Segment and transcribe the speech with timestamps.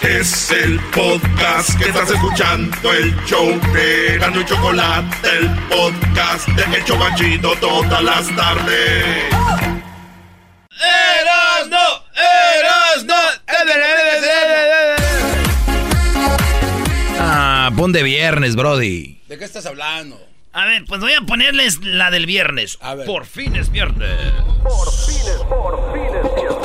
[0.00, 6.76] Es el podcast que estás escuchando, el show de Gano y Chocolate, el podcast de
[6.76, 9.24] El Chocachito todas las tardes.
[10.70, 11.78] ¡Erasno!
[12.14, 13.14] ¡Erasno!
[17.18, 19.20] Ah, pon de viernes, Brody.
[19.28, 20.20] ¿De qué estás hablando?
[20.52, 22.78] A ver, pues voy a ponerles la del viernes.
[22.80, 23.06] A ver.
[23.06, 24.32] Por fin es viernes.
[24.62, 26.57] Por fin es viernes.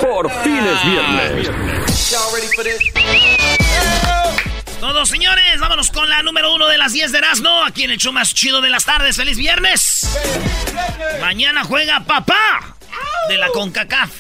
[4.81, 7.63] Todos, señores, vámonos con la número uno de las 10 de Erasmo.
[7.63, 9.15] Aquí en el show más chido de las tardes.
[9.15, 10.05] ¡Feliz viernes!
[11.21, 12.75] Mañana juega papá
[13.29, 14.11] de la CONCACAF.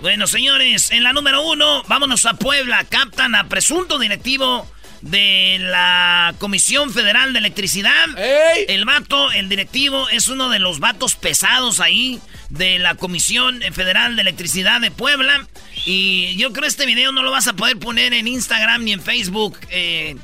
[0.00, 2.84] Bueno, señores, en la número uno, vámonos a Puebla.
[2.88, 4.66] Captan a presunto directivo
[5.02, 8.18] de la Comisión Federal de Electricidad.
[8.18, 8.66] ¡Ey!
[8.68, 14.16] El vato, el directivo, es uno de los vatos pesados ahí de la Comisión Federal
[14.16, 15.46] de Electricidad de Puebla.
[15.86, 18.92] Y yo creo que este video no lo vas a poder poner en Instagram ni
[18.92, 20.16] en Facebook, eh,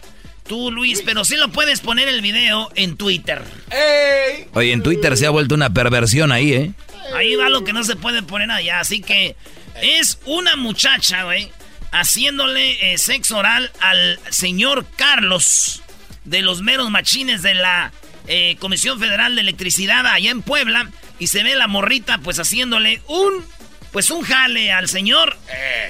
[0.47, 3.43] tú Luis, pero sí lo puedes poner el video en Twitter.
[3.71, 4.47] ¡Ey!
[4.53, 6.73] Oye, en Twitter se ha vuelto una perversión ahí, ¿eh?
[7.15, 8.81] Ahí va lo que no se puede poner allá.
[8.81, 9.37] Así que
[9.81, 11.51] es una muchacha, güey,
[11.93, 15.83] haciéndole eh, sexo oral al señor Carlos
[16.25, 17.93] de los meros machines de la
[18.27, 20.91] eh, Comisión Federal de Electricidad allá en Puebla.
[21.19, 23.45] Y se ve la morrita, pues haciéndole un.
[23.93, 25.39] Pues un jale al señor.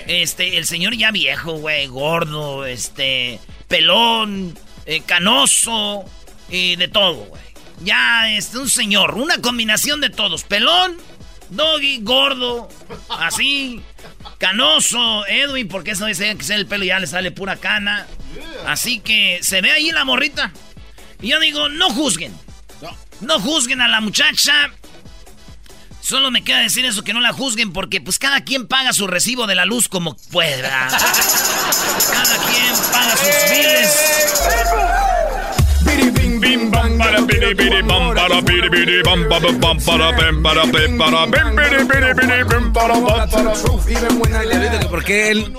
[0.07, 6.05] Este, el señor ya viejo, güey, gordo, este, pelón, eh, canoso,
[6.49, 7.43] y de todo, güey.
[7.83, 10.45] Ya es un señor, una combinación de todos.
[10.45, 10.97] Pelón,
[11.51, 12.69] doggy, gordo,
[13.09, 13.83] así,
[14.39, 18.07] canoso, Edwin, porque eso dice que sea el pelo y ya le sale pura cana.
[18.67, 20.53] Así que se ve ahí la morrita.
[21.21, 22.35] Y yo digo, no juzguen.
[23.21, 24.71] No juzguen a la muchacha.
[26.01, 29.09] Solo me queda decir eso, que no la juzguen, porque pues cada quien paga su
[29.09, 30.89] recibo de la luz como pueda.
[32.13, 35.16] Cada quien paga sus biles.
[44.89, 45.55] ¿Por qué él?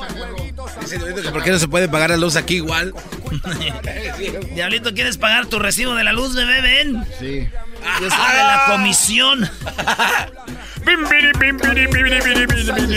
[0.81, 2.93] Dice Diablito que ¿Por qué no se puede pagar la luz aquí igual?
[4.55, 6.61] Diablito, ¿quieres pagar tu recibo de la luz, bebé?
[6.61, 7.05] Ven.
[7.19, 7.49] Sí.
[8.01, 9.49] Yo soy de la comisión.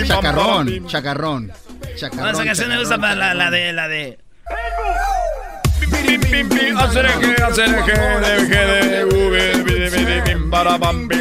[0.06, 1.52] Chacarrón, chacarrón.
[1.96, 4.18] chacarrón Esa canción me gusta para la, la de
[10.64, 11.20] la de.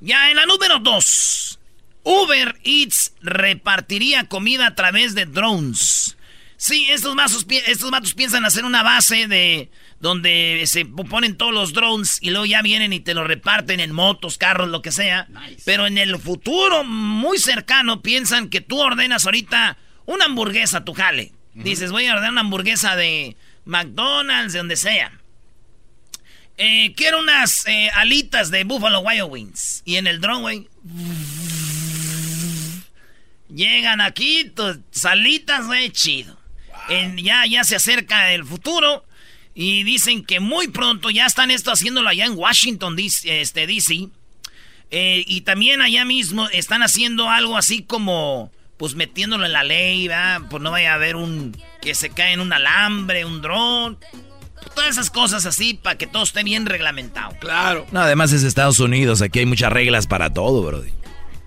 [0.00, 1.58] Ya en la número 2.
[2.04, 6.16] Uber Eats repartiría comida a través de drones.
[6.56, 11.72] Sí, estos matos, estos matos piensan hacer una base de donde se ponen todos los
[11.72, 15.28] drones y luego ya vienen y te lo reparten en motos, carros, lo que sea.
[15.64, 21.32] Pero en el futuro muy cercano piensan que tú ordenas ahorita una hamburguesa, tu jale.
[21.54, 25.12] Dices, voy a ordenar una hamburguesa de McDonald's, de donde sea.
[26.58, 29.82] Eh, quiero unas eh, alitas de Buffalo Wild Wings.
[29.84, 30.68] Y en el drone, güey.
[33.48, 36.38] Llegan aquí, tus salitas, güey, chido.
[36.88, 39.04] En- ya, ya se acerca el futuro.
[39.54, 43.42] Y dicen que muy pronto ya están esto haciéndolo allá en Washington, DC.
[43.42, 44.08] Este, DC.
[44.90, 48.50] Eh, y también allá mismo están haciendo algo así como,
[48.82, 50.40] pues metiéndolo en la ley, ¿verdad?
[50.50, 53.96] Pues no vaya a haber un, que se cae en un alambre, un dron.
[54.74, 57.30] Todas esas cosas así para que todo esté bien reglamentado.
[57.38, 57.86] Claro.
[57.92, 60.90] No, además es Estados Unidos, aquí hay muchas reglas para todo, Brody.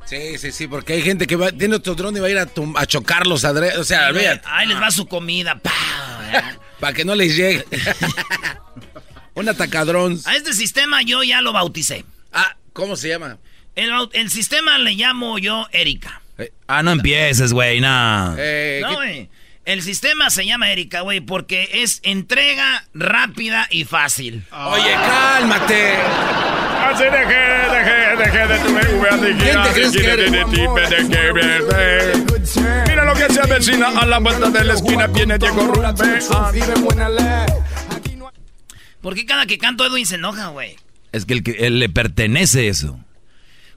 [0.06, 2.38] Sí, sí, sí, porque hay gente que va, tiene otro dron y va a ir
[2.38, 3.44] a, tum- a chocarlos.
[3.44, 5.56] adre- O sea, vean, Ahí les va su comida.
[5.60, 5.72] ¡pah!
[6.80, 7.66] para que no les llegue.
[9.34, 10.22] Un atacadrón.
[10.24, 12.06] A este sistema yo ya lo bauticé.
[12.32, 13.40] Ah, ¿cómo se llama?
[13.76, 16.22] El sistema le llamo yo Erika.
[16.68, 18.36] Ah, no empieces, güey, no.
[18.38, 19.30] Eh, No, ¿qué- güey.
[19.66, 24.44] El sistema se llama Erika, güey, porque es entrega rápida y fácil.
[24.52, 25.96] Oye, cálmate.
[29.40, 30.32] ¿Quién te crees que eres?
[32.88, 35.08] Mira lo que se avecina a la vuelta de la esquina.
[35.08, 35.96] Viene Diego Rubén.
[39.02, 40.76] ¿Por qué cada que canto Edwin se enoja, güey?
[41.12, 43.00] Es que el que- él le pertenece eso.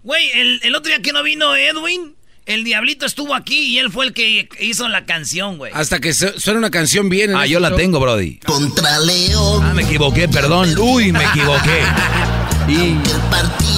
[0.03, 2.15] Güey, el, el otro día que no vino Edwin,
[2.49, 5.71] el diablito estuvo aquí y él fue el que hizo la canción, güey.
[5.75, 7.31] Hasta que su- suene una canción bien.
[7.31, 8.39] en Ah, este yo la tengo, Brody.
[8.45, 9.62] Contra León.
[9.65, 10.77] Ah, me equivoqué, perdón.
[10.79, 11.83] Uy, me equivoqué.
[12.69, 12.99] Y.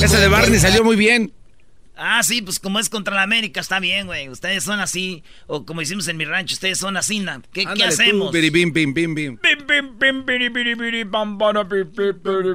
[0.02, 1.32] Esa de Barney salió muy bien.
[1.96, 4.28] Ah, sí, pues como es contra la América, está bien, güey.
[4.30, 7.40] Ustedes son así, o como hicimos en mi rancho, ustedes son así, ¿na?
[7.52, 8.32] ¿Qué, qué Ándale tú, hacemos?
[8.32, 9.38] biribim, bim, bim, bim.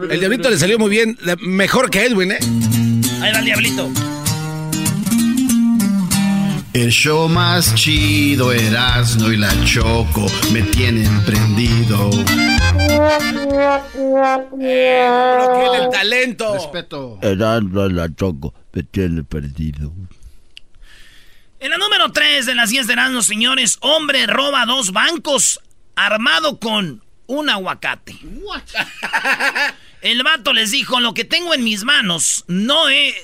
[0.09, 1.17] El diablito le salió muy bien.
[1.41, 2.39] Mejor que Edwin, ¿eh?
[3.21, 3.89] Ahí va el diablito.
[6.75, 12.09] El show más chido Erasmo y la Choco me tienen prendido.
[12.11, 12.51] Pero
[14.51, 16.53] tiene el talento.
[16.53, 17.17] Respeto.
[17.21, 19.93] Erasmo y la Choco me tienen perdido.
[21.61, 25.61] En la número 3 de las 10 de Erasmo, señores, hombre roba dos bancos
[25.95, 28.17] armado con un aguacate.
[30.01, 33.15] El vato les dijo, lo que tengo en mis manos, no es...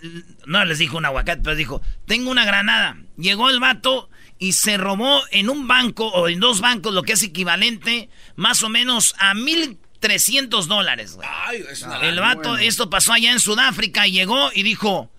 [0.48, 2.98] No les dijo un aguacate, pero dijo, tengo una granada.
[3.22, 4.10] Llegó el vato
[4.40, 8.64] y se robó en un banco o en dos bancos lo que es equivalente más
[8.64, 11.16] o menos a 1.300 dólares.
[11.16, 11.28] güey.
[11.32, 15.12] Ay, es una El vato, esto pasó allá en Sudáfrica y llegó y dijo...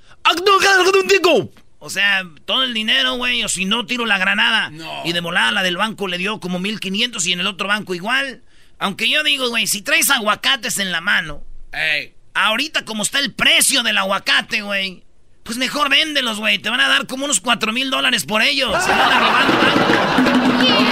[1.84, 4.70] O sea, todo el dinero, güey, o si no, tiro la granada.
[4.70, 5.02] No.
[5.04, 7.92] Y de volada la del banco le dio como 1500 y en el otro banco
[7.94, 8.42] igual.
[8.78, 12.14] Aunque yo digo, güey, si traes aguacates en la mano, Ey.
[12.34, 15.02] ahorita como está el precio del aguacate, güey,
[15.42, 16.58] pues mejor véndelos, güey.
[16.58, 18.82] Te van a dar como unos 4 mil dólares por ellos.
[18.82, 19.44] Se van a robar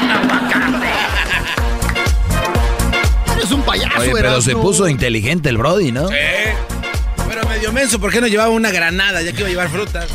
[0.03, 0.91] un aguacate.
[3.37, 6.09] Eres un payaso, Oye, pero se puso inteligente el Brody, ¿no?
[6.09, 6.15] Sí.
[7.29, 9.23] Pero medio menso, ¿por qué no llevaba una granada?
[9.23, 10.09] Ya que iba a llevar frutas.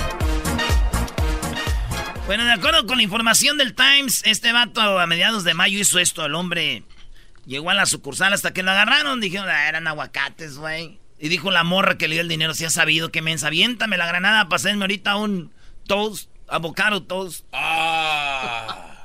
[2.27, 5.99] Bueno, de acuerdo con la información del Times, este vato a mediados de mayo hizo
[5.99, 6.25] esto.
[6.25, 6.83] El hombre
[7.45, 9.21] llegó a la sucursal hasta que lo agarraron.
[9.21, 10.99] Dijeron, ah, eran aguacates, güey.
[11.19, 13.97] Y dijo la morra que le dio el dinero, si ha sabido que mensa, aviéntame
[13.97, 15.51] la granada para hacerme ahorita un
[15.87, 17.45] toast, avocado toast.
[17.53, 18.95] Ah.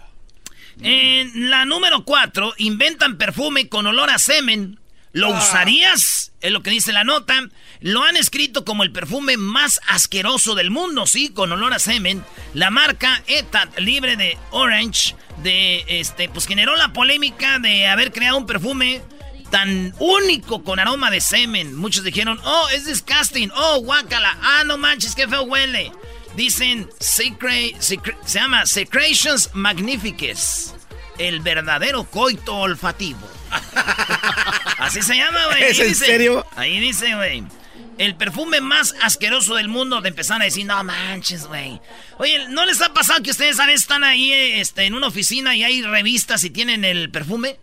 [0.83, 4.81] En la número 4, inventan perfume con olor a semen.
[5.13, 6.33] ¿Lo usarías?
[6.41, 7.35] Es lo que dice la nota.
[7.81, 12.25] Lo han escrito como el perfume más asqueroso del mundo, sí, con olor a semen.
[12.55, 18.39] La marca ETAT, libre de Orange, de este, pues generó la polémica de haber creado
[18.39, 19.03] un perfume
[19.51, 21.75] tan único con aroma de semen.
[21.77, 25.93] Muchos dijeron, oh, es disgusting, oh, guácala, ah, no manches, qué feo huele.
[26.37, 30.73] Dicen, secre- secre- se llama Secretions Magnificus,
[31.19, 33.29] el verdadero coito olfativo.
[34.79, 35.65] Así se llama, güey.
[35.65, 36.47] ¿Es en dice- serio?
[36.57, 37.45] Ahí dice, güey.
[37.99, 40.01] El perfume más asqueroso del mundo.
[40.01, 41.81] Te empezaron a decir, no manches, güey.
[42.19, 45.55] Oye, ¿no les ha pasado que ustedes a veces están ahí este, en una oficina
[45.55, 47.59] y hay revistas y tienen el perfume?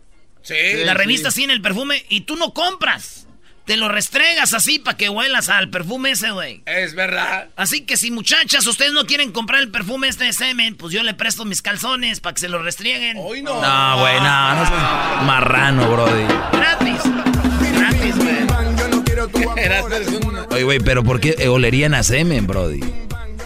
[0.47, 0.55] Sí.
[0.85, 0.97] La sí.
[0.97, 3.25] revista tiene el perfume y tú no compras.
[3.65, 6.61] Te lo restregas así para que huelas al perfume ese, güey.
[6.65, 7.49] Es verdad.
[7.57, 11.03] Así que si muchachas, ustedes no quieren comprar el perfume este de semen, pues yo
[11.03, 13.17] le presto mis calzones para que se lo restrieguen.
[13.19, 13.61] Hoy no.
[13.61, 16.23] No, güey, no, no marrano, Brody.
[16.53, 17.01] Gratis.
[17.73, 18.37] Gratis, güey.
[20.51, 22.79] Oye, güey, pero ¿por qué olerían a semen, Brody?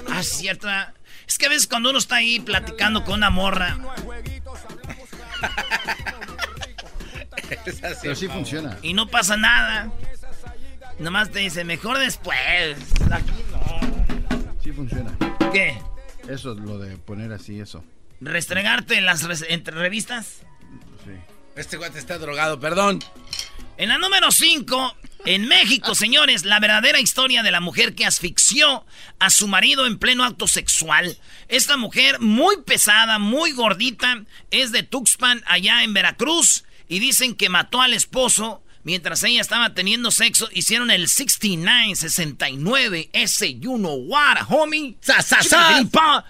[0.07, 0.67] Ah, es cierto.
[0.69, 0.93] ah.
[1.27, 3.77] Es que a veces cuando uno está ahí platicando con una morra,
[8.01, 8.77] Pero sí funciona.
[8.81, 9.91] y no pasa nada,
[10.99, 12.37] nomás te dice, mejor después.
[13.11, 14.61] Aquí no.
[14.63, 15.15] Sí funciona.
[15.51, 15.77] ¿Qué?
[16.27, 17.83] Eso, lo de poner así, eso.
[18.21, 20.41] ¿Restregarte en las res- entre revistas?
[21.03, 21.11] Sí.
[21.55, 22.99] Este guate está drogado, perdón.
[23.77, 24.95] En la número 5,
[25.25, 28.85] en México, señores, la verdadera historia de la mujer que asfixió
[29.17, 31.17] a su marido en pleno acto sexual.
[31.47, 37.47] Esta mujer, muy pesada, muy gordita, es de Tuxpan, allá en Veracruz, y dicen que
[37.47, 40.49] mató al esposo mientras ella estaba teniendo sexo.
[40.51, 44.97] Hicieron el 69, 69, ese you know what, homie.
[44.99, 46.25] Sa, sa, sa.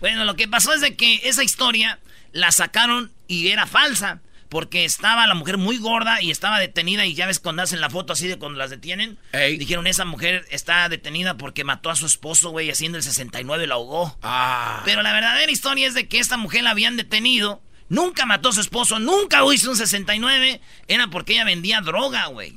[0.00, 2.00] Bueno, lo que pasó es de que esa historia
[2.32, 4.20] la sacaron y era falsa.
[4.48, 7.06] Porque estaba la mujer muy gorda y estaba detenida.
[7.06, 9.16] Y ya ves cuando hacen la foto así de cuando las detienen.
[9.30, 9.58] Ey.
[9.58, 13.66] Dijeron, esa mujer está detenida porque mató a su esposo, güey, haciendo el 69 y
[13.68, 14.18] la ahogó.
[14.22, 14.82] Ah.
[14.84, 17.62] Pero la verdadera historia es de que esta mujer la habían detenido.
[17.88, 20.60] Nunca mató a su esposo, nunca hizo un 69.
[20.88, 22.54] Era porque ella vendía droga, güey.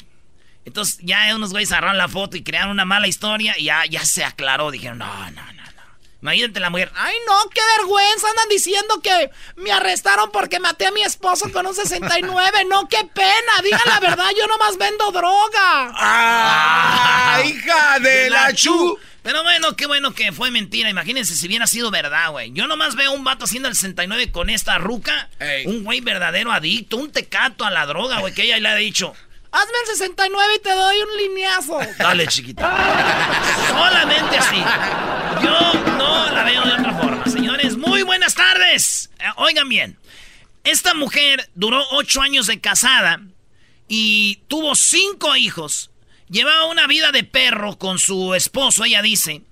[0.65, 4.03] Entonces ya unos güeyes agarraron la foto y crearon una mala historia y ya, ya
[4.03, 4.69] se aclaró.
[4.71, 5.67] Dijeron, no, no, no, no.
[6.21, 6.91] Imagínate la mujer.
[6.95, 8.27] Ay, no, qué vergüenza.
[8.29, 12.65] Andan diciendo que me arrestaron porque maté a mi esposo con un 69.
[12.65, 13.61] No, qué pena.
[13.63, 15.93] Digan la verdad, yo nomás vendo droga.
[15.95, 17.41] ¡Ah!
[17.45, 18.97] ¡Hija de la chu!
[19.27, 20.89] Pero bueno, qué bueno que fue mentira.
[20.89, 22.53] Imagínense si hubiera sido verdad, güey.
[22.53, 25.27] Yo nomás veo un vato haciendo el 69 con esta ruca.
[25.37, 25.65] Ey.
[25.65, 29.13] Un güey verdadero adicto, un tecato a la droga, güey, que ella le ha dicho.
[29.51, 31.77] Hazme el 69 y te doy un lineazo.
[31.99, 32.73] Dale, chiquita.
[33.67, 34.63] Solamente así.
[35.43, 37.25] Yo no la veo de otra forma.
[37.25, 39.09] Señores, muy buenas tardes.
[39.19, 39.97] Eh, Oigan bien.
[40.63, 43.19] Esta mujer duró ocho años de casada
[43.89, 45.91] y tuvo cinco hijos.
[46.29, 49.43] Llevaba una vida de perro con su esposo, ella dice.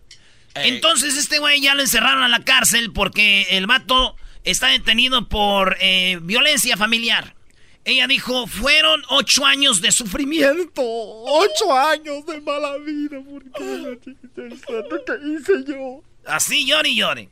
[0.56, 5.78] Entonces este güey ya lo encerraron a la cárcel porque el vato está detenido por
[5.80, 7.36] eh, violencia familiar.
[7.84, 10.82] Ella dijo, fueron ocho años de sufrimiento.
[10.82, 13.22] Ocho años de mala vida.
[13.30, 14.66] porque la chiquita esa,
[15.06, 16.02] ¿qué hice yo?
[16.26, 17.30] Así llore y llore.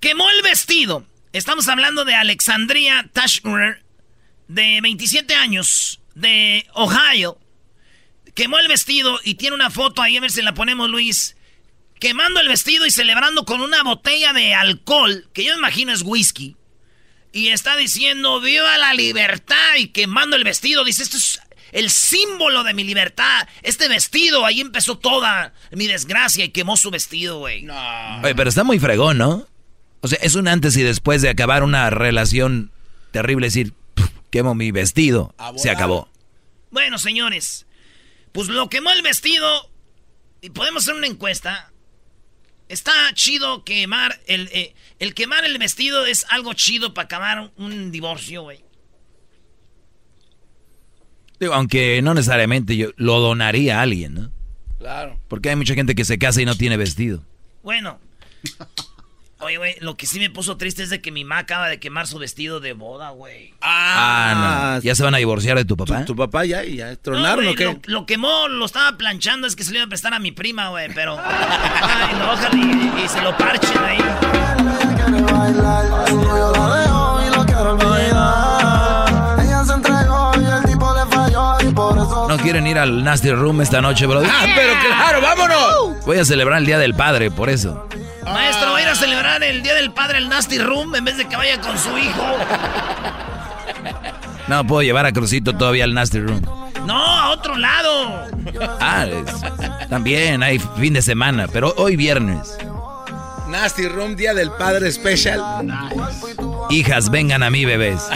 [0.00, 1.06] Quemó el vestido.
[1.32, 3.82] Estamos hablando de Alexandria Tashner,
[4.46, 7.38] de 27 años, de Ohio.
[8.38, 11.36] Quemó el vestido y tiene una foto ahí, a ver si la ponemos, Luis.
[11.98, 16.54] Quemando el vestido y celebrando con una botella de alcohol, que yo imagino es whisky.
[17.32, 20.84] Y está diciendo, viva la libertad y quemando el vestido.
[20.84, 21.40] Dice, esto es
[21.72, 23.48] el símbolo de mi libertad.
[23.64, 27.62] Este vestido, ahí empezó toda mi desgracia y quemó su vestido, güey.
[27.62, 28.20] No.
[28.22, 29.48] Oye, pero está muy fregón, ¿no?
[30.00, 32.70] O sea, es un antes y después de acabar una relación
[33.10, 36.08] terrible, decir, "Pf, quemo mi vestido, se acabó.
[36.70, 37.66] Bueno, señores,
[38.32, 39.70] pues lo quemó el vestido
[40.40, 41.72] y podemos hacer una encuesta.
[42.68, 44.48] Está chido quemar el...
[44.52, 48.64] eh, el quemar el vestido es algo chido para acabar un divorcio, güey.
[51.40, 54.32] Digo, aunque no necesariamente yo lo donaría a alguien, ¿no?
[54.78, 55.20] Claro.
[55.28, 57.24] Porque hay mucha gente que se casa y no tiene vestido.
[57.62, 58.00] Bueno.
[59.40, 61.78] Oye, güey, lo que sí me puso triste es de que mi mamá acaba de
[61.78, 63.54] quemar su vestido de boda, güey.
[63.60, 64.82] Ah, no.
[64.82, 66.04] ¿Ya se van a divorciar de tu papá?
[66.04, 66.64] ¿Tu papá ya?
[66.64, 67.64] ¿Y ya No, tronaron güey, o qué?
[67.64, 70.32] Lo, lo quemó, lo estaba planchando, es que se lo iba a prestar a mi
[70.32, 71.16] prima, güey, pero...
[71.22, 73.98] Ay, no, ojalá y, y se lo parchen ahí.
[82.28, 84.20] ¿No quieren ir al Nasty Room esta noche, bro?
[84.24, 86.04] ¡Ah, pero claro, vámonos!
[86.04, 87.86] Voy a celebrar el Día del Padre, por eso.
[88.32, 91.16] Maestro, va a ir a celebrar el Día del Padre al Nasty Room en vez
[91.16, 92.24] de que vaya con su hijo.
[94.48, 96.40] No, puedo llevar a Crucito todavía al Nasty Room.
[96.86, 98.26] No, a otro lado.
[98.80, 102.56] Ah, es- también hay fin de semana, pero hoy viernes.
[103.48, 105.40] Nasty Room, Día del Padre Special.
[106.70, 108.02] Hijas, vengan a mí, bebés.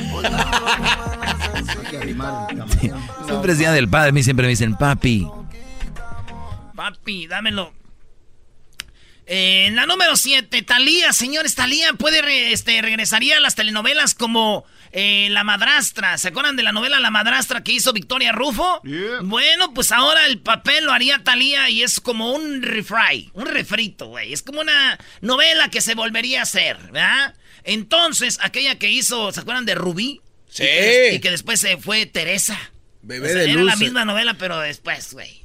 [3.26, 5.26] Siempre es Día del Padre, a mí siempre me dicen, papi.
[6.74, 7.72] Papi, dámelo.
[9.26, 14.14] Eh, en la número 7, Talía, señores, Talía puede re- este, regresaría a las telenovelas
[14.14, 16.18] como eh, La Madrastra.
[16.18, 18.82] ¿Se acuerdan de la novela La Madrastra que hizo Victoria Rufo?
[19.22, 24.06] Bueno, pues ahora el papel lo haría Talía y es como un refry, un refrito,
[24.06, 24.32] güey.
[24.32, 27.34] Es como una novela que se volvería a hacer, ¿verdad?
[27.64, 30.20] Entonces, aquella que hizo, ¿se acuerdan de Rubí?
[30.48, 30.64] Sí.
[30.64, 32.58] Y que, y que después se fue Teresa.
[33.02, 33.66] Bebé O sea, de era luz.
[33.70, 35.41] la misma novela, pero después, güey.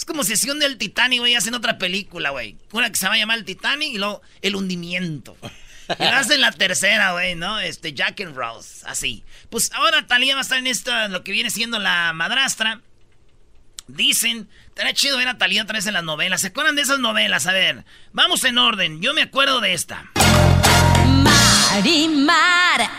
[0.00, 2.56] Es como si hacían del Titanic, güey, hacen otra película, güey.
[2.72, 5.36] Una que se va a llamar el Titanic y luego el hundimiento.
[5.90, 7.60] Y lo hacen la tercera, güey, ¿no?
[7.60, 9.24] Este, Jack and Rose, así.
[9.50, 12.80] Pues ahora Talía va a estar en esto, lo que viene siendo la madrastra.
[13.88, 16.40] Dicen, estaría chido ver a Talía otra vez en las novelas.
[16.40, 17.46] ¿Se acuerdan de esas novelas?
[17.46, 19.02] A ver, vamos en orden.
[19.02, 20.10] Yo me acuerdo de esta.
[21.04, 22.90] Marimar.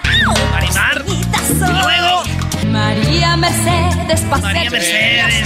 [0.52, 1.04] Marimar.
[1.08, 2.41] Y luego,
[3.12, 5.46] María Mercedes, pase María Mercedes.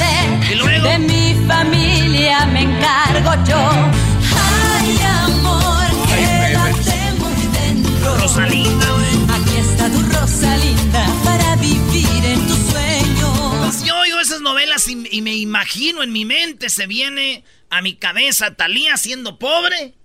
[0.52, 0.88] Y luego.
[0.88, 3.58] De mi familia me encargo yo.
[4.38, 8.18] Ay, amor, quédate muy dentro.
[8.18, 9.42] Rosalinda, güey.
[9.42, 13.64] Aquí está tu Rosalinda para vivir en tu sueño.
[13.64, 17.82] Pues yo oigo esas novelas y, y me imagino en mi mente, se viene a
[17.82, 19.96] mi cabeza Talía siendo pobre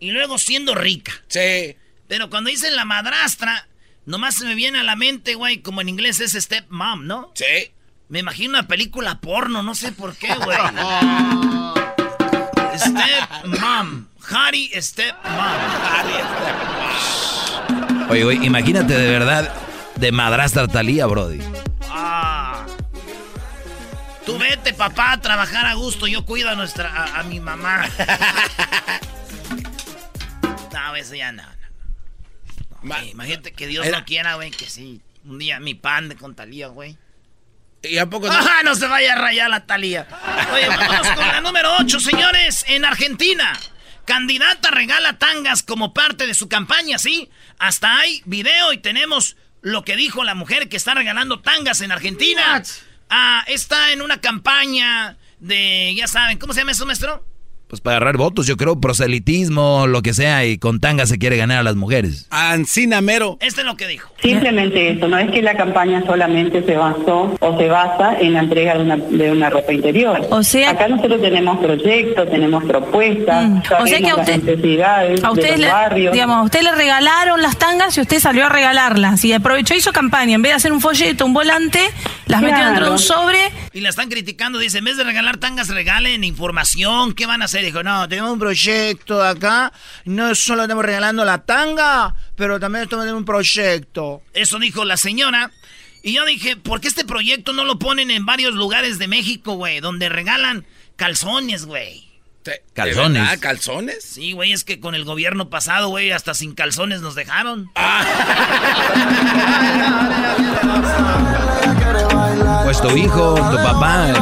[0.00, 1.12] y luego siendo rica.
[1.28, 1.76] Sí.
[2.08, 3.68] Pero cuando dicen la madrastra,
[4.06, 7.32] nomás se me viene a la mente, güey, como en inglés es step mom, ¿no?
[7.34, 7.72] Sí.
[8.08, 10.56] Me imagino una película porno, no sé por qué, güey.
[12.78, 14.06] step mom.
[14.30, 15.36] Harry step mom.
[18.08, 19.52] Oye, güey, imagínate de verdad
[19.96, 21.40] de madrastra Talía, Brody.
[21.90, 22.64] Ah.
[24.24, 26.06] Tú vete, papá, a trabajar a gusto.
[26.06, 27.86] Yo cuido a nuestra a, a mi mamá.
[30.72, 31.55] no, eso ya no.
[32.86, 35.00] Ma- güey, imagínate que Dios Era- no quiera, güey, que sí.
[35.24, 36.96] Un día mi pan de con Talía, güey.
[37.82, 38.32] ¿Y a poco no?
[38.34, 40.06] ¡Ah, no se vaya a rayar la Talía!
[40.52, 42.64] Oye, vámonos con la número 8, señores.
[42.68, 43.58] En Argentina,
[44.04, 47.28] candidata regala tangas como parte de su campaña, ¿sí?
[47.58, 51.92] Hasta hay video y tenemos lo que dijo la mujer que está regalando tangas en
[51.92, 52.62] Argentina.
[53.10, 57.24] Ah, está en una campaña de, ya saben, ¿cómo se llama eso, maestro?
[57.68, 61.36] Pues para agarrar votos, yo creo, proselitismo, lo que sea, y con tanga se quiere
[61.36, 62.28] ganar a las mujeres.
[62.30, 63.38] Ancina Mero.
[63.40, 64.08] Este es lo que dijo.
[64.22, 68.40] Simplemente eso, no es que la campaña solamente se basó o se basa en la
[68.40, 70.20] entrega de una, de una ropa interior.
[70.30, 74.42] O sea- Acá nosotros tenemos proyectos, tenemos propuestas, Mm, o sea que a las usted-
[74.44, 76.12] necesidades A de usted, los le, barrios.
[76.12, 79.24] digamos, a usted le regalaron las tangas y usted salió a regalarlas.
[79.24, 80.36] Y aprovechó hizo campaña.
[80.36, 81.80] En vez de hacer un folleto, un volante,
[82.26, 82.66] las metió Claro.
[82.70, 83.38] dentro de un sobre.
[83.72, 87.12] Y la están criticando, dice, en vez de regalar tangas, regalen información.
[87.12, 87.55] ¿Qué van a hacer?
[87.62, 89.72] Dijo, no, tenemos un proyecto acá.
[90.04, 94.22] No solo estamos regalando la tanga, pero también estamos en un proyecto.
[94.32, 95.50] Eso dijo la señora.
[96.02, 99.54] Y yo dije, ¿por qué este proyecto no lo ponen en varios lugares de México,
[99.54, 99.80] güey?
[99.80, 102.06] Donde regalan calzones, güey.
[102.74, 103.14] Calzones.
[103.14, 103.38] ¿De verdad?
[103.40, 104.04] ¿Calzones?
[104.04, 107.70] Sí, güey, es que con el gobierno pasado, güey, hasta sin calzones nos dejaron.
[112.64, 114.12] Pues tu hijo, tu papá.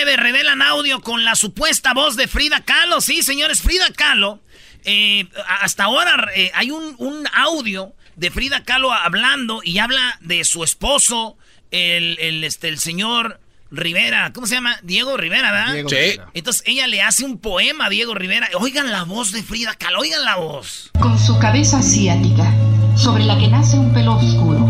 [0.00, 3.00] En la número 9 revelan audio con la supuesta voz de Frida Kahlo.
[3.00, 4.40] Sí, señores, Frida Kahlo.
[4.84, 5.26] eh,
[5.60, 10.62] hasta ahora eh, hay un, un audio de Frida Kahlo hablando y habla de su
[10.64, 11.36] esposo,
[11.70, 13.40] el, el, este, el señor
[13.70, 14.32] Rivera.
[14.32, 14.78] ¿Cómo se llama?
[14.82, 15.72] Diego Rivera, ¿verdad?
[15.74, 15.96] Diego Sí.
[15.96, 16.30] Rivera.
[16.34, 18.48] Entonces ella le hace un poema a Diego Rivera.
[18.60, 20.90] Oigan la voz de Frida Kahlo, oigan la voz.
[21.00, 22.52] Con su cabeza asiática,
[22.96, 24.67] sobre la que nace un pelo oscuro,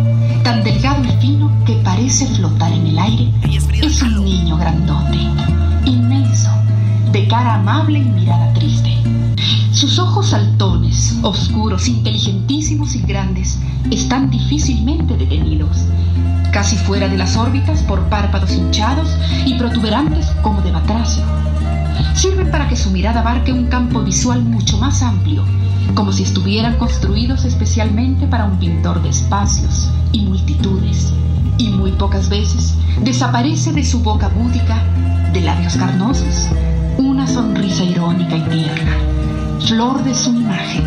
[1.78, 3.32] parece flotar en el aire,
[3.82, 5.18] es un niño grandote,
[5.84, 6.50] inmenso,
[7.12, 8.96] de cara amable y mirada triste.
[9.72, 13.58] Sus ojos saltones, oscuros, inteligentísimos y grandes,
[13.90, 15.86] están difícilmente detenidos,
[16.52, 19.08] casi fuera de las órbitas por párpados hinchados
[19.46, 21.22] y protuberantes como de batracio.
[22.14, 25.44] Sirven para que su mirada abarque un campo visual mucho más amplio,
[25.94, 31.12] como si estuvieran construidos especialmente para un pintor de espacios y multitudes.
[31.58, 34.82] Y muy pocas veces desaparece de su boca búdica,
[35.32, 36.48] de labios carnosos,
[36.98, 38.96] una sonrisa irónica y tierna,
[39.66, 40.84] flor de su imagen.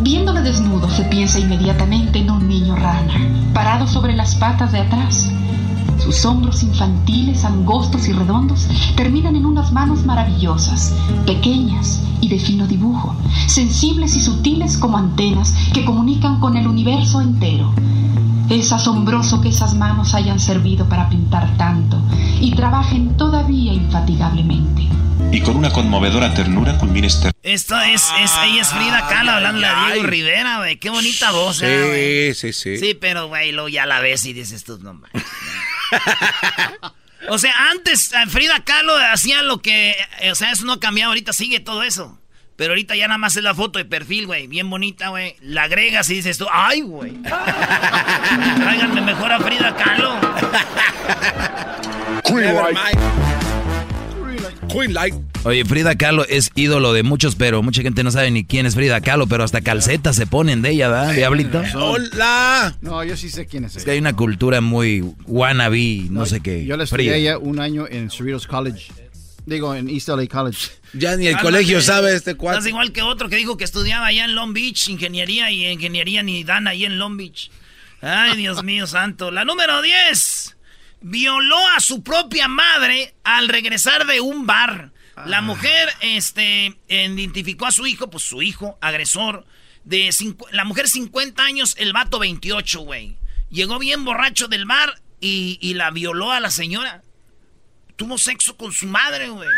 [0.00, 3.12] Viéndole desnudo se piensa inmediatamente en un niño rana,
[3.52, 5.30] parado sobre las patas de atrás.
[5.98, 10.94] Sus hombros infantiles, angostos y redondos terminan en unas manos maravillosas,
[11.26, 13.14] pequeñas y de fino dibujo,
[13.48, 17.72] sensibles y sutiles como antenas que comunican con el universo entero.
[18.50, 22.02] Es asombroso que esas manos hayan servido para pintar tanto
[22.40, 24.88] y trabajen todavía infatigablemente.
[25.30, 27.30] Y con una conmovedora ternura culmina este...
[27.42, 30.78] Esto es, es, ella es Frida Kahlo hablando de Diego Rivera, güey.
[30.78, 32.34] Qué bonita voz, ¿eh, güey?
[32.34, 32.78] Sí, sí, sí.
[32.78, 35.22] Sí, pero, güey, luego ya la ves y dices tú, no manches,
[36.80, 36.94] no.
[37.30, 39.94] O sea, antes eh, Frida Kahlo hacía lo que.
[40.20, 41.10] eh, O sea, eso no ha cambiado.
[41.10, 42.18] Ahorita sigue todo eso.
[42.58, 44.48] Pero ahorita ya nada más es la foto de perfil, güey.
[44.48, 45.36] Bien bonita, güey.
[45.42, 47.12] La agregas y dices tú, ¡ay, güey!
[47.22, 50.16] Tráiganme mejor a Frida Kahlo.
[52.24, 52.98] Queen Light.
[54.72, 55.14] Queen Light.
[55.44, 58.74] Oye, Frida Kahlo es ídolo de muchos, pero mucha gente no sabe ni quién es
[58.74, 61.62] Frida Kahlo, pero hasta calcetas se ponen de ella, ¿verdad, Diablito?
[61.76, 62.76] ¡Hola!
[62.80, 66.40] No, yo sí sé quién es Es que hay una cultura muy wannabe, no, sé
[66.40, 66.66] qué.
[66.66, 68.90] Yo le estudié ella un año en Cerritos College.
[69.48, 70.68] Digo, en East LA College.
[70.92, 71.56] Ya ni el Cálmate.
[71.56, 72.58] colegio sabe este cuate.
[72.58, 76.22] Estás igual que otro que dijo que estudiaba allá en Long Beach, ingeniería y ingeniería
[76.22, 77.50] ni dan ahí en Long Beach.
[78.02, 79.30] Ay, Dios mío santo.
[79.30, 80.56] La número 10.
[81.00, 84.92] Violó a su propia madre al regresar de un bar.
[85.24, 89.46] La mujer este, identificó a su hijo, pues su hijo, agresor.
[89.84, 90.10] De
[90.52, 93.16] la mujer 50 años, el vato 28, güey.
[93.50, 97.02] Llegó bien borracho del bar y, y la violó a la señora.
[97.98, 99.48] Tuvo sexo con su madre, güey.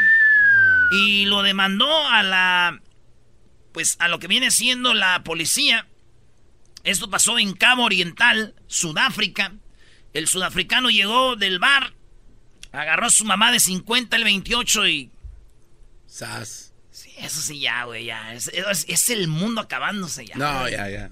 [0.92, 2.80] Y lo demandó a la.
[3.72, 5.86] Pues a lo que viene siendo la policía.
[6.82, 9.52] Esto pasó en Cabo Oriental, Sudáfrica.
[10.12, 11.92] El sudafricano llegó del bar,
[12.72, 15.10] agarró a su mamá de 50, el 28 y.
[16.06, 16.72] Sas.
[16.90, 18.34] Sí, eso sí, ya, güey, ya.
[18.34, 20.34] Es, es- es el mundo acabándose ya.
[20.34, 20.72] No, güey.
[20.72, 21.10] ya, ya.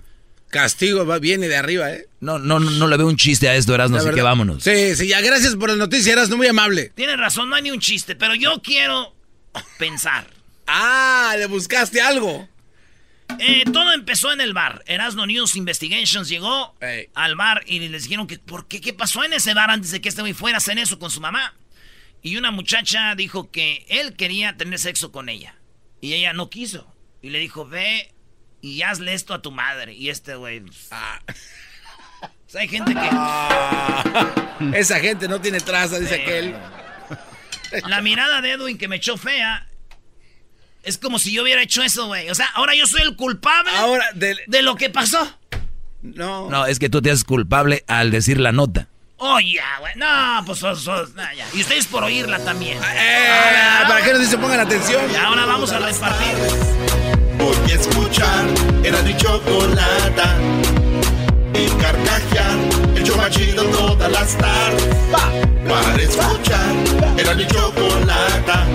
[0.48, 2.08] Castigo va, viene de arriba, ¿eh?
[2.20, 4.64] No, no, no, no le veo un chiste a esto, Erasmo, La así que vámonos.
[4.64, 6.90] Sí, sí, ya gracias por las noticias, eras muy amable.
[6.94, 9.14] Tienes razón, no hay ni un chiste, pero yo quiero
[9.78, 10.26] pensar.
[10.66, 12.48] Ah, le buscaste algo.
[13.38, 14.82] Eh, todo empezó en el bar.
[14.86, 16.74] Erasmo News Investigations llegó
[17.14, 20.00] al bar y les dijeron que por qué, qué pasó en ese bar antes de
[20.00, 21.54] que este güey fuera a hacer eso con su mamá.
[22.22, 25.56] Y una muchacha dijo que él quería tener sexo con ella.
[26.00, 26.92] Y ella no quiso.
[27.22, 28.12] Y le dijo, ve
[28.60, 29.92] y hazle esto a tu madre.
[29.94, 30.62] Y este güey...
[30.90, 31.20] Ah.
[32.22, 34.78] O sea, hay gente que...
[34.78, 36.22] Esa gente no tiene traza, dice Sí.
[36.22, 36.56] aquel.
[37.86, 39.66] La mirada de Edwin que me echó fea...
[40.82, 42.30] Es como si yo hubiera hecho eso, güey.
[42.30, 45.36] O sea, ahora yo soy el culpable Ahora, de lo que pasó.
[46.00, 46.48] No.
[46.48, 48.86] No, es que tú te haces culpable al decir la nota.
[49.18, 49.92] Oh, ya, güey.
[49.96, 51.44] No, pues sos, sos- no, ya.
[51.52, 52.78] Y ustedes por oírla también.
[52.96, 55.10] Eh, ¿Para qué nos dice pongan atención?
[55.12, 56.97] Y ahora vamos a repartir.
[57.38, 58.44] Voy a escuchar
[58.84, 60.36] era mi chocolata
[61.54, 62.58] y carcajear
[62.96, 64.96] el show más chido todas las tardes.
[65.68, 66.74] Para escuchar
[67.16, 68.66] era mi chocolata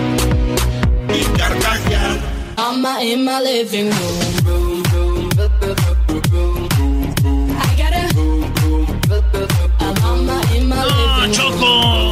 [1.09, 2.33] y carcajear.
[2.57, 4.43] I'm in my living room.
[4.45, 5.33] room, room, room.
[7.55, 7.73] I
[10.01, 12.02] I'm in my living Choco!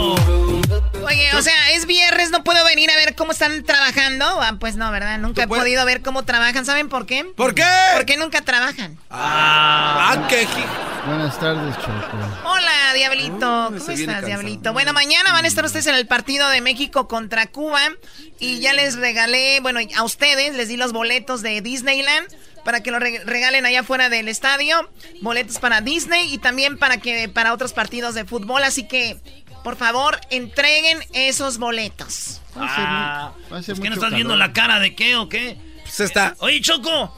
[1.30, 4.26] Oye, o sea, es viernes, no puedo venir a ver cómo están trabajando.
[4.42, 5.18] Ah, pues no, ¿verdad?
[5.20, 6.66] Nunca he podido ver cómo trabajan.
[6.66, 7.26] ¿Saben por qué?
[7.36, 7.64] ¿Por qué?
[7.96, 8.98] Porque nunca trabajan.
[9.10, 10.48] Ah, qué
[11.06, 12.18] Buenas tardes, Choco.
[12.46, 13.66] Hola, Diablito.
[13.68, 14.28] ¿Cómo se viene estás, cansando.
[14.28, 14.74] Diablito?
[14.74, 17.82] Bueno, mañana van a estar ustedes en el partido de México contra Cuba.
[18.40, 22.28] Y ya les regalé, bueno, a ustedes les di los boletos de Disneyland
[22.64, 24.90] para que lo re- regalen allá afuera del estadio.
[25.22, 28.64] Boletos para Disney y también para que para otros partidos de fútbol.
[28.64, 29.18] Así que,
[29.63, 32.41] por favor, entreguen esos boletos.
[32.56, 35.58] Ah, ¿es que no estás viendo la cara de qué o qué?
[35.84, 36.36] Pues está.
[36.39, 37.15] Oye, Choco,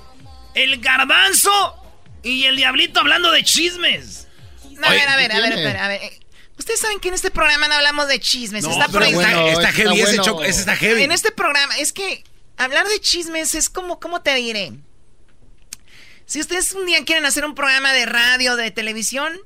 [0.55, 1.75] el garbanzo
[2.23, 4.27] y el diablito hablando de chismes.
[4.71, 6.01] No, a ver, a ver, a ver, a ver.
[6.03, 6.19] eh,
[6.57, 8.63] Ustedes saben que en este programa no hablamos de chismes.
[8.63, 9.21] No, está prohibido.
[9.21, 11.03] está- está heavy ese Choco, ese está heavy.
[11.03, 12.23] En este programa, es que
[12.57, 14.71] hablar de chismes es como, ¿cómo te diré?
[16.25, 19.37] Si ustedes un día quieren hacer un programa de radio, de televisión,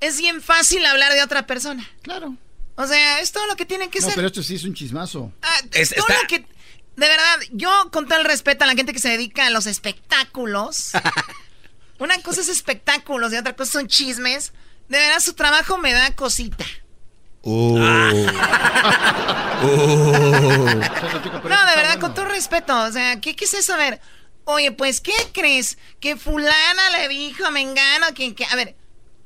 [0.00, 1.88] es bien fácil hablar de otra persona.
[2.02, 2.34] Claro.
[2.76, 4.14] O sea, es todo lo que tienen que No, ser.
[4.14, 5.32] pero esto sí es un chismazo.
[5.72, 6.46] Es- Todo está- lo que-
[6.96, 9.66] de verdad, yo con todo el respeto a la gente que se dedica a los
[9.66, 10.92] espectáculos,
[11.98, 14.52] una cosa es espectáculos y otra cosa son chismes.
[14.88, 16.64] De verdad, su trabajo me da cosita.
[17.42, 17.78] Uh.
[17.78, 18.06] No,
[21.66, 22.78] de verdad, con todo respeto.
[22.82, 23.74] O sea, ¿qué, qué es eso?
[23.74, 24.00] A ver,
[24.44, 25.78] oye, pues, ¿qué crees?
[26.00, 28.76] Que fulana le dijo a Mengano que, que- A ver,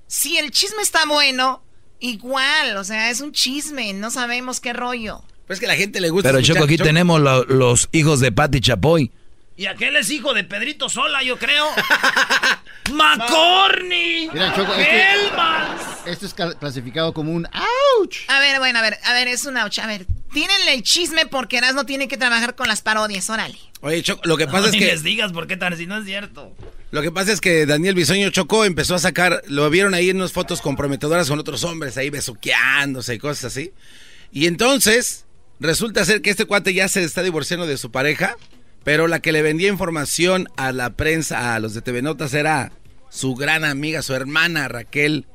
[0.06, 1.62] si el chisme está bueno,
[2.00, 5.22] igual, o sea, es un chisme, no sabemos qué rollo.
[5.46, 6.28] Pues que a la gente le gusta.
[6.30, 9.10] Pero escuchar- Choco, aquí Choco- tenemos lo- los hijos de Pati Chapoy.
[9.56, 11.66] Y aquel es hijo de Pedrito Sola, yo creo.
[12.92, 14.28] ¡Macorni!
[14.32, 17.46] Mira, Choco, este, esto es ca- clasificado como un
[17.98, 18.16] ouch.
[18.28, 19.78] A ver, bueno, a ver, a ver, es un ouch.
[19.78, 23.56] A ver, tírenle el chisme porque no tiene que trabajar con las parodias, órale.
[23.80, 24.84] Oye, Choco, lo que pasa No es que.
[24.86, 26.54] les digas por qué tan si no es cierto.
[26.90, 30.16] Lo que pasa es que Daniel Bisoño Chocó empezó a sacar, lo vieron ahí en
[30.16, 33.72] unas fotos comprometedoras con otros hombres, ahí besuqueándose y cosas así.
[34.30, 35.24] Y entonces,
[35.60, 38.36] resulta ser que este cuate ya se está divorciando de su pareja,
[38.84, 42.72] pero la que le vendía información a la prensa, a los de TV Notas, era
[43.10, 45.26] su gran amiga, su hermana Raquel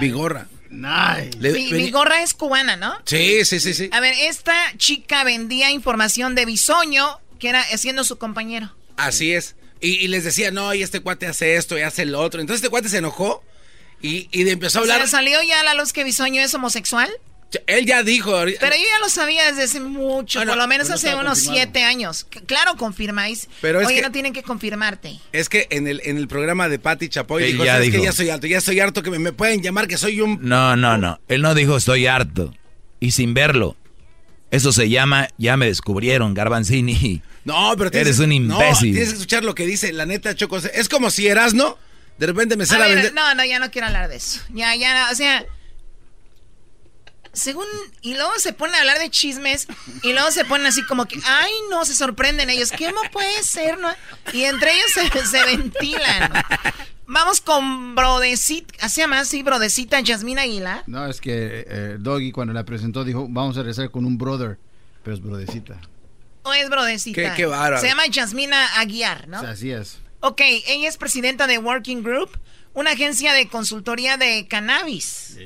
[0.00, 0.48] Vigorra.
[0.70, 1.30] Nice.
[1.38, 2.94] Le- Mi, ven- mi gorra es cubana, ¿no?
[3.04, 3.88] Sí, sí, sí, sí.
[3.92, 8.74] A ver, esta chica vendía información de Bisoño, que era siendo su compañero.
[8.96, 9.56] Así es.
[9.80, 12.40] Y, y les decía, no, y este cuate hace esto y hace lo otro.
[12.40, 13.44] Entonces este cuate se enojó
[14.00, 15.08] y, y empezó a O sea, hablar.
[15.08, 17.10] ¿Salió ya a la luz que Bisoño es homosexual?
[17.66, 18.36] Él ya dijo.
[18.36, 21.14] ahorita- Pero yo ya lo sabía desde hace mucho, Bueno, por lo menos no hace
[21.14, 21.56] unos confirmado.
[21.56, 22.26] siete años.
[22.46, 23.48] Claro, confirmáis.
[23.60, 25.18] Pero es Oye, que- no tienen que confirmarte.
[25.32, 27.92] Es que en el, en el programa de Patti Chapoy Él dijo, ya "¿Sabes qué?
[27.92, 28.04] dijo.
[28.04, 30.38] ya soy harto, ya soy harto que me, me pueden llamar que soy un...
[30.42, 31.20] No, no, no.
[31.28, 32.52] Él no dijo estoy harto.
[33.00, 33.76] Y sin verlo.
[34.50, 37.22] Eso se llama, ya me descubrieron, Garbanzini.
[37.44, 38.90] No, pero tienes, Eres un no, imbécil.
[38.92, 40.56] tienes que escuchar lo que dice, la neta, Choco.
[40.58, 41.78] Es como si Erasno
[42.18, 43.14] de repente me sale a ver, vender...
[43.14, 44.40] no, no, ya no quiero hablar de eso.
[44.52, 45.44] Ya, ya, o sea...
[47.36, 47.66] Según...
[48.00, 49.68] Y luego se ponen a hablar de chismes
[50.02, 51.20] y luego se ponen así como que...
[51.24, 52.70] Ay, no, se sorprenden ellos.
[52.72, 53.78] ¿Qué no puede ser?
[53.78, 53.88] no?
[54.32, 56.32] Y entre ellos se, se ventilan.
[57.06, 58.74] Vamos con Brodecita...
[58.80, 59.42] ¿Así se llama así?
[59.42, 60.82] Brodecita Yasmina Aguilar.
[60.86, 64.58] No, es que eh, Doggy cuando la presentó dijo, vamos a rezar con un brother,
[65.04, 65.78] pero es brodecita.
[66.42, 67.20] ¿O es Brodecita?
[67.20, 67.80] Qué- qué bárbaro.
[67.80, 69.38] Se llama Yasmina Aguiar, ¿no?
[69.38, 69.98] O sea, así es.
[70.20, 72.30] Ok, ella es presidenta de Working Group,
[72.72, 75.36] una agencia de consultoría de cannabis.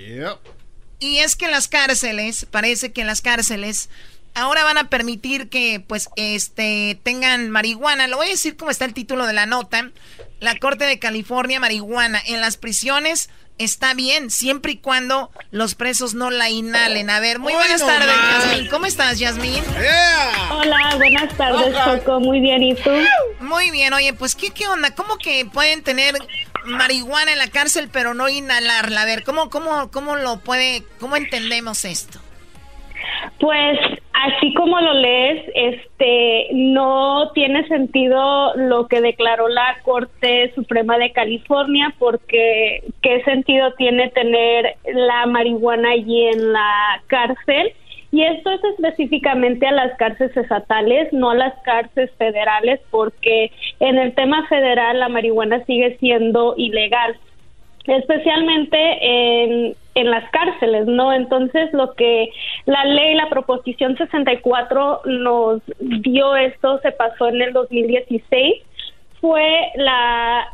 [1.01, 3.89] Y es que las cárceles, parece que en las cárceles
[4.35, 8.07] ahora van a permitir que pues este tengan marihuana.
[8.07, 9.91] Lo voy a decir como está el título de la nota.
[10.41, 16.15] La Corte de California, marihuana en las prisiones está bien, siempre y cuando los presos
[16.15, 17.11] no la inhalen.
[17.11, 18.17] A ver, muy ¡Hoy buenas tardes!
[18.43, 18.71] Yasmín.
[18.71, 19.63] ¿Cómo estás, Yasmín?
[20.51, 22.21] Hola, buenas tardes, Choco.
[22.21, 22.91] Muy bien, ¿y tú?
[23.41, 24.95] Muy bien, oye, pues ¿qué, qué onda?
[24.95, 26.15] ¿Cómo que pueden tener
[26.65, 29.03] marihuana en la cárcel pero no inhalarla?
[29.03, 32.19] A ver, ¿cómo, cómo, cómo lo puede, cómo entendemos esto?
[33.39, 33.79] Pues
[34.13, 41.13] así como lo lees, este no tiene sentido lo que declaró la Corte Suprema de
[41.13, 47.73] California porque qué sentido tiene tener la marihuana allí en la cárcel
[48.13, 53.99] y esto es específicamente a las cárceles estatales, no a las cárceles federales porque en
[53.99, 57.17] el tema federal la marihuana sigue siendo ilegal
[57.87, 61.13] especialmente en, en las cárceles, ¿no?
[61.13, 62.31] Entonces, lo que
[62.67, 68.63] la ley, la proposición 64 nos dio esto, se pasó en el 2016,
[69.21, 70.47] fue la,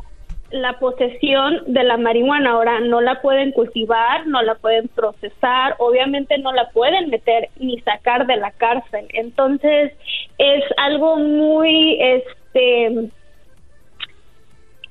[0.51, 2.51] la posesión de la marihuana.
[2.51, 7.81] Ahora, no la pueden cultivar, no la pueden procesar, obviamente no la pueden meter ni
[7.81, 9.07] sacar de la cárcel.
[9.11, 9.93] Entonces,
[10.39, 13.11] es algo muy, este,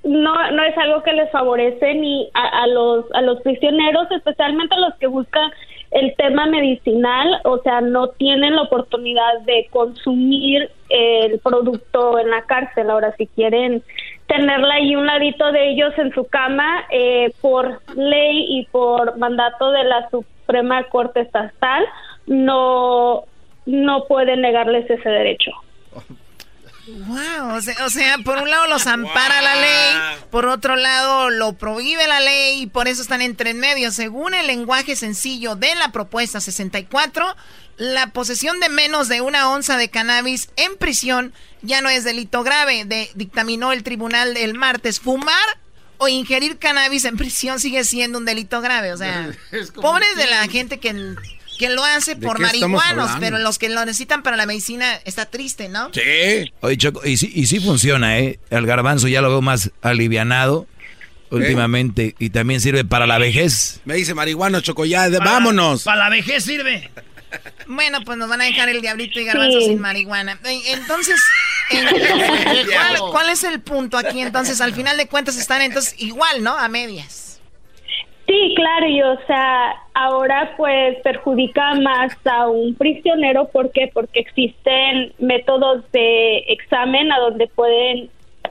[0.04, 4.80] no, no es algo que les favorece ni a, los a los prisioneros, especialmente a
[4.80, 5.52] los que buscan
[5.91, 12.41] el tema medicinal, o sea, no tienen la oportunidad de consumir el producto en la
[12.41, 12.89] cárcel.
[12.89, 13.82] Ahora, si quieren
[14.28, 19.72] tenerla ahí un ladito de ellos en su cama eh, por ley y por mandato
[19.72, 21.86] de la Suprema Corte Estatal
[22.28, 23.24] no
[23.66, 25.52] no pueden negarles ese derecho.
[26.88, 31.32] Wow, o sea, o sea, por un lado los ampara la ley, por otro lado
[31.32, 33.91] lo prohíbe la ley y por eso están entre en medio.
[33.91, 37.36] Según el lenguaje sencillo de la propuesta 64,
[37.78, 42.43] la posesión de menos de una onza de cannabis en prisión ya no es delito
[42.43, 45.00] grave, de, dictaminó el tribunal el martes.
[45.00, 45.60] Fumar
[45.98, 48.93] o ingerir cannabis en prisión sigue siendo un delito grave.
[48.93, 49.32] O sea,
[49.76, 51.15] pobres de la gente que,
[51.58, 55.70] que lo hace por marihuanos, pero los que lo necesitan para la medicina está triste,
[55.70, 55.89] ¿no?
[55.94, 56.52] Sí.
[56.62, 58.39] Oye, Choco, y sí, y sí funciona, ¿eh?
[58.50, 60.68] El garbanzo ya lo veo más alivianado
[61.32, 63.80] últimamente y también sirve para la vejez.
[63.86, 65.84] Me dice marihuano, Choco, ya, vámonos.
[65.84, 66.89] Para la vejez sirve.
[67.68, 69.65] Bueno, pues nos van a dejar el diablito y garbanzo Sí.
[69.68, 70.39] sin marihuana.
[70.46, 71.20] Eh, Entonces,
[71.72, 74.22] en- ¿cuál, cuál es el punto aquí?
[74.22, 76.58] Entonces, al final de cuentas están entonces igual, ¿no?
[76.58, 77.25] A medias.
[78.28, 83.92] Sí, claro, y o sea, ahora pues perjudica más a un prisionero, ¿por qué?
[83.94, 88.10] Porque existen métodos de examen a donde pueden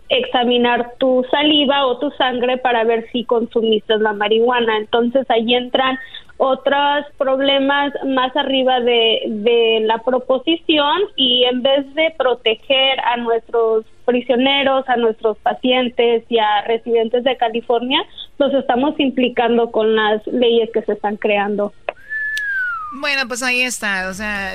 [0.09, 4.77] examinar tu saliva o tu sangre para ver si consumiste la marihuana.
[4.79, 5.99] Entonces ahí entran
[6.37, 13.85] otros problemas más arriba de, de la proposición y en vez de proteger a nuestros
[14.05, 18.01] prisioneros, a nuestros pacientes y a residentes de California,
[18.39, 21.73] los estamos implicando con las leyes que se están creando.
[22.97, 24.09] Bueno, pues ahí está.
[24.09, 24.55] O sea,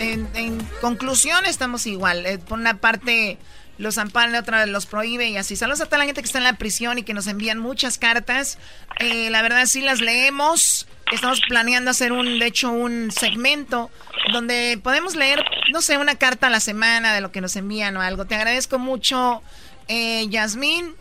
[0.00, 2.26] en, conclusión estamos igual.
[2.26, 3.38] Eh, por una parte
[3.78, 5.54] los amparan, otra los prohíbe y así.
[5.54, 7.96] Saludos a toda la gente que está en la prisión y que nos envían muchas
[7.96, 8.58] cartas.
[8.98, 10.87] Eh, la verdad sí las leemos.
[11.12, 13.90] Estamos planeando hacer un, de hecho, un segmento
[14.32, 15.42] donde podemos leer,
[15.72, 18.26] no sé, una carta a la semana de lo que nos envían o algo.
[18.26, 19.42] Te agradezco mucho,
[19.88, 20.94] eh, Yasmín.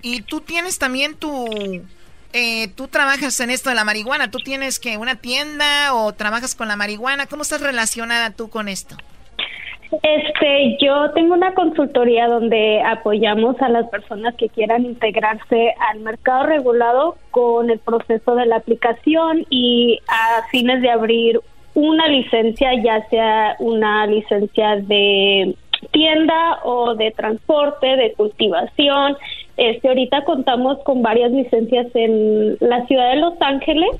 [0.00, 1.84] Y tú tienes también tu...
[2.32, 4.30] eh, tú trabajas en esto de la marihuana.
[4.30, 7.26] ¿Tú tienes que una tienda o trabajas con la marihuana?
[7.26, 8.96] ¿Cómo estás relacionada tú con esto?
[10.02, 16.44] Este, yo tengo una consultoría donde apoyamos a las personas que quieran integrarse al mercado
[16.44, 21.40] regulado con el proceso de la aplicación y a fines de abrir
[21.74, 25.54] una licencia, ya sea una licencia de
[25.90, 29.16] tienda o de transporte, de cultivación.
[29.56, 33.90] Este, ahorita contamos con varias licencias en la ciudad de Los Ángeles.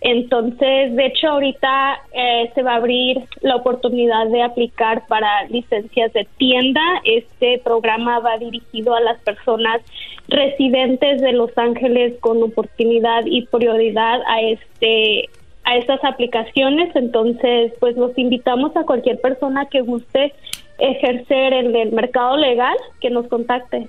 [0.00, 6.12] Entonces, de hecho, ahorita eh, se va a abrir la oportunidad de aplicar para licencias
[6.14, 6.80] de tienda.
[7.04, 9.82] Este programa va dirigido a las personas
[10.28, 15.28] residentes de Los Ángeles con oportunidad y prioridad a este
[15.64, 16.96] a estas aplicaciones.
[16.96, 20.32] Entonces, pues los invitamos a cualquier persona que guste
[20.78, 23.88] ejercer en el mercado legal que nos contacte.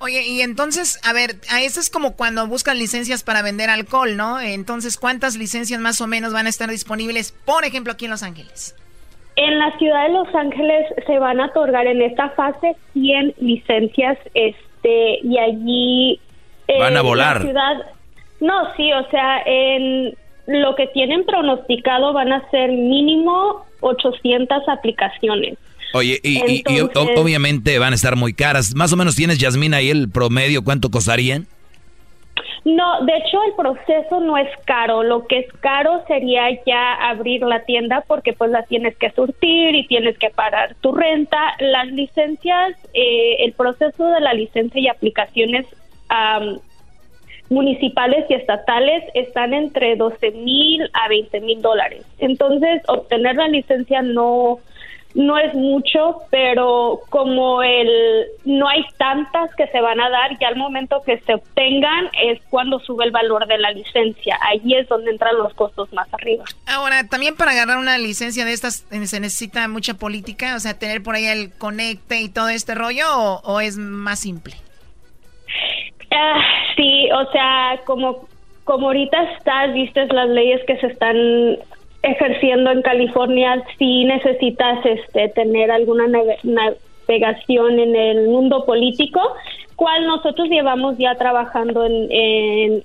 [0.00, 4.16] Oye, y entonces, a ver, a eso es como cuando buscan licencias para vender alcohol,
[4.16, 4.40] ¿no?
[4.40, 8.22] Entonces, ¿cuántas licencias más o menos van a estar disponibles, por ejemplo, aquí en Los
[8.22, 8.76] Ángeles?
[9.34, 14.18] En la ciudad de Los Ángeles se van a otorgar en esta fase 100 licencias
[14.34, 16.20] este y allí
[16.68, 17.36] eh, Van a volar.
[17.36, 17.86] La ciudad,
[18.40, 20.14] no, sí, o sea, en
[20.46, 25.58] lo que tienen pronosticado van a ser mínimo 800 aplicaciones.
[25.94, 26.80] Oye, y, y-
[27.16, 28.74] obviamente van a estar muy caras.
[28.74, 31.46] Más o menos tienes, Yasmín, ahí el promedio, ¿cuánto costarían?
[32.64, 35.02] No, de hecho el proceso no es caro.
[35.02, 39.74] Lo que es caro sería ya abrir la tienda porque pues la tienes que surtir
[39.74, 41.38] y tienes que pagar tu renta.
[41.60, 45.66] Las licencias, eh, el proceso de la licencia y aplicaciones
[47.48, 52.02] municipales y estatales están entre 12 mil a 20 mil dólares.
[52.18, 54.58] Entonces obtener la licencia no
[55.14, 60.48] no es mucho, pero como el no hay tantas que se van a dar, ya
[60.48, 64.38] al momento que se obtengan es cuando sube el valor de la licencia.
[64.42, 66.44] Ahí es donde entran los costos más arriba.
[66.66, 70.78] Ahora, también para agarrar una licencia de estas eh, se necesita mucha política, o sea,
[70.78, 74.54] tener por ahí el conecte y todo este rollo, o, o es más simple.
[76.10, 76.40] Ah,
[76.76, 78.28] sí, o sea, como,
[78.64, 81.16] como ahorita estás, vistes las leyes que se están
[82.02, 89.20] ejerciendo en California, sí necesitas este, tener alguna nave- navegación en el mundo político,
[89.76, 92.82] cual nosotros llevamos ya trabajando en, en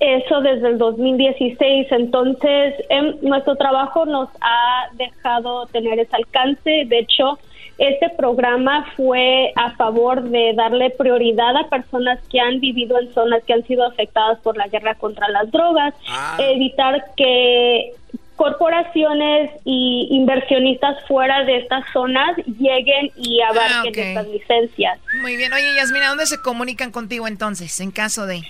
[0.00, 1.86] eso desde el 2016.
[1.92, 6.84] Entonces, em, nuestro trabajo nos ha dejado tener ese alcance.
[6.86, 7.38] De hecho,
[7.78, 13.42] este programa fue a favor de darle prioridad a personas que han vivido en zonas
[13.44, 15.94] que han sido afectadas por la guerra contra las drogas,
[16.38, 17.92] evitar que
[18.36, 23.96] corporaciones y inversionistas fuera de estas zonas lleguen y abarquen Ah, ok.
[23.96, 24.98] estas licencias.
[25.22, 25.52] Muy bien.
[25.52, 28.42] Oye, Yasmina, ¿dónde se comunican contigo entonces, en caso de...?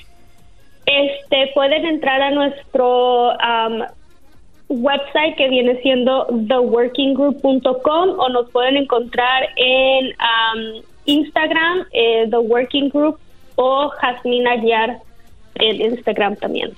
[0.86, 3.82] Este, pueden entrar a nuestro um,
[4.68, 12.88] website que viene siendo theworkinggroup.com o nos pueden encontrar en um, Instagram, eh, The Working
[12.90, 13.18] Group
[13.56, 14.98] o Jasmine Aguiar
[15.56, 16.72] en Instagram también.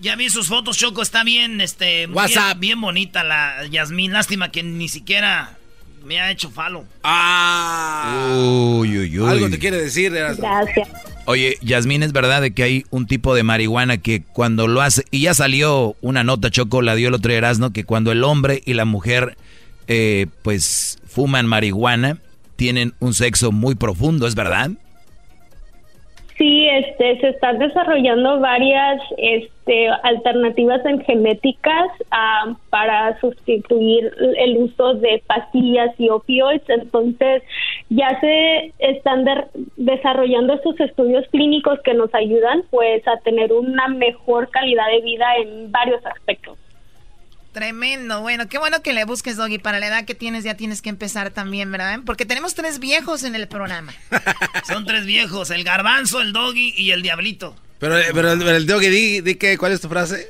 [0.00, 2.06] Ya vi sus fotos, Choco, está bien, este...
[2.06, 2.58] WhatsApp.
[2.58, 5.58] Bien, bien bonita la Yasmín, lástima que ni siquiera
[6.04, 6.86] me ha hecho falo.
[7.04, 8.34] Ah.
[8.34, 9.28] Uy, uy, uy.
[9.28, 10.16] Algo te quiere decir.
[10.16, 10.42] Erasmo.
[10.42, 10.88] Gracias.
[11.26, 15.04] Oye, Yasmín, es verdad de que hay un tipo de marihuana que cuando lo hace,
[15.10, 18.24] y ya salió una nota, Choco, la dio el otro día Erasmo, que cuando el
[18.24, 19.36] hombre y la mujer,
[19.86, 22.16] eh, pues, fuman marihuana,
[22.56, 24.70] tienen un sexo muy profundo, ¿es verdad?
[26.40, 34.94] Sí, este, se están desarrollando varias este, alternativas en genéticas ah, para sustituir el uso
[34.94, 36.66] de pastillas y opioides.
[36.70, 37.42] Entonces,
[37.90, 39.44] ya se están de-
[39.76, 45.26] desarrollando estos estudios clínicos que nos ayudan, pues, a tener una mejor calidad de vida
[45.42, 46.56] en varios aspectos.
[47.52, 49.58] Tremendo, bueno, qué bueno que le busques, Doggy.
[49.58, 51.98] Para la edad que tienes ya tienes que empezar también, ¿verdad?
[52.06, 53.92] Porque tenemos tres viejos en el programa.
[54.66, 57.56] Son tres viejos, el garbanzo, el doggy y el diablito.
[57.80, 60.28] Pero, pero el, pero el Doggy, di, di que, ¿cuál es tu frase?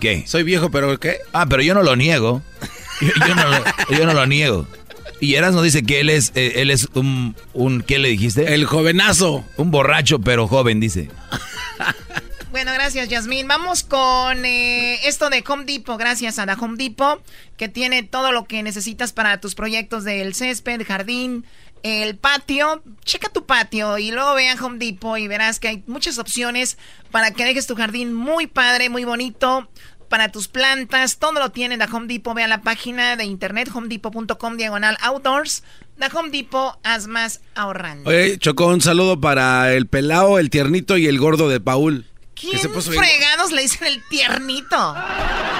[0.00, 0.24] ¿Qué?
[0.26, 1.18] Soy viejo, pero ¿qué?
[1.32, 2.42] Ah, pero yo no lo niego.
[3.00, 3.64] Yo, yo no, lo,
[3.96, 4.66] yo no lo niego.
[5.20, 8.54] Y Erasmo dice que él es, eh, él es un, un, ¿qué le dijiste?
[8.54, 9.44] El jovenazo.
[9.56, 11.08] Un borracho, pero joven, dice.
[12.50, 13.46] Bueno, gracias, Yasmín.
[13.46, 15.98] Vamos con eh, esto de Home Depot.
[15.98, 17.22] Gracias a la Home Depot,
[17.58, 21.44] que tiene todo lo que necesitas para tus proyectos del césped, jardín,
[21.82, 22.82] el patio.
[23.04, 26.78] Checa tu patio y luego ve a Home Depot y verás que hay muchas opciones
[27.10, 29.68] para que dejes tu jardín muy padre, muy bonito.
[30.08, 32.34] Para tus plantas, todo lo tiene la Home Depot.
[32.34, 35.64] Ve a la página de internet homedepot.com diagonal outdoors.
[35.98, 38.08] La Home Depot, haz más ahorrando.
[38.08, 42.06] Oye, Chocó, un saludo para el pelao, el tiernito y el gordo de Paul.
[42.40, 44.94] Que ¿Quién se puso bien- fregados le dicen el tiernito?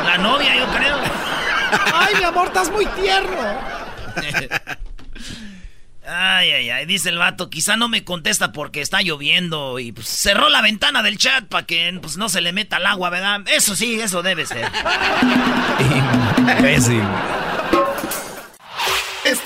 [0.04, 0.96] La novia, yo creo.
[1.94, 3.36] Ay, mi amor, estás muy tierno.
[6.10, 10.08] Ay, ay, ay, dice el vato, quizá no me contesta porque está lloviendo y pues
[10.08, 13.42] cerró la ventana del chat para que pues, no se le meta el agua, ¿verdad?
[13.46, 14.66] Eso sí, eso debe ser.
[16.58, 17.02] Imbécil.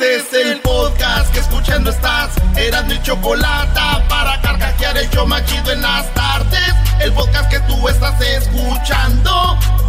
[0.02, 2.34] Este es el podcast que escuchando estás.
[2.56, 6.74] Eran mi chocolate para carcajear el show más chido en las tardes.
[7.00, 9.30] El podcast que tú estás escuchando.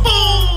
[0.04, 0.54] ¡Bum!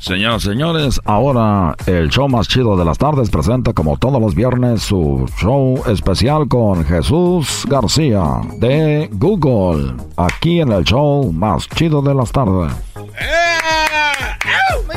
[0.00, 4.34] Señoras y señores, ahora el show más chido de las tardes presenta como todos los
[4.34, 12.02] viernes su show especial con Jesús García de Google, aquí en el show más chido
[12.02, 12.87] de las tardes.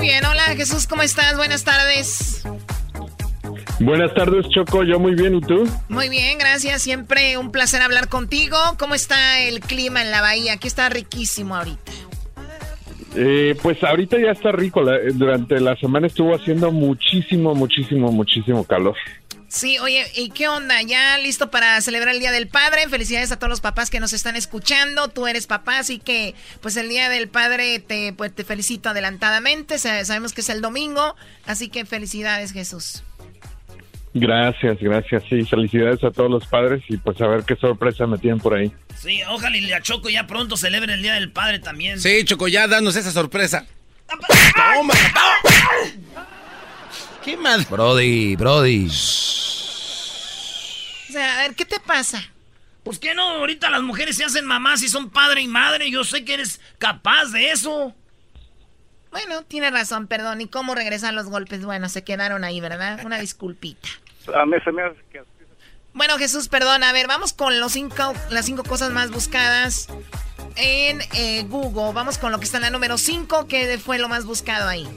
[0.01, 1.37] Muy bien, hola Jesús, ¿cómo estás?
[1.37, 2.43] Buenas tardes.
[3.79, 4.83] Buenas tardes, Choco.
[4.83, 5.69] Yo muy bien, ¿y tú?
[5.89, 6.81] Muy bien, gracias.
[6.81, 8.57] Siempre un placer hablar contigo.
[8.79, 10.53] ¿Cómo está el clima en la bahía?
[10.53, 11.91] Aquí está riquísimo ahorita.
[13.15, 14.81] Eh, pues ahorita ya está rico.
[14.81, 18.95] La- durante la semana estuvo haciendo muchísimo, muchísimo, muchísimo calor.
[19.53, 20.81] Sí, oye, ¿y qué onda?
[20.81, 22.87] ¿Ya listo para celebrar el Día del Padre?
[22.87, 25.09] Felicidades a todos los papás que nos están escuchando.
[25.09, 29.77] Tú eres papá, así que pues el Día del Padre te, pues, te felicito adelantadamente.
[29.77, 33.03] Sa- Sabemos que es el domingo, así que felicidades Jesús.
[34.13, 35.21] Gracias, gracias.
[35.29, 38.53] Sí, felicidades a todos los padres y pues a ver qué sorpresa me tienen por
[38.53, 38.71] ahí.
[38.97, 41.99] Sí, ojalá y la Choco ya pronto celebre el Día del Padre también.
[41.99, 43.65] Sí, Choco, ya danos esa sorpresa.
[44.07, 44.93] Toma.
[47.23, 47.69] ¿Qué más?
[47.69, 48.87] Brody, Brody.
[48.87, 48.89] O
[51.11, 52.23] sea, a ver, ¿qué te pasa?
[52.83, 55.91] Pues que no, ahorita las mujeres se hacen mamás y son padre y madre.
[55.91, 57.93] Yo sé que eres capaz de eso.
[59.11, 60.41] Bueno, tiene razón, perdón.
[60.41, 61.63] ¿Y cómo regresan los golpes?
[61.63, 63.01] Bueno, se quedaron ahí, ¿verdad?
[63.05, 63.89] Una disculpita.
[64.35, 65.21] A mí se me hace que...
[65.93, 66.83] Bueno, Jesús, perdón.
[66.83, 69.89] A ver, vamos con los cinco, las cinco cosas más buscadas
[70.55, 71.93] en eh, Google.
[71.93, 74.87] Vamos con lo que está en la número 5, que fue lo más buscado ahí.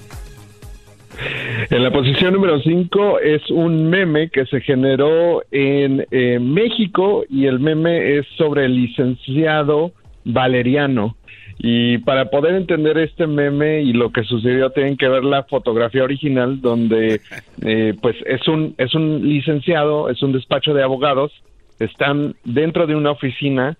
[1.70, 7.46] En la posición número 5 es un meme que se generó en eh, México y
[7.46, 9.92] el meme es sobre el licenciado
[10.24, 11.16] Valeriano.
[11.58, 16.02] Y para poder entender este meme y lo que sucedió tienen que ver la fotografía
[16.02, 17.20] original donde
[17.62, 21.32] eh, pues es un es un licenciado, es un despacho de abogados,
[21.78, 23.76] están dentro de una oficina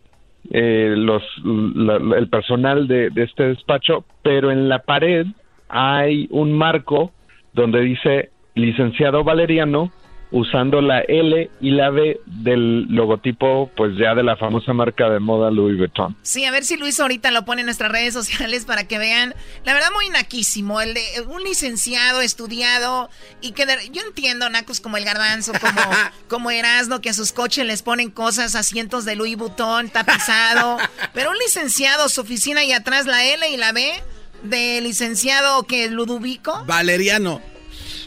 [0.52, 5.26] eh, los la- el personal de, de este despacho, pero en la pared
[5.68, 7.12] hay un marco
[7.54, 9.90] donde dice licenciado Valeriano
[10.30, 15.20] usando la L y la B del logotipo, pues ya de la famosa marca de
[15.20, 16.16] moda Louis Vuitton.
[16.22, 19.32] Sí, a ver si Luis ahorita lo pone en nuestras redes sociales para que vean.
[19.64, 20.80] La verdad, muy naquísimo.
[20.80, 23.10] El de un licenciado, estudiado,
[23.42, 25.80] y que de- yo entiendo, nacos como el garbanzo, como,
[26.28, 30.78] como Erasmo, que a sus coches les ponen cosas, asientos de Louis Vuitton, tapizado.
[31.14, 33.92] Pero un licenciado, su oficina y atrás la L y la B
[34.44, 36.64] de licenciado que Ludovico.
[36.66, 37.40] Valeriano.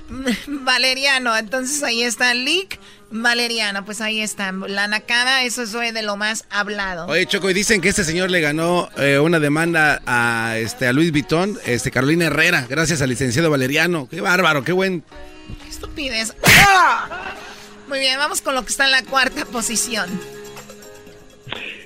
[0.47, 2.79] Valeriano, entonces ahí está Lick
[3.09, 4.51] Valeriano, pues ahí está.
[4.51, 7.07] La nacada, eso es de lo más hablado.
[7.07, 10.93] Oye, Choco, y dicen que este señor le ganó eh, una demanda a, este, a
[10.93, 14.07] Luis Vitón, este, Carolina Herrera, gracias al licenciado Valeriano.
[14.09, 15.03] Qué bárbaro, qué buen.
[15.63, 16.33] Qué estupidez.
[17.88, 20.09] Muy bien, vamos con lo que está en la cuarta posición.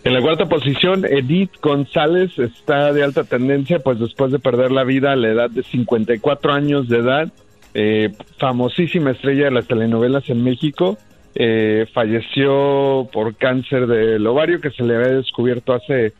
[0.04, 4.84] En la cuarta posición, Edith González está de alta tendencia, pues después de perder la
[4.84, 7.32] vida a la edad de 54 años de edad,
[7.74, 10.98] eh, famosísima estrella de las telenovelas en México,
[11.36, 16.14] eh, falleció por cáncer del ovario que se le había descubierto hace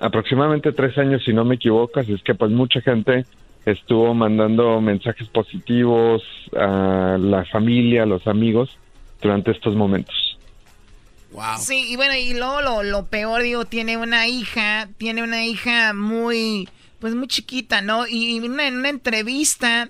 [0.00, 3.24] aproximadamente tres años, si no me equivoco, así es que pues mucha gente
[3.64, 6.22] estuvo mandando mensajes positivos
[6.56, 8.76] a la familia, a los amigos
[9.22, 10.31] durante estos momentos.
[11.58, 15.92] Sí, y bueno, y luego lo, lo peor, digo, tiene una hija, tiene una hija
[15.94, 16.68] muy,
[17.00, 18.06] pues muy chiquita, ¿no?
[18.06, 19.88] Y en una, en una entrevista,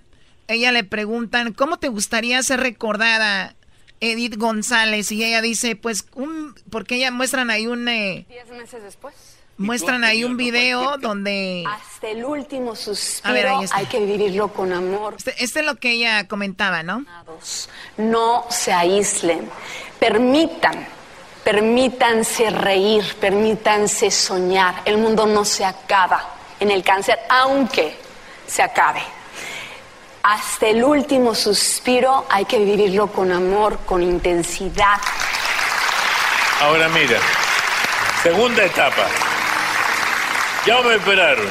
[0.48, 3.54] ella le preguntan, ¿cómo te gustaría ser recordada,
[4.00, 5.10] Edith González?
[5.12, 9.14] Y ella dice, pues, un, porque ella muestran ahí un, eh, Diez meses después.
[9.56, 11.64] muestran ahí un video donde...
[11.68, 13.76] Hasta el último suspiro A ver, ahí está.
[13.76, 15.14] hay que vivirlo con amor.
[15.18, 17.04] Este, este es lo que ella comentaba, ¿no?
[17.96, 19.48] No se aíslen.
[20.00, 20.86] Permitan,
[21.44, 24.82] permítanse reír, permítanse soñar.
[24.84, 26.24] El mundo no se acaba
[26.60, 27.96] en el cáncer, aunque
[28.46, 29.02] se acabe.
[30.22, 35.00] Hasta el último suspiro hay que vivirlo con amor, con intensidad.
[36.60, 37.18] Ahora mira,
[38.22, 39.08] segunda etapa.
[40.64, 41.48] Ya me operaron,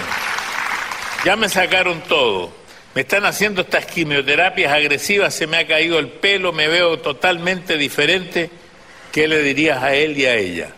[1.25, 2.49] ya me sacaron todo,
[2.95, 7.77] me están haciendo estas quimioterapias agresivas, se me ha caído el pelo, me veo totalmente
[7.77, 8.60] diferente.
[9.11, 10.69] ¿Qué le dirías a él y a ella?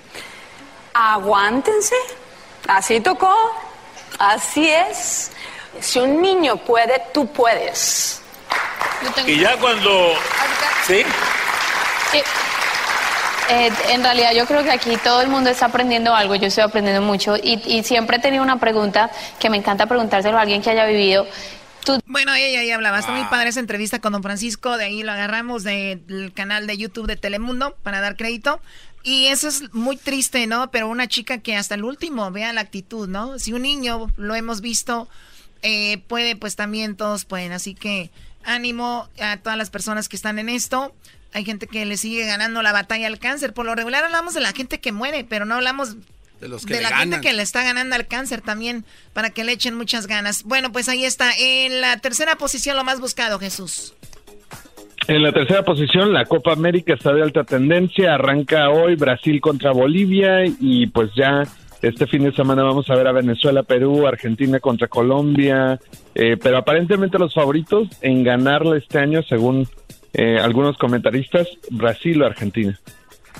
[0.93, 1.95] Aguántense.
[2.67, 3.33] Así tocó.
[4.19, 5.31] Así es.
[5.79, 8.21] Si un niño puede, tú puedes.
[9.27, 10.13] Y ya cuando...
[10.87, 11.03] ¿Sí?
[12.11, 12.21] Sí.
[13.49, 16.63] Eh, en realidad yo creo que aquí todo el mundo está aprendiendo algo, yo estoy
[16.63, 20.61] aprendiendo mucho y, y siempre he tenido una pregunta que me encanta preguntárselo a alguien
[20.61, 21.27] que haya vivido.
[21.85, 22.99] Tú- Bueno, ella ahí hablaba.
[22.99, 24.77] Está muy padre esa entrevista con don Francisco.
[24.77, 28.61] De ahí lo agarramos del canal de YouTube de Telemundo para dar crédito.
[29.03, 30.71] Y eso es muy triste, ¿no?
[30.71, 33.37] Pero una chica que hasta el último vea la actitud, ¿no?
[33.37, 35.09] Si un niño lo hemos visto,
[35.61, 37.51] eh, puede, pues también todos pueden.
[37.51, 38.11] Así que
[38.45, 40.95] ánimo a todas las personas que están en esto.
[41.33, 43.53] Hay gente que le sigue ganando la batalla al cáncer.
[43.53, 45.97] Por lo regular hablamos de la gente que muere, pero no hablamos
[46.43, 48.83] De los que de le la gente que le está ganando al cáncer también,
[49.13, 50.43] para que le echen muchas ganas.
[50.43, 51.31] Bueno, pues ahí está.
[51.39, 53.93] En la tercera posición, lo más buscado, Jesús.
[55.07, 58.15] En la tercera posición, la Copa América está de alta tendencia.
[58.15, 61.43] Arranca hoy Brasil contra Bolivia y pues ya
[61.81, 65.79] este fin de semana vamos a ver a Venezuela, Perú, Argentina contra Colombia.
[66.13, 69.65] Eh, pero aparentemente los favoritos en ganarla este año, según
[70.13, 72.77] eh, algunos comentaristas, Brasil o Argentina.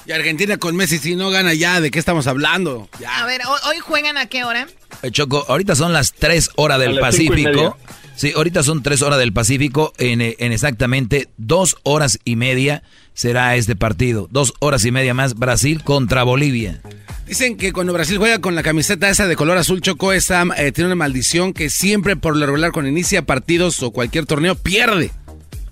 [0.06, 2.89] Y Argentina con Messi, si no gana ya, ¿de qué estamos hablando?
[3.08, 4.68] A ver, ¿hoy, juegan a qué hora?
[5.01, 7.78] Eh, Choco, ahorita son las 3 horas del Pacífico.
[8.16, 9.93] Sí, ahorita son 3 horas del Pacífico.
[9.97, 12.84] En, eh, en exactamente 2 horas y media
[13.14, 14.28] será este partido.
[14.32, 16.82] 2 horas y media más Brasil contra Bolivia.
[17.26, 20.74] Dicen que cuando Brasil juega con la camiseta esa de color azul choco, esa eh,
[20.74, 25.12] tiene una maldición que siempre por lo regular cuando inicia partidos o cualquier torneo pierde.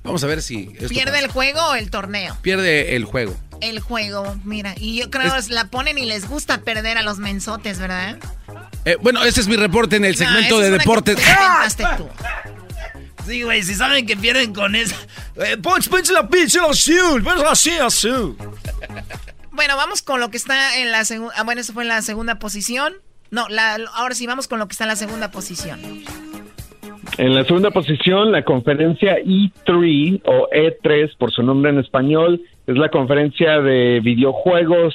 [0.03, 1.25] Vamos a ver si esto ¿Pierde pasa.
[1.25, 2.37] el juego o el torneo?
[2.41, 3.35] pierde el juego.
[3.61, 4.73] El juego, mira.
[4.77, 8.17] Y yo creo que la ponen y les gusta perder a los mensotes, ¿verdad?
[8.85, 11.15] Eh, bueno, ese es mi reporte en el segmento de es que deportes.
[11.97, 12.07] tú.
[13.25, 14.95] Sí, güey, si saben que pierden con esa.
[15.35, 18.35] Eh, Ponch, ponch la pinche azul, ponch así azul.
[19.51, 21.35] Bueno, vamos con lo que está en la segunda.
[21.37, 22.95] Ah, bueno, eso fue en la segunda posición.
[23.29, 25.79] No, la, ahora sí vamos con lo que está en la segunda posición.
[27.17, 32.77] En la segunda posición, la conferencia E3 o E3 por su nombre en español, es
[32.77, 34.93] la conferencia de videojuegos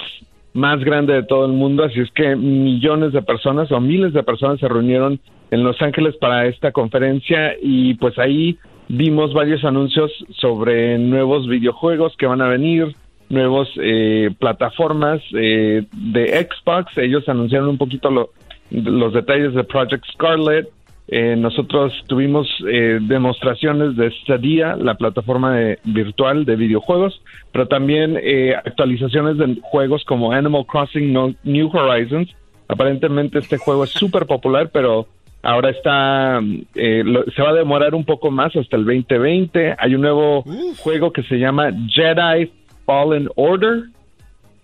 [0.55, 4.23] más grande de todo el mundo, así es que millones de personas o miles de
[4.23, 8.57] personas se reunieron en Los Ángeles para esta conferencia y pues ahí
[8.89, 12.95] vimos varios anuncios sobre nuevos videojuegos que van a venir,
[13.29, 18.31] nuevos eh, plataformas eh, de Xbox, ellos anunciaron un poquito lo-
[18.71, 20.69] los detalles de Project Scarlet,
[21.09, 28.19] eh, nosotros tuvimos eh, demostraciones de Stadia, la plataforma de- virtual de videojuegos, pero también
[28.21, 32.29] eh, actualizaciones de juegos como Animal Crossing No- New Horizons.
[32.69, 35.07] Aparentemente este juego es súper popular, pero
[35.43, 36.41] ahora está,
[36.75, 39.77] eh, lo- se va a demorar un poco más hasta el 2020.
[39.79, 40.43] Hay un nuevo
[40.79, 42.51] juego que se llama Jedi
[42.85, 43.85] Fallen Order,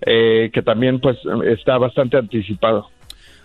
[0.04, 1.16] eh, que también pues
[1.46, 2.88] está bastante anticipado.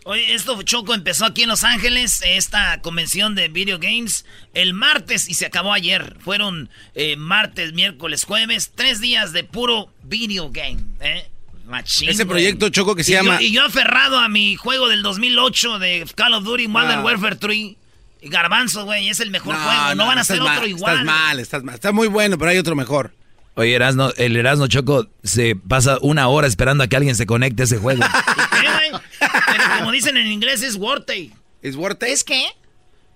[0.10, 5.28] Oye, esto Choco empezó aquí en Los Ángeles, esta convención de video games, el martes
[5.28, 6.16] y se acabó ayer.
[6.22, 10.78] Fueron eh, martes, miércoles, jueves, tres días de puro video game.
[11.01, 11.28] ¿eh?
[11.66, 14.88] Machín, Ese proyecto, Choco, que se Y yo- llama- y yo aferrado a mi juego
[14.88, 17.03] del 2008 de Call of Duty Modern Ah.
[17.03, 17.76] Warfare 3.
[18.22, 19.95] Y Garbanzo, güey, es el mejor No, juego.
[19.95, 20.93] No, van a hacer mal, otro igual.
[20.93, 21.76] Estás mal, estás mal.
[21.76, 23.14] Está muy bueno, pero hay otro mejor.
[23.58, 27.64] Oye, Erasno, el Erasno Choco se pasa una hora esperando a que alguien se conecte
[27.64, 28.03] a ese juego.
[28.62, 29.01] ¿Qué, güey?
[29.20, 31.34] Pero como dicen en inglés, es worth it.
[31.64, 32.10] ¿Es worth it?
[32.10, 32.45] ¿Es qué?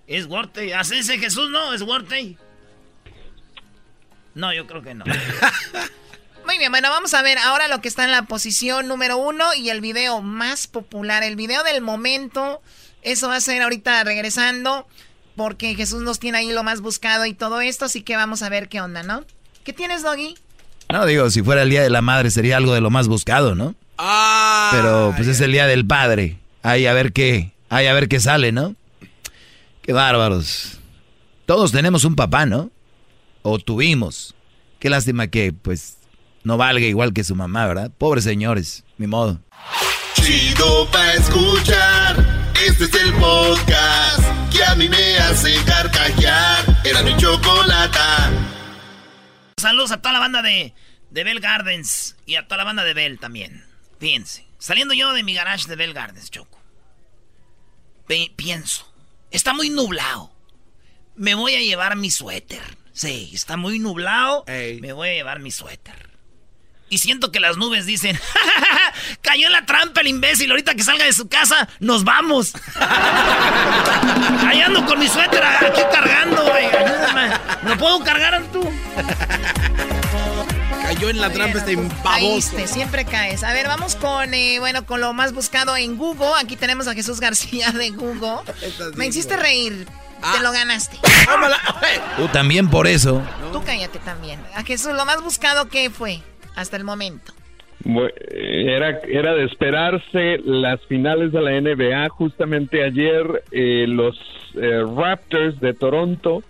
[0.08, 0.72] Es worth it.
[0.72, 2.36] Así dice Jesús, no, es worth it.
[4.34, 5.04] No, yo creo que no.
[6.44, 9.54] Muy bien, bueno, vamos a ver ahora lo que está en la posición número uno
[9.54, 12.60] y el video más popular, el video del momento.
[13.02, 14.88] Eso va a ser ahorita regresando,
[15.36, 18.48] porque Jesús nos tiene ahí lo más buscado y todo esto, así que vamos a
[18.48, 19.24] ver qué onda, ¿no?
[19.64, 20.34] ¿Qué tienes, Doggy?
[20.90, 23.54] No, digo, si fuera el Día de la Madre sería algo de lo más buscado,
[23.54, 23.74] ¿no?
[23.98, 26.38] Ah, Pero pues es el Día del Padre.
[26.62, 28.74] Ahí a ver qué, ahí a ver qué sale, ¿no?
[29.82, 30.78] Qué bárbaros.
[31.46, 32.70] Todos tenemos un papá, ¿no?
[33.42, 34.34] O tuvimos.
[34.78, 35.96] Qué lástima que, pues,
[36.44, 37.90] no valga igual que su mamá, ¿verdad?
[37.96, 39.40] Pobres señores, mi modo.
[40.14, 42.50] Chido pa' escuchar.
[42.66, 44.20] Este es el podcast
[44.52, 46.80] que a mí me hace carcajear.
[46.84, 48.30] Era mi chocolata.
[49.62, 50.74] Saludos a toda la banda de,
[51.10, 53.64] de Bell Gardens y a toda la banda de Bell también.
[54.00, 56.60] Fíjense, saliendo yo de mi garage de Bell Gardens, Choco.
[58.06, 58.92] Pe- pienso,
[59.30, 60.32] está muy nublado.
[61.14, 62.62] Me voy a llevar mi suéter.
[62.92, 64.44] Sí, está muy nublado.
[64.46, 66.10] Me voy a llevar mi suéter.
[66.92, 68.20] Y siento que las nubes dicen,
[69.22, 72.52] cayó en la trampa el imbécil, ahorita que salga de su casa, nos vamos.
[74.46, 77.30] Ahí ando con mi suéter aquí cargando, güey, ayúdame.
[77.62, 78.70] ¿Me lo puedo cargar tú?
[80.82, 82.02] Cayó en la trampa este baboso.
[82.04, 83.42] Caíste, siempre caes.
[83.42, 86.32] A ver, vamos con, eh, bueno, con lo más buscado en Google.
[86.42, 88.40] Aquí tenemos a Jesús García de Google.
[88.96, 89.88] Me hiciste reír.
[90.34, 90.98] Te lo ganaste.
[92.18, 93.22] Tú también por eso.
[93.50, 94.38] Tú cállate también.
[94.54, 96.22] A Jesús, lo más buscado, ¿qué fue
[96.56, 97.32] hasta el momento?
[97.84, 102.08] Era, era de esperarse las finales de la NBA.
[102.10, 104.18] Justamente ayer eh, los
[104.54, 106.42] eh, Raptors de Toronto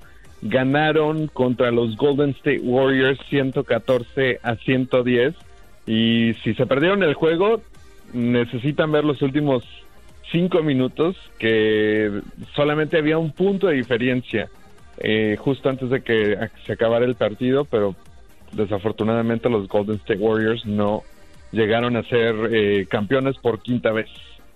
[0.43, 5.35] ganaron contra los Golden State Warriors 114 a 110.
[5.87, 7.63] Y si se perdieron el juego,
[8.13, 9.65] necesitan ver los últimos
[10.31, 12.23] cinco minutos, que
[12.55, 14.49] solamente había un punto de diferencia
[14.99, 17.95] eh, justo antes de que se acabara el partido, pero
[18.53, 21.03] desafortunadamente los Golden State Warriors no
[21.53, 24.07] llegaron a ser eh, campeones por quinta vez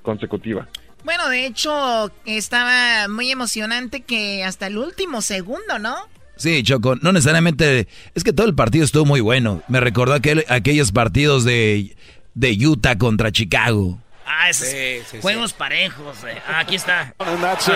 [0.03, 0.67] consecutiva.
[1.05, 5.95] Bueno, de hecho, estaba muy emocionante que hasta el último segundo, ¿no?
[6.37, 7.87] Sí, Choco, no necesariamente.
[8.15, 9.63] Es que todo el partido estuvo muy bueno.
[9.69, 11.97] Me recordó aquel, aquellos partidos de,
[12.35, 13.99] de Utah contra Chicago.
[14.27, 14.69] Ah, esos
[15.23, 16.25] juegos parejos.
[16.25, 16.37] eh.
[16.49, 17.15] Ah, aquí está.
[17.21, 17.75] And that's it.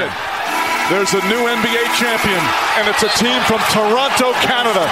[0.91, 2.43] There's a new NBA champion,
[2.79, 4.91] and it's a team from Toronto, Canada.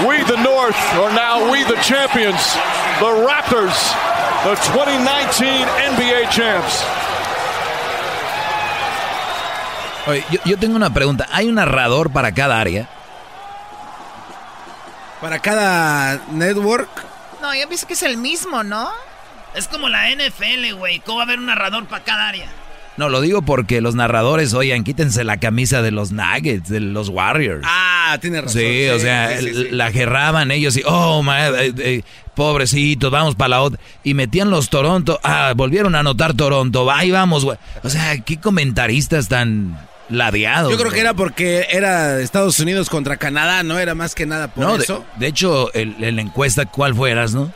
[0.00, 2.40] We, the North, are now we, the champions.
[2.98, 3.76] The Raptors,
[4.42, 6.82] the 2019 NBA champs.
[10.06, 11.28] Oye, yo, yo tengo una pregunta.
[11.30, 12.88] ¿Hay un narrador para cada área?
[15.20, 16.88] Para cada network.
[17.40, 18.90] No, yo pienso que es el mismo, ¿no?
[19.54, 21.00] Es como la NFL, güey.
[21.00, 22.48] ¿Cómo va a haber un narrador para cada área?
[22.98, 27.08] No, lo digo porque los narradores, oigan, quítense la camisa de los Nuggets, de los
[27.08, 27.62] Warriors.
[27.66, 28.60] Ah, tiene razón.
[28.60, 29.68] Sí, o sea, sí, sí, sí.
[29.70, 32.02] la gerraban ellos y, oh, ma- eh, eh,
[32.34, 33.80] pobrecitos, vamos para la otra.
[34.04, 37.56] Y metían los Toronto, ah, volvieron a anotar Toronto, ahí vamos, güey.
[37.82, 39.78] O sea, qué comentaristas tan
[40.10, 40.70] ladeados.
[40.70, 44.48] Yo creo que era porque era Estados Unidos contra Canadá, no era más que nada
[44.48, 45.04] por No, de, eso.
[45.18, 47.50] de hecho, el, el encuesta, ¿cuál fueras, no?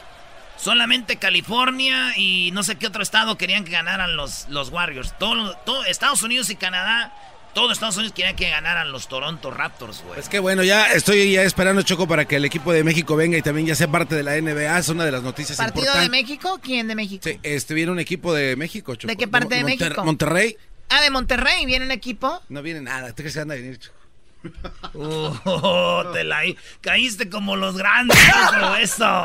[0.57, 5.17] Solamente California y no sé qué otro estado querían que ganaran los, los Warriors.
[5.19, 7.13] Todo, todo Estados Unidos y Canadá,
[7.55, 10.19] todo Estados Unidos querían que ganaran los Toronto Raptors, güey.
[10.19, 13.37] Es que bueno, ya estoy ya esperando Choco para que el equipo de México venga
[13.39, 16.09] y también ya sea parte de la NBA, es una de las noticias ¿Partido de.
[16.09, 16.59] México?
[16.63, 17.23] ¿Quién de México?
[17.25, 19.09] Sí, este viene un equipo de México, Choco.
[19.09, 20.05] ¿De qué parte de Monter- México?
[20.05, 20.57] Monterrey.
[20.89, 22.41] Ah, de Monterrey, ¿viene un equipo?
[22.49, 23.97] No viene nada, ¿tú crees que anda a venir, Choco?
[24.95, 26.43] Oh, te la
[26.81, 28.17] caíste como los grandes,
[28.53, 29.25] Choco, eso.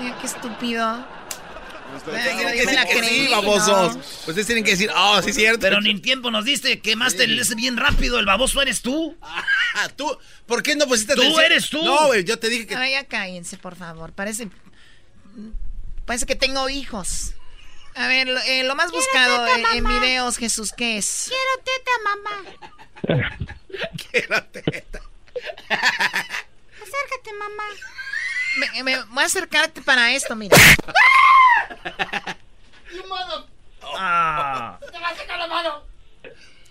[0.00, 1.06] Mira, qué estúpido.
[1.96, 3.96] Ustedes tienen que decir que sí, babosos.
[4.26, 5.60] Ustedes tienen que decir, oh, sí, cierto.
[5.60, 8.18] Pero ni tiempo nos diste, quemaste el ese bien rápido.
[8.18, 9.16] El baboso eres tú.
[9.20, 10.16] Ah, tú.
[10.46, 11.44] ¿Por qué no pusiste Tú atención?
[11.44, 11.82] eres tú.
[11.84, 12.76] No, güey, yo te dije que.
[12.76, 14.12] Ay, ya cállense, por favor.
[14.12, 14.48] Parece.
[16.06, 17.34] Parece que tengo hijos.
[17.96, 21.28] A ver, lo, eh, lo más buscado teta, en, en videos, Jesús, ¿qué es?
[21.28, 21.90] Quiero teta,
[23.18, 23.36] mamá.
[24.10, 25.00] Quiero teta.
[25.68, 27.64] Acércate, mamá.
[28.58, 30.56] Me, me- voy a acercarte para esto, mira.
[32.94, 33.44] You mother-
[33.96, 34.78] Ah.
[34.80, 35.82] Te va a sacar la mano.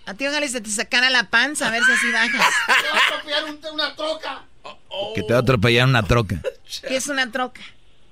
[0.06, 2.30] A ti ojalá se te sacara la panza, a ver si así bajas.
[2.66, 4.42] Te va a atropellar un- una troca.
[5.14, 6.36] Que te va a atropellar una troca.
[6.88, 7.60] ¿Qué es una troca?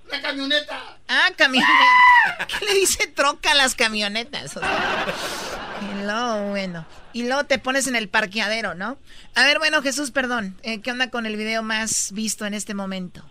[0.08, 0.96] Una camioneta.
[1.08, 1.72] Ah, camioneta.
[2.58, 4.56] ¿Qué le dice troca a las camionetas?
[4.56, 5.06] O sea,
[5.82, 6.86] y luego, bueno.
[7.12, 8.96] Y luego te pones en el parqueadero, ¿no?
[9.34, 10.58] A ver, bueno, Jesús, perdón.
[10.62, 13.22] eh, ¿Qué onda con el video más visto en este momento?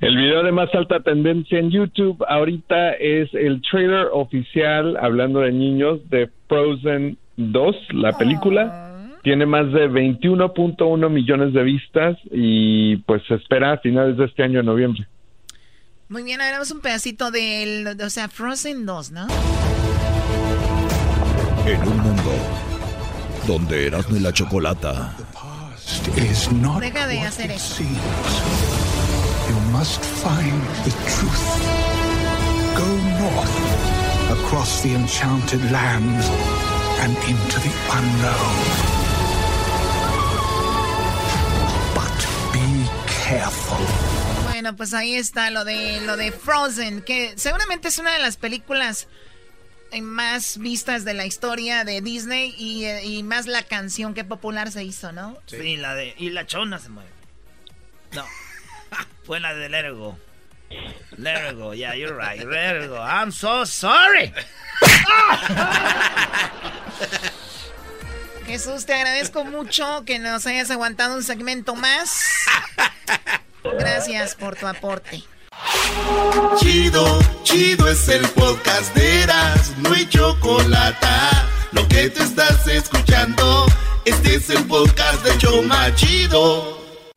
[0.00, 5.52] El video de más alta tendencia en YouTube ahorita es el trailer oficial, hablando de
[5.52, 8.86] niños, de Frozen 2, la película.
[9.22, 14.42] Tiene más de 21.1 millones de vistas y pues se espera a finales de este
[14.42, 15.06] año, en noviembre.
[16.08, 19.26] Muy bien, ahora vemos un pedacito del, o sea, Frozen 2, ¿no?
[21.66, 22.32] En un mundo
[23.46, 25.14] donde Erasmo y la Chocolata
[26.80, 27.82] Deja de hacer eso.
[29.50, 31.48] You must find the truth.
[32.76, 32.86] Go
[33.18, 36.26] north, across the enchanted lands,
[37.02, 38.56] and into the unknown.
[41.96, 42.18] But
[42.52, 43.84] be careful.
[44.44, 48.36] Bueno, pues ahí está lo de lo de Frozen, que seguramente es una de las
[48.36, 49.08] películas
[49.90, 54.22] eh, más vistas de la historia de Disney y, eh, y más la canción que
[54.22, 55.36] popular se hizo, ¿no?
[55.46, 56.14] Sí, la de.
[56.18, 57.10] Y la chona se mueve.
[58.12, 58.24] No.
[59.30, 60.18] Fue la de Let It Go.
[61.16, 62.44] Let It Go, yeah, you're right.
[62.44, 62.96] Let It Go.
[62.96, 64.32] I'm so sorry.
[68.48, 72.24] Jesús, te agradezco mucho que nos hayas aguantado un segmento más.
[73.62, 75.22] Gracias por tu aporte.
[76.58, 81.06] Chido, chido es el podcast de Eras, no hay chocolate.
[81.70, 83.66] Lo que tú estás escuchando,
[84.04, 86.79] este es el podcast de Choma Chido.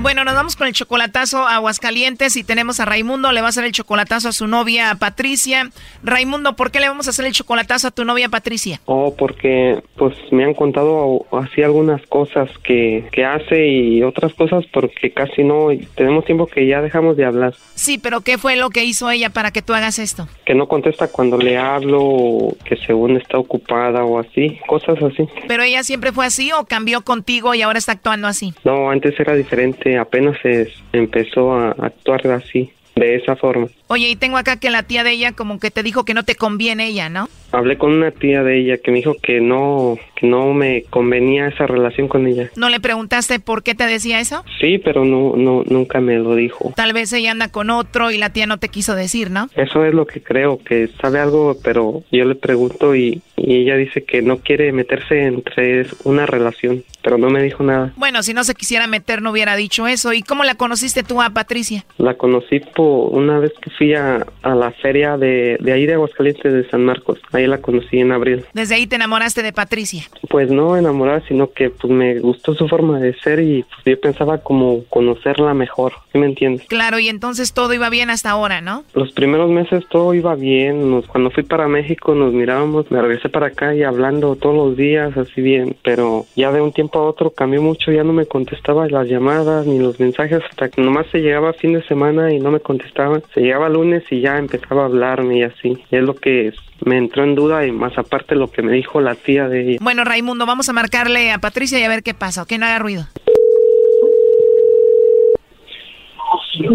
[0.00, 3.50] Bueno, nos vamos con el chocolatazo a Aguascalientes y tenemos a Raimundo, le va a
[3.50, 5.70] hacer el chocolatazo a su novia Patricia.
[6.04, 8.80] Raimundo, ¿por qué le vamos a hacer el chocolatazo a tu novia Patricia?
[8.84, 14.64] Oh, porque pues me han contado así algunas cosas que, que hace y otras cosas
[14.72, 17.54] porque casi no, tenemos tiempo que ya dejamos de hablar.
[17.74, 20.28] Sí, pero ¿qué fue lo que hizo ella para que tú hagas esto?
[20.44, 25.28] Que no contesta cuando le hablo, que según está ocupada o así, cosas así.
[25.48, 28.54] ¿Pero ella siempre fue así o cambió contigo y ahora está actuando así?
[28.62, 33.68] No, antes era diferente, apenas se empezó a actuar así, de esa forma.
[33.86, 36.24] Oye, y tengo acá que la tía de ella como que te dijo que no
[36.24, 37.28] te conviene ella, ¿no?
[37.52, 41.66] Hablé con una tía de ella que me dijo que no, no me convenía esa
[41.66, 42.50] relación con ella.
[42.56, 44.44] ¿No le preguntaste por qué te decía eso?
[44.60, 46.72] Sí, pero no, no, nunca me lo dijo.
[46.76, 49.48] Tal vez ella anda con otro y la tía no te quiso decir, ¿no?
[49.56, 53.76] Eso es lo que creo, que sabe algo, pero yo le pregunto y, y ella
[53.76, 57.92] dice que no quiere meterse entre una relación, pero no me dijo nada.
[57.96, 60.12] Bueno, si no se quisiera meter no hubiera dicho eso.
[60.12, 61.84] ¿Y cómo la conociste tú a Patricia?
[61.98, 65.94] La conocí por una vez que fui a, a la feria de, de ahí de
[65.94, 67.18] Aguascalientes de San Marcos.
[67.32, 68.44] Ahí la conocí en abril.
[68.52, 70.04] Desde ahí te enamoraste de Patricia.
[70.28, 74.00] Pues no enamorada, sino que pues me gustó su forma de ser y pues, yo
[74.00, 76.66] pensaba como conocerla mejor, ¿sí me entiendes?
[76.68, 78.84] Claro, y entonces todo iba bien hasta ahora, ¿no?
[78.94, 83.28] Los primeros meses todo iba bien, nos, cuando fui para México nos mirábamos, me regresé
[83.28, 87.04] para acá y hablando todos los días así bien, pero ya de un tiempo a
[87.04, 91.06] otro cambió mucho, ya no me contestaba las llamadas ni los mensajes hasta que nomás
[91.10, 94.82] se llegaba fin de semana y no me contestaba, se llegaba lunes y ya empezaba
[94.82, 96.52] a hablarme y así, y es lo que
[96.84, 99.78] me entró en duda y más aparte lo que me dijo la tía de ella.
[99.80, 102.52] Bueno, Raimundo, vamos a marcarle a Patricia y a ver qué pasa, ¿ok?
[102.52, 103.08] No haga ruido.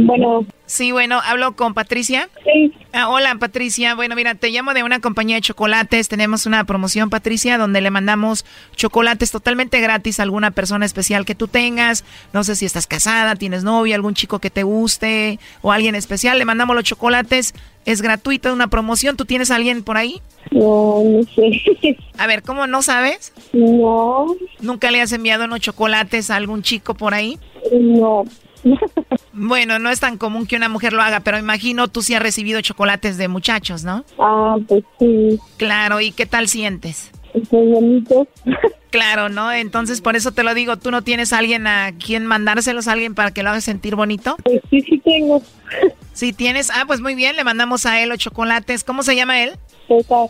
[0.06, 0.46] Bueno.
[0.66, 2.30] Sí, bueno, hablo con Patricia.
[2.44, 2.72] Sí.
[2.94, 3.96] Ah, hola, Patricia.
[3.96, 6.08] Bueno, mira, te llamo de una compañía de chocolates.
[6.08, 8.46] Tenemos una promoción, Patricia, donde le mandamos
[8.76, 12.06] chocolates totalmente gratis a alguna persona especial que tú tengas.
[12.32, 16.40] No sé si estás casada, tienes novia, algún chico que te guste o alguien especial.
[16.40, 17.54] Le mandamos los chocolates.
[17.86, 19.18] Es gratuito, una promoción.
[19.18, 20.22] ¿Tú tienes a alguien por ahí?
[20.52, 21.98] No, no sé.
[22.18, 23.34] A ver, ¿cómo no sabes?
[23.52, 24.36] No.
[24.62, 27.38] ¿Nunca le has enviado unos chocolates a algún chico por ahí?
[27.72, 28.24] No.
[29.34, 32.22] Bueno, no es tan común que una mujer lo haga, pero imagino tú sí has
[32.22, 34.06] recibido chocolates de muchachos, ¿no?
[34.20, 35.40] Ah, pues sí.
[35.58, 37.12] Claro, ¿y qué tal sientes?
[37.34, 38.28] Es muy bonito.
[38.94, 39.52] Claro, ¿no?
[39.52, 42.92] Entonces por eso te lo digo, ¿tú no tienes a alguien a quien mandárselos a
[42.92, 44.38] alguien para que lo haga sentir bonito?
[44.44, 45.42] Pues sí, sí tengo.
[46.14, 48.84] Sí tienes, ah, pues muy bien, le mandamos a él los chocolates.
[48.84, 49.54] ¿Cómo se llama él?
[49.88, 50.28] César.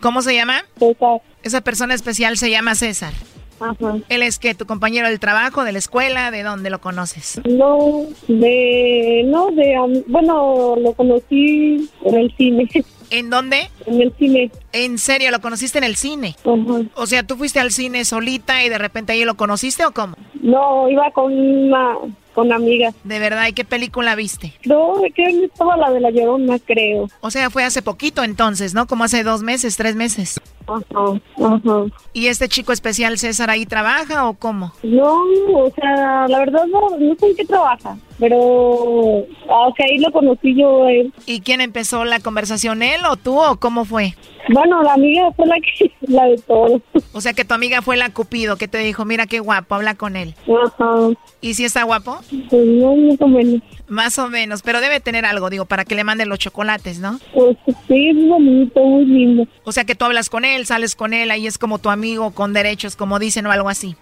[0.00, 0.64] ¿Cómo se llama?
[0.78, 1.20] César.
[1.42, 3.12] Esa persona especial se llama César.
[3.60, 3.96] Ajá.
[4.08, 6.30] ¿Él es que tu compañero del trabajo, de la escuela?
[6.30, 7.40] ¿De dónde lo conoces?
[7.44, 12.68] No, de, no, de, bueno, lo conocí en el cine.
[13.10, 13.70] ¿En dónde?
[13.86, 14.50] En el cine.
[14.72, 15.30] ¿En serio?
[15.30, 16.36] ¿Lo conociste en el cine?
[16.40, 16.82] Ajá.
[16.94, 20.16] O sea, ¿tú fuiste al cine solita y de repente ahí lo conociste o cómo?
[20.40, 21.96] No, iba con una,
[22.34, 22.94] con amigas.
[23.04, 24.52] De verdad, ¿y qué película viste?
[24.64, 27.08] No, creo que estaba la de la Llorona, creo.
[27.20, 28.86] O sea, fue hace poquito entonces, ¿no?
[28.86, 30.40] Como hace dos meses, tres meses.
[30.66, 31.84] Ajá, ajá.
[32.12, 34.72] ¿Y este chico especial César ahí trabaja o cómo?
[34.82, 35.22] No,
[35.54, 40.10] o sea, la verdad no, no sé en qué trabaja, pero ah, ok, ahí lo
[40.10, 41.12] conocí yo él.
[41.26, 44.14] ¿Y quién empezó la conversación, él o tú o cómo fue?
[44.48, 46.80] Bueno, la amiga fue la que, la de todo.
[47.12, 49.94] O sea, que tu amiga fue la Cupido que te dijo, mira qué guapo, habla
[49.94, 50.34] con él.
[50.48, 51.10] Ajá.
[51.42, 52.18] ¿Y si está guapo?
[52.48, 53.62] Pues no, más o menos.
[53.88, 57.20] Más o menos, pero debe tener algo, digo, para que le manden los chocolates, ¿no?
[57.34, 59.46] Pues sí, es bonito, muy lindo.
[59.64, 62.30] O sea, que tú hablas con él, sales con él, ahí es como tu amigo
[62.30, 63.96] con derechos, como dicen o algo así.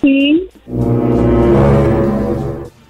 [0.00, 0.48] Sí.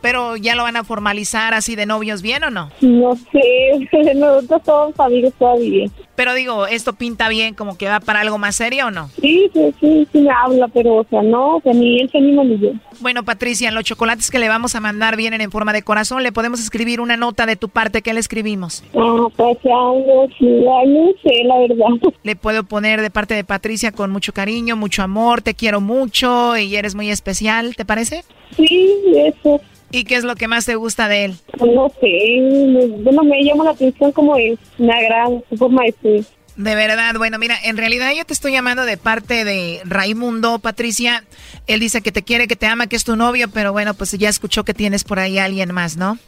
[0.01, 2.71] Pero ya lo van a formalizar así de novios bien o no?
[2.81, 5.89] No sé, nosotros somos amigos todavía.
[6.15, 9.09] Pero digo, ¿esto pinta bien como que va para algo más serio o no?
[9.21, 12.19] Sí, sí, sí, sí me habla, pero o sea, no, o sea, ni él se
[12.19, 12.73] anima ni yo.
[13.01, 16.23] Bueno, Patricia, los chocolates que le vamos a mandar vienen en forma de corazón.
[16.23, 18.85] Le podemos escribir una nota de tu parte que le escribimos.
[18.95, 21.87] Ah, pues ay, no sé, la verdad.
[22.23, 26.57] Le puedo poner de parte de Patricia con mucho cariño, mucho amor, te quiero mucho
[26.57, 28.25] y eres muy especial, ¿te parece?
[28.57, 29.61] Sí, eso.
[29.91, 31.34] ¿Y qué es lo que más te gusta de él?
[31.59, 36.24] No sé, bueno, me llama la atención como es, me agrada su forma de ser.
[36.57, 41.24] De verdad, bueno, mira, en realidad yo te estoy llamando de parte de Raimundo, Patricia.
[41.66, 44.12] Él dice que te quiere, que te ama, que es tu novio, pero bueno, pues
[44.12, 46.18] ya escuchó que tienes por ahí a alguien más, ¿no?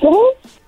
[0.00, 0.20] ¿Cómo?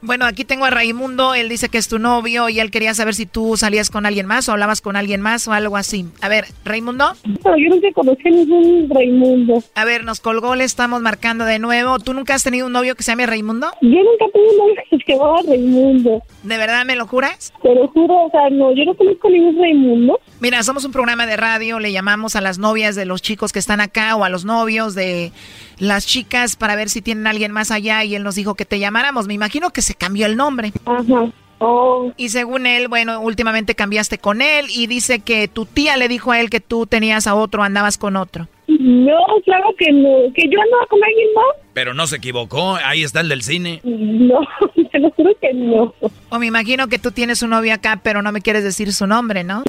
[0.06, 3.16] Bueno, aquí tengo a Raimundo, él dice que es tu novio y él quería saber
[3.16, 6.06] si tú salías con alguien más o hablabas con alguien más o algo así.
[6.20, 7.06] A ver, Raimundo.
[7.42, 9.64] Pero yo nunca conocí a ningún Raimundo.
[9.74, 11.98] A ver, nos colgó, le estamos marcando de nuevo.
[11.98, 13.66] ¿Tú nunca has tenido un novio que se llame Raimundo?
[13.80, 16.22] Yo nunca tuve un novio que se llamaba Raimundo.
[16.46, 17.52] ¿De verdad me lo juras?
[17.60, 20.20] Te lo juro, o sea, no, yo no conozco ningún Raimundo.
[20.38, 23.58] Mira, somos un programa de radio, le llamamos a las novias de los chicos que
[23.58, 25.32] están acá o a los novios de
[25.78, 28.64] las chicas para ver si tienen a alguien más allá y él nos dijo que
[28.64, 29.26] te llamáramos.
[29.26, 30.72] Me imagino que se cambió el nombre.
[30.84, 31.32] Ajá.
[31.58, 32.12] Oh.
[32.16, 36.30] Y según él, bueno, últimamente cambiaste con él y dice que tu tía le dijo
[36.30, 38.46] a él que tú tenías a otro, andabas con otro.
[38.80, 41.66] No, claro que no, que yo andaba con alguien más.
[41.72, 43.80] Pero no se equivocó, ahí está el del cine.
[43.84, 44.40] No,
[44.92, 45.94] te lo juro que no.
[46.30, 49.06] O me imagino que tú tienes un novio acá, pero no me quieres decir su
[49.06, 49.62] nombre, ¿no?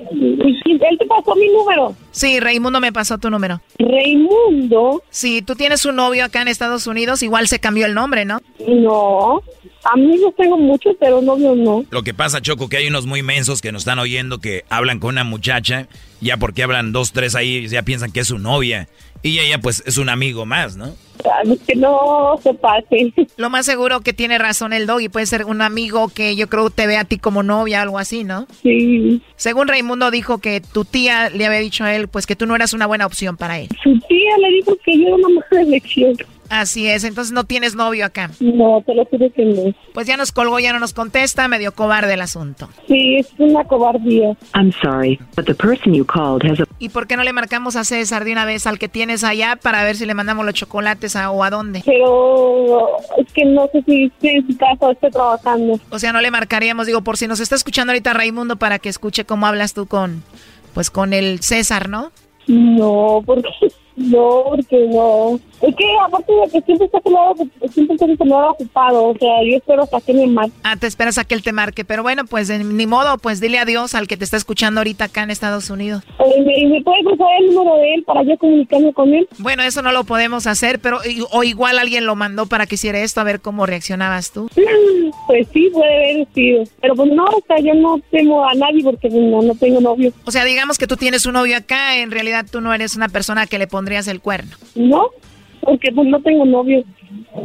[0.89, 1.95] Él te pasó mi número.
[2.11, 3.61] Sí, Raimundo me pasó tu número.
[3.77, 5.03] Raimundo.
[5.09, 8.39] Sí, tú tienes un novio acá en Estados Unidos, igual se cambió el nombre, ¿no?
[8.67, 9.41] No,
[9.93, 11.85] amigos tengo muchos, pero novio no.
[11.89, 14.99] Lo que pasa, Choco, que hay unos muy mensos que nos están oyendo que hablan
[14.99, 15.87] con una muchacha,
[16.21, 18.87] ya porque hablan dos, tres ahí, ya piensan que es su novia.
[19.27, 20.95] Y ella, pues, es un amigo más, ¿no?
[21.67, 23.13] Que no se pase.
[23.37, 26.47] Lo más seguro que tiene razón el dog y puede ser un amigo que yo
[26.47, 28.47] creo te ve a ti como novia o algo así, ¿no?
[28.61, 29.21] Sí.
[29.35, 32.55] Según Raimundo dijo que tu tía le había dicho a él, pues que tú no
[32.55, 33.67] eras una buena opción para él.
[33.83, 36.15] Su tía le dijo que yo era una mala elección.
[36.49, 38.31] Así es, entonces no tienes novio acá.
[38.39, 39.73] No, te lo juro que no.
[39.93, 42.69] Pues ya nos colgó, ya no nos contesta, medio cobarde el asunto.
[42.87, 44.37] Sí, es una cobardía.
[44.53, 47.75] I'm sorry, but the person you called has a ¿Y por qué no le marcamos
[47.75, 50.53] a César de una vez al que tienes allá para ver si le mandamos los
[50.53, 51.83] chocolates a, o a dónde?
[51.85, 55.79] Pero es que no sé si en su casa o esté trabajando.
[55.89, 58.89] O sea, no le marcaríamos, digo, por si nos está escuchando ahorita Raimundo para que
[58.89, 60.23] escuche cómo hablas tú con,
[60.73, 62.11] pues con el César, ¿no?
[62.47, 63.49] No, porque
[63.97, 65.39] no, porque no.
[65.61, 66.99] Es que aparte de que siempre está
[67.73, 70.53] siempre está mi celular ocupado, o sea, yo espero hasta que me marque.
[70.63, 73.39] Ah, te esperas a que él te marque, pero bueno, pues eh, ni modo, pues
[73.39, 76.03] dile adiós al que te está escuchando ahorita acá en Estados Unidos.
[76.19, 79.27] ¿Y me, y me el número de él para yo comunicarme con él?
[79.39, 80.99] Bueno, eso no lo podemos hacer, pero
[81.31, 84.49] o igual alguien lo mandó para que hiciera esto, a ver cómo reaccionabas tú.
[85.25, 86.63] Pues sí, puede haber sido.
[86.79, 89.81] Pero pues no, o sea, yo no tengo a nadie porque pues, no, no tengo
[89.81, 90.13] novio.
[90.25, 93.09] O sea, digamos que tú tienes un novio acá, en realidad tú no eres una
[93.09, 94.55] persona que le pondrías el cuerno.
[94.75, 95.09] No,
[95.67, 96.83] porque pues no tengo novio.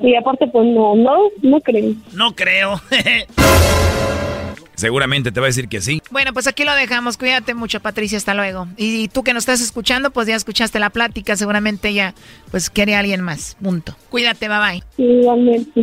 [0.03, 1.93] Y aparte pues no, no, no creo.
[2.15, 2.81] No creo.
[4.77, 6.01] Seguramente te va a decir que sí.
[6.11, 7.19] Bueno, pues aquí lo dejamos.
[7.19, 8.17] Cuídate mucho, Patricia.
[8.19, 8.69] Hasta luego.
[8.77, 11.37] Y, tú que nos estás escuchando, pues ya escuchaste la plática.
[11.37, 12.15] Seguramente ella,
[12.51, 13.57] pues quiere a alguien más.
[13.61, 13.97] Punto.
[14.09, 14.83] Cuídate, bye bye.
[15.05, 15.83] Igualmente.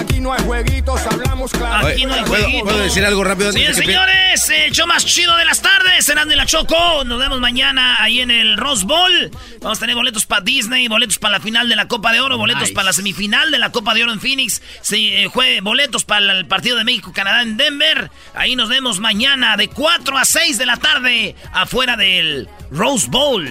[0.00, 1.86] Aquí no hay jueguitos, hablamos claro.
[1.86, 2.64] Aquí no hay ¿puedo, jueguito.
[2.64, 3.52] puedo decir algo rápido?
[3.52, 7.04] Que señores, el show más chido de las tardes, Serán de la Choco.
[7.04, 9.30] Nos vemos mañana ahí en el Rose Bowl.
[9.60, 12.38] Vamos a tener boletos para Disney, boletos para la final de la Copa de Oro,
[12.38, 12.74] boletos Nice.
[12.74, 16.32] para la semifinal de la Copa de Oro en Phoenix, sí, eh, jue- boletos para
[16.32, 18.10] el partido de México-Canadá en Denver.
[18.34, 23.46] Ahí nos vemos mañana de 4 a 6 de la tarde afuera del Rose Bowl.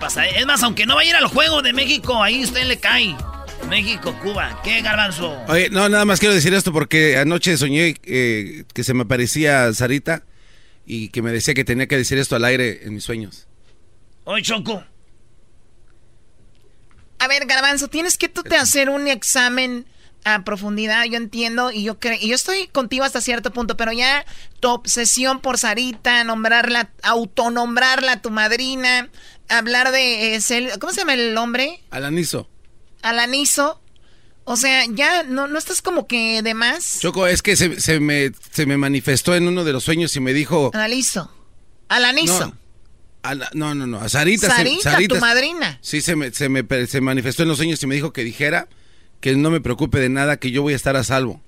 [0.00, 2.78] Pasa- es más, aunque no vaya a ir al juego de México, ahí usted le
[2.78, 3.14] cae.
[3.68, 4.60] México, Cuba.
[4.64, 5.44] ¿Qué, Garbanzo?
[5.46, 9.72] Oye, no, nada más quiero decir esto porque anoche soñé eh, que se me aparecía
[9.74, 10.24] Sarita
[10.86, 13.46] y que me decía que tenía que decir esto al aire en mis sueños.
[14.24, 14.82] Oye, Choco.
[17.18, 19.86] A ver, Garbanzo, tienes que tú te hacer un examen
[20.24, 23.92] a profundidad, yo entiendo, y yo creo, y yo estoy contigo hasta cierto punto, pero
[23.92, 24.24] ya
[24.60, 29.08] tu obsesión por Sarita, nombrarla, autonombrarla tu madrina,
[29.48, 30.40] hablar de eh,
[30.80, 31.80] ¿cómo se llama el hombre?
[31.90, 32.48] Alanizo.
[33.02, 33.80] Alanizo.
[34.44, 36.98] O sea, ya no, no estás como que de más.
[37.00, 40.20] Choco, es que se, se me, se me manifestó en uno de los sueños y
[40.20, 40.70] me dijo...
[40.72, 41.30] Alanizo.
[41.88, 42.46] Alanizo.
[42.46, 42.56] No,
[43.22, 44.46] a la- no, no, no, a Sarita.
[44.48, 45.78] se- Sarita, tu madrina.
[45.82, 48.68] Sí, se me, se, me, se manifestó en los sueños y me dijo que dijera
[49.20, 51.42] que no me preocupe de nada, que yo voy a estar a salvo.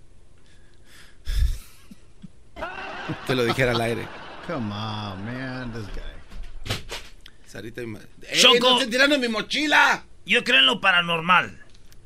[3.26, 4.07] Que lo dijera al aire.
[4.46, 6.74] Come on, man, this guy.
[7.46, 8.09] Sarita, mi madre.
[8.40, 8.57] Choco.
[8.57, 10.05] ¡Eh, no estén tirando mi mochila!
[10.26, 11.58] Yo creo en lo paranormal.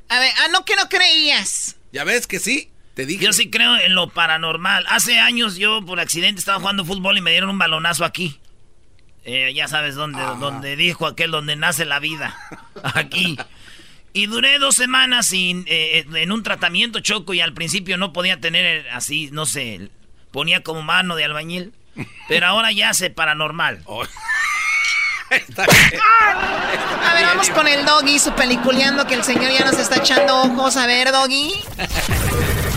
[0.09, 1.77] A ver, ah, no que no creías.
[1.91, 2.71] ¿Ya ves que sí?
[2.93, 3.25] Te dije.
[3.25, 4.85] Yo sí creo en lo paranormal.
[4.89, 8.39] Hace años yo por accidente estaba jugando fútbol y me dieron un balonazo aquí.
[9.25, 12.37] Eh, ya sabes dónde, donde dijo aquel donde nace la vida.
[12.83, 13.37] Aquí.
[14.13, 18.39] Y duré dos semanas sin, eh, en un tratamiento choco y al principio no podía
[18.39, 19.89] tener así, no sé,
[20.31, 21.73] ponía como mano de albañil.
[22.27, 23.83] Pero ahora ya hace paranormal.
[25.31, 30.43] A ver, vamos con el doggy, su peliculeando que el señor ya nos está echando
[30.43, 30.77] ojos.
[30.77, 31.63] A ver, doggy.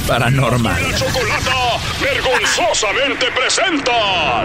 [0.07, 0.91] Paranormal.
[0.91, 4.45] La chocolata vergonzosamente presenta.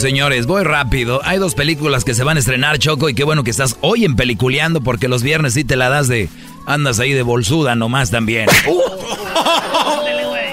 [0.00, 1.20] Señores, voy rápido.
[1.24, 4.04] Hay dos películas que se van a estrenar, Choco, y qué bueno que estás hoy
[4.04, 6.28] en Peliculeando, porque los viernes sí te la das de...
[6.66, 8.48] Andas ahí de bolsuda nomás también.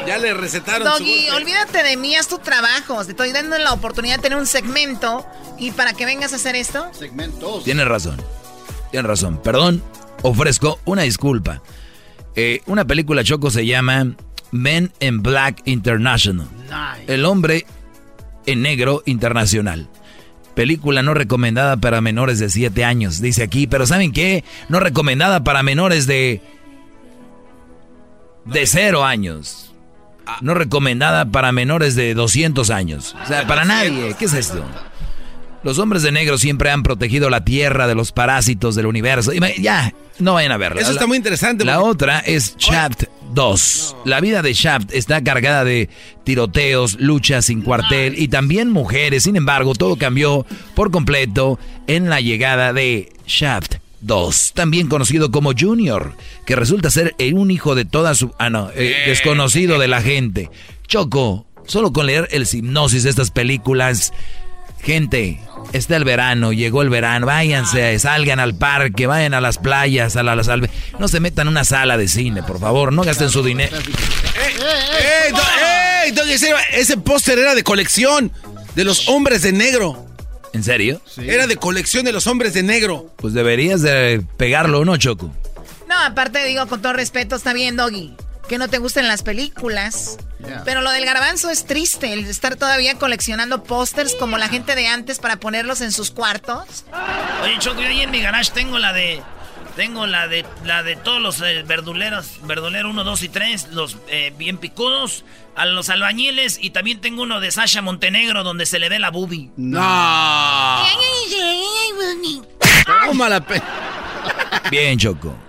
[0.05, 3.03] Ya le recetaron su Doggy, olvídate de mí, haz tu trabajo.
[3.03, 5.25] Te estoy dando la oportunidad de tener un segmento.
[5.59, 6.87] ¿Y para que vengas a hacer esto?
[6.97, 7.65] Segmentos.
[7.65, 8.15] Tienes razón.
[8.89, 9.41] Tienes razón.
[9.43, 9.83] Perdón,
[10.21, 11.61] ofrezco una disculpa.
[12.37, 14.15] Eh, una película Choco se llama
[14.51, 16.47] Men in Black International.
[17.05, 17.65] El hombre
[18.47, 19.87] en negro internacional.
[20.55, 23.67] Película no recomendada para menores de 7 años, dice aquí.
[23.67, 24.43] Pero ¿saben qué?
[24.69, 26.41] No recomendada para menores de...
[28.45, 29.71] De 0 años.
[30.41, 33.15] No recomendada para menores de 200 años.
[33.23, 34.15] O sea, para nadie.
[34.17, 34.65] ¿Qué es esto?
[35.63, 39.33] Los hombres de negro siempre han protegido la tierra de los parásitos del universo.
[39.33, 40.81] Y Ya, no vayan a verla.
[40.81, 41.65] Eso está muy interesante.
[41.65, 43.95] La otra es Chapped 2.
[44.05, 45.89] La vida de Shaft está cargada de
[46.23, 49.23] tiroteos, luchas sin cuartel y también mujeres.
[49.23, 50.45] Sin embargo, todo cambió
[50.75, 56.13] por completo en la llegada de Shaft 2, también conocido como Junior,
[56.45, 58.33] que resulta ser un hijo de toda su...
[58.37, 60.49] Ah, no, eh, desconocido de la gente.
[60.87, 64.13] Choco, solo con leer el hipnosis de estas películas
[64.81, 65.39] Gente,
[65.73, 70.23] está el verano, llegó el verano, váyanse, salgan al parque, vayan a las playas, a
[70.23, 70.69] la, salve.
[70.99, 73.77] No se metan en una sala de cine, por favor, no gasten su dinero.
[73.77, 75.33] ¡Ey,
[76.05, 76.13] ey,
[76.71, 78.31] ese póster era de colección
[78.75, 80.05] de los hombres de negro!
[80.53, 81.01] ¿En serio?
[81.17, 83.13] Era de colección de los hombres de negro.
[83.17, 85.31] Pues deberías de pegarlo, ¿no, Choco?
[85.87, 88.15] No, aparte digo, con todo respeto, está bien, Doggy
[88.47, 90.17] que no te gusten las películas.
[90.65, 94.87] Pero lo del garbanzo es triste, el estar todavía coleccionando pósters como la gente de
[94.87, 96.85] antes para ponerlos en sus cuartos.
[97.43, 99.21] Oye, Choco, yo ahí en mi garage tengo la de.
[99.75, 103.97] Tengo la de la de todos los eh, verduleros, verdulero 1, 2 y 3, los
[104.07, 105.23] eh, bien picudos,
[105.55, 109.11] a los albañiles y también tengo uno de Sasha Montenegro donde se le ve la
[109.11, 109.51] boobie.
[109.55, 109.79] No.
[113.05, 113.45] Toma la
[114.71, 115.46] Bien, Choco.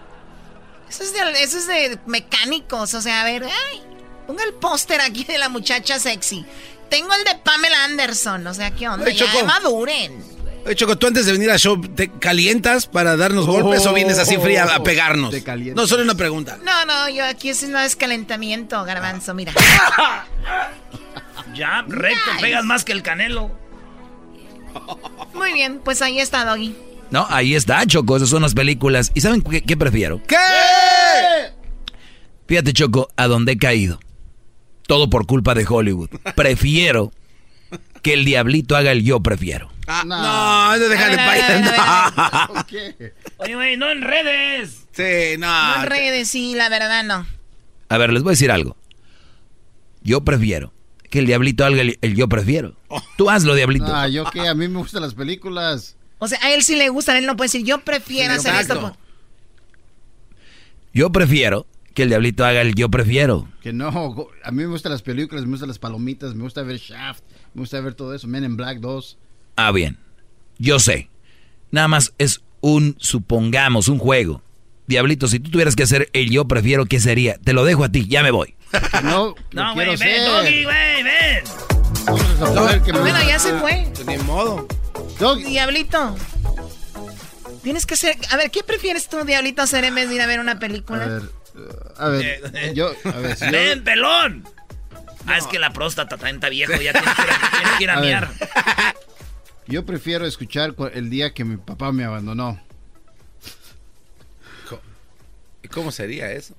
[0.88, 2.94] Eso es, de, eso es de mecánicos.
[2.94, 3.82] O sea, a ver, ay,
[4.26, 6.44] ponga el póster aquí de la muchacha sexy.
[6.88, 8.46] Tengo el de Pamela Anderson.
[8.46, 9.04] O sea, ¿qué onda?
[9.04, 10.38] Oye, ya maduren.
[10.64, 14.18] Oye, Choco, tú antes de venir al show, ¿te calientas para darnos golpes o vienes
[14.18, 15.34] así fría a pegarnos?
[15.74, 16.58] no, solo una pregunta.
[16.62, 19.52] No, no, yo aquí es no es calentamiento, garbanzo, mira.
[21.54, 23.50] ya, recto, pegas más que el canelo.
[25.34, 26.74] Muy bien, pues ahí está, Doggy.
[27.10, 29.10] No, ahí está, Choco, esas son las películas.
[29.14, 30.22] ¿Y saben qué, prefiero?
[30.26, 30.36] ¿Qué?
[32.46, 33.98] Fíjate, Choco, a dónde he caído.
[34.86, 36.10] Todo por culpa de Hollywood.
[36.34, 37.12] Prefiero
[38.02, 39.70] que el diablito haga el yo prefiero.
[39.86, 42.50] Ah, no, no, déjale para
[43.38, 44.86] Oye, güey, no en redes.
[44.92, 45.46] Sí, no.
[45.46, 47.26] No en redes, sí, la verdad no.
[47.88, 48.76] A ver, les voy a decir algo.
[50.02, 50.72] Yo prefiero
[51.10, 52.76] que el diablito haga el, yo prefiero.
[53.16, 53.86] Tú hazlo, diablito.
[53.86, 55.97] Ah, yo qué, a mí me gustan las películas.
[56.18, 58.96] O sea, a él sí le gusta, él no puede decir, yo prefiero hacer esto.
[60.92, 63.48] Yo prefiero que el diablito haga el yo prefiero.
[63.62, 63.88] Que no,
[64.44, 67.22] a mí me gustan las películas, me gustan las palomitas, me gusta ver Shaft,
[67.54, 69.18] me gusta ver todo eso, Men in Black 2.
[69.56, 69.98] Ah, bien.
[70.58, 71.08] Yo sé.
[71.70, 74.42] Nada más es un, supongamos, un juego.
[74.86, 77.36] Diablito, si tú tuvieras que hacer el yo prefiero, ¿qué sería?
[77.38, 78.54] Te lo dejo a ti, ya me voy.
[79.04, 81.44] no, no, güey, ven, Doggy, güey, ven.
[82.92, 83.92] Bueno, ya se fue.
[84.06, 84.66] Ni modo.
[85.18, 86.16] Diablito.
[87.62, 88.16] Tienes que ser.
[88.30, 91.04] A ver, ¿qué prefieres tú, Diablito, hacer en vez de ir a ver una película?
[91.04, 91.22] A ver,
[91.98, 92.92] a ver, eh, yo.
[93.04, 94.48] A ver, ¡Ven, pelón!
[95.26, 97.14] Ah, es que la próstata está viejo, ya tienes
[97.76, 98.30] que ir a, miar.
[99.66, 102.60] Yo prefiero escuchar el día que mi papá me abandonó.
[105.70, 106.54] ¿Cómo sería eso?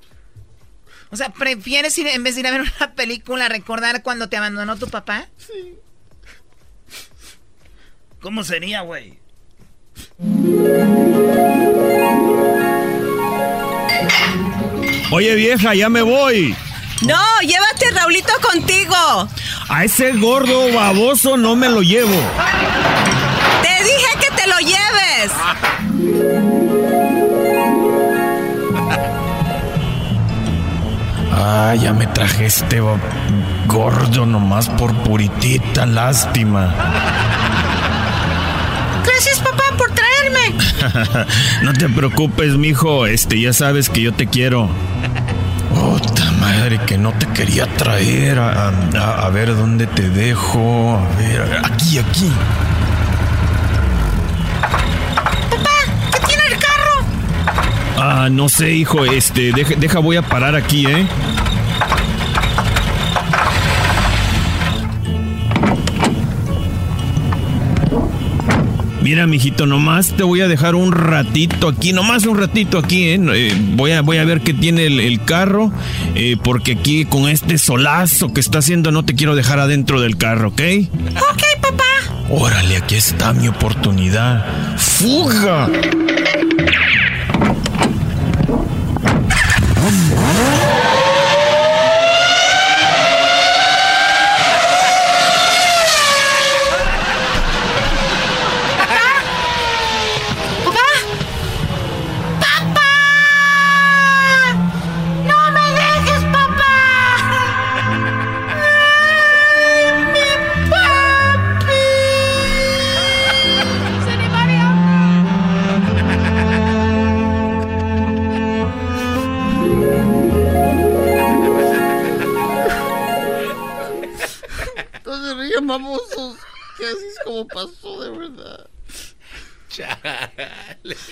[1.09, 4.37] O sea, ¿prefieres ir en vez de ir a ver una película recordar cuando te
[4.37, 5.27] abandonó tu papá?
[5.37, 5.79] Sí.
[8.21, 9.17] ¿Cómo sería, güey?
[15.11, 16.55] Oye vieja, ya me voy.
[17.01, 18.95] No, llévate a Raulito contigo.
[19.69, 22.19] A ese gordo baboso no me lo llevo.
[23.61, 25.31] Te dije que te lo lleves.
[31.31, 32.81] Ah, ya me traje este
[33.67, 36.75] gordo nomás por puritita lástima.
[39.11, 41.25] Gracias, papá, por traerme.
[41.63, 43.05] no te preocupes, mijo.
[43.05, 44.69] Este, ya sabes que yo te quiero.
[45.73, 48.39] Puta madre, que no te quería traer.
[48.39, 50.97] A, ver dónde te dejo.
[50.97, 52.31] A ver, aquí, aquí.
[55.49, 55.69] Papá,
[56.13, 57.05] ¿qué tiene el carro?
[57.97, 59.05] Ah, no sé, hijo.
[59.05, 61.07] Este, deja, deja voy a parar aquí, ¿eh?
[69.09, 73.19] Mira, mijito, nomás te voy a dejar un ratito aquí, nomás un ratito aquí, ¿eh?
[73.33, 75.71] eh voy, a, voy a ver qué tiene el, carro,
[76.13, 80.15] eh, porque aquí con este solazo que está haciendo no te quiero dejar adentro del
[80.15, 80.61] carro, ¿ok?
[81.31, 81.83] Ok, papá.
[82.29, 84.45] Órale, aquí está mi oportunidad.
[84.77, 85.67] ¡Fuga!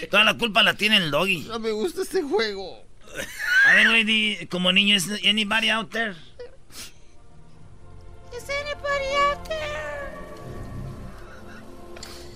[0.05, 1.39] Toda la culpa la tiene el doggy.
[1.47, 2.85] No me gusta este juego.
[3.65, 6.15] A ver, di- como niño, ¿es anybody out there?
[8.31, 10.13] Is anybody out there?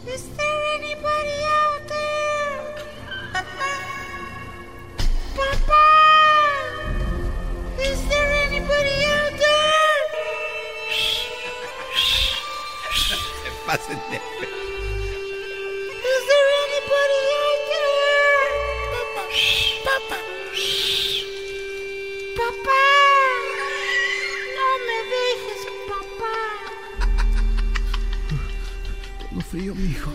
[0.07, 2.75] Is there anybody out there?
[5.35, 5.83] Papa!
[7.79, 9.49] Is there anybody out there?
[29.51, 30.09] Frío, mijo.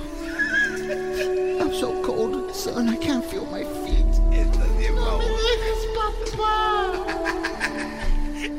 [1.60, 2.88] I'm so cold, son.
[2.88, 4.06] I can't feel my feet.
[4.94, 6.92] No me dejes, papá.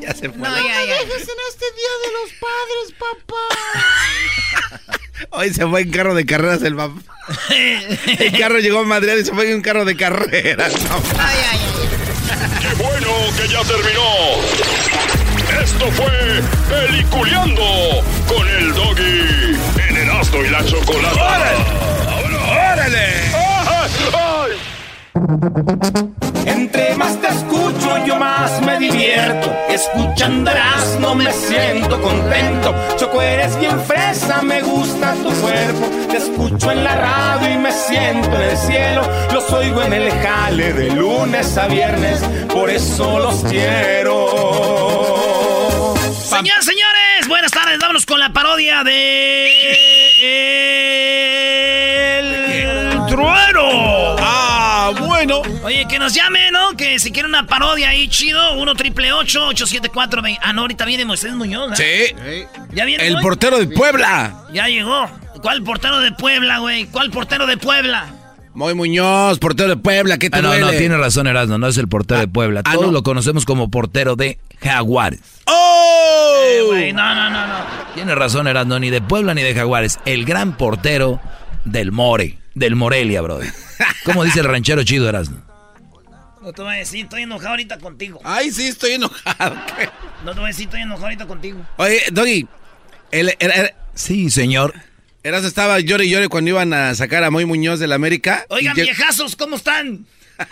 [0.00, 0.38] Ya se fue.
[0.38, 2.94] No, la- me dejes en este día de los padres,
[3.26, 3.44] papá.
[5.36, 7.00] Hoy se fue en carro de carreras el papá.
[7.50, 10.72] El carro llegó a Madrid y se fue en un carro de carreras.
[10.84, 11.02] No.
[12.62, 14.38] ¡Qué bueno que ya terminó!
[15.62, 19.56] Esto fue Peliculeando con el Doggy
[20.28, 21.24] Erasmo y la Chocolata.
[21.24, 21.56] ¡Órale!
[22.72, 23.28] ¡Órale!
[26.46, 29.54] Entre más te escucho, yo más me divierto.
[29.68, 30.50] Escuchando
[31.00, 32.74] no me siento contento.
[32.96, 35.86] Choco, eres bien fresa, me gusta tu cuerpo.
[36.10, 39.08] Te escucho en la radio y me siento en el cielo.
[39.32, 44.26] Los oigo en el jale de lunes a viernes, por eso los quiero.
[46.28, 47.78] Señoras, señores, buenas tardes.
[47.78, 49.97] Vámonos con la parodia de.
[50.20, 50.26] El
[53.08, 54.16] trueno.
[54.18, 55.42] Ah, bueno.
[55.62, 56.76] Oye, que nos llame, ¿no?
[56.76, 61.32] Que si quiere una parodia ahí chido, 1 triple 874 Ah, no, ahorita viene Moisés
[61.34, 61.78] Muñoz.
[61.78, 62.14] ¿eh?
[62.16, 62.46] Sí.
[62.72, 63.06] ¿Ya viene?
[63.06, 63.22] El hoy?
[63.22, 64.46] portero de Puebla.
[64.52, 65.08] Ya llegó.
[65.40, 66.86] ¿Cuál portero de Puebla, güey?
[66.86, 68.06] ¿Cuál portero de Puebla?
[68.58, 70.18] Moy Muñoz, portero de Puebla.
[70.18, 70.64] ¿Qué te Ah, no, duele?
[70.64, 72.62] no, tiene razón Erasmo, no es el portero de Puebla.
[72.64, 72.92] ah, Todos no.
[72.92, 75.20] lo conocemos como portero de Jaguares.
[75.46, 76.34] ¡Oh!
[76.44, 77.54] Eh, güey, no, no, no, no.
[77.94, 80.00] Tiene razón Erasmo, ni de Puebla ni de Jaguares.
[80.06, 81.20] El gran portero
[81.64, 83.48] del More, del Morelia, brother.
[84.04, 85.36] ¿Cómo dice el ranchero chido Erasmo?
[86.42, 88.18] No te voy a decir, estoy enojado ahorita contigo.
[88.24, 89.54] Ay, sí, estoy enojado.
[90.24, 91.60] No te voy a decir, estoy enojado ahorita contigo.
[91.76, 92.48] Oye, Doggy.
[93.12, 94.74] El, el- el- Sí, señor.
[95.22, 98.46] Eras estaba llore y llore cuando iban a sacar a Moy Muñoz del América.
[98.48, 100.06] Oigan, viejazos, ¿cómo están?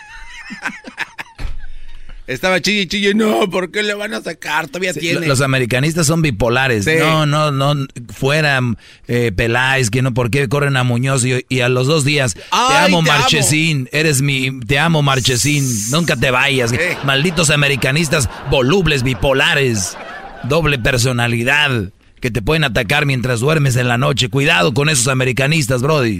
[2.27, 3.13] Estaba chille y chille.
[3.13, 4.67] No, ¿por qué le van a sacar?
[4.67, 5.21] Todavía Sí, tiene.
[5.21, 6.83] lo- Los americanistas son bipolares.
[6.83, 6.95] Sí.
[6.99, 7.87] No, no, no.
[8.13, 8.59] Fuera
[9.07, 11.23] eh, Peláez, que no, ¿por qué corren a Muñoz?
[11.23, 13.87] Y, y a los dos días, te amo, te Marchesín.
[13.93, 14.59] Eres mi.
[14.59, 15.65] Te amo, Marchesín.
[15.89, 16.71] Nunca te vayas.
[16.71, 16.77] Sí.
[17.05, 19.95] Malditos americanistas volubles, bipolares.
[20.43, 21.93] Doble personalidad.
[22.21, 24.29] Que te pueden atacar mientras duermes en la noche.
[24.29, 26.19] Cuidado con esos americanistas, Brody.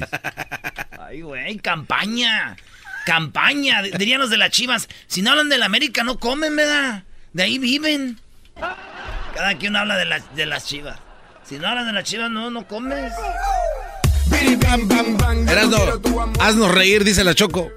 [1.00, 2.56] Ay, güey, campaña.
[3.06, 4.88] Campaña, dirían los de las chivas.
[5.08, 7.04] Si no hablan de la América, no comen, ¿verdad?
[7.34, 8.20] De ahí viven.
[9.34, 11.00] Cada quien habla de, la- de las chivas.
[11.44, 13.14] Si no hablan de las chivas, no, no comes.
[15.48, 15.78] Erasno,
[16.40, 17.72] haznos reír, dice la Choco.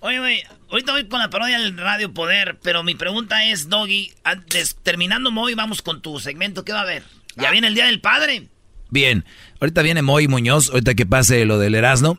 [0.00, 4.12] Oye, güey, ahorita voy con la parodia del Radio Poder, pero mi pregunta es, Doggy,
[4.24, 7.04] antes, terminando Moy, vamos con tu segmento, ¿qué va a haber?
[7.36, 8.48] Ya viene el Día del Padre.
[8.90, 9.24] Bien,
[9.60, 12.18] ahorita viene Moy Muñoz, ahorita que pase lo del Erasmo.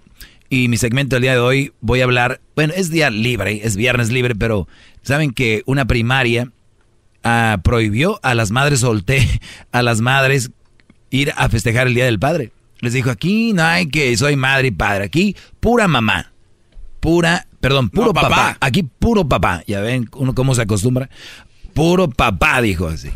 [0.49, 3.75] Y mi segmento del día de hoy voy a hablar, bueno, es día libre, es
[3.75, 4.67] viernes libre, pero
[5.01, 6.51] saben que una primaria
[7.23, 9.27] ah, prohibió a las madres solté,
[9.71, 10.51] a las madres
[11.09, 12.51] ir a festejar el Día del Padre.
[12.81, 16.33] Les dijo, aquí no hay que soy madre y padre, aquí pura mamá,
[16.99, 18.29] pura, perdón, puro No, papá.
[18.29, 18.57] papá.
[18.59, 19.63] aquí puro papá.
[19.65, 21.09] Ya ven uno cómo se acostumbra.
[21.73, 23.09] Puro papá, dijo así.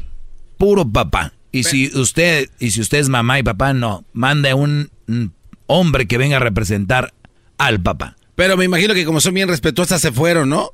[0.58, 1.34] Puro papá.
[1.52, 5.26] Y si usted, y si usted es mamá y papá, no, mande un mm,
[5.68, 7.14] hombre que venga a representar
[7.58, 8.16] al papá.
[8.36, 10.72] Pero me imagino que como son bien respetuosas se fueron, ¿no?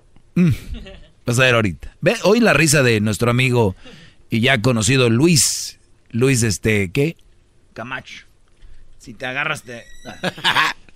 [1.25, 1.95] Vas a ver ahorita.
[2.01, 3.75] Ve, hoy la risa de nuestro amigo
[4.29, 5.79] y ya conocido Luis.
[6.09, 7.15] Luis, este, ¿qué?
[7.73, 8.25] Camacho.
[8.97, 9.83] Si te agarras, te...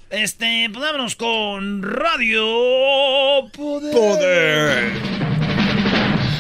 [0.09, 4.93] Este, pues vámonos con Radio Poder.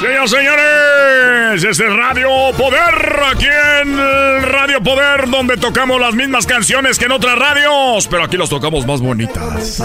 [0.00, 3.46] Señoras, señores, señores, este es Radio Poder, aquí
[3.80, 3.96] en
[4.42, 8.86] Radio Poder, donde tocamos las mismas canciones que en otras radios, pero aquí las tocamos
[8.86, 9.80] más bonitas.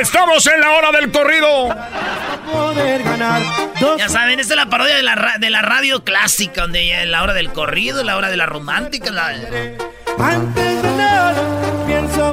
[0.00, 1.68] Estamos en la hora del corrido.
[3.98, 7.08] Ya saben, esta es la parodia de la, de la radio clásica, donde ya es
[7.08, 9.32] la hora del corrido, la hora de la romántica, la...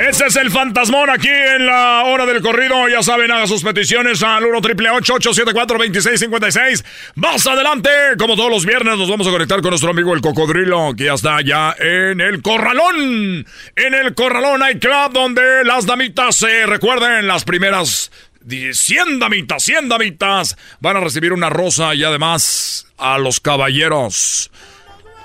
[0.09, 2.87] Ese es el fantasmón aquí en la hora del corrido.
[2.89, 6.83] Ya saben, haga sus peticiones al 1 triple 874 2656
[7.15, 10.93] Más adelante, como todos los viernes, nos vamos a conectar con nuestro amigo el cocodrilo,
[10.97, 13.45] que ya está ya en el corralón.
[13.75, 18.11] En el corralón hay club donde las damitas se recuerden las primeras
[18.47, 24.49] 100 damitas, 100 damitas van a recibir una rosa y además a los caballeros.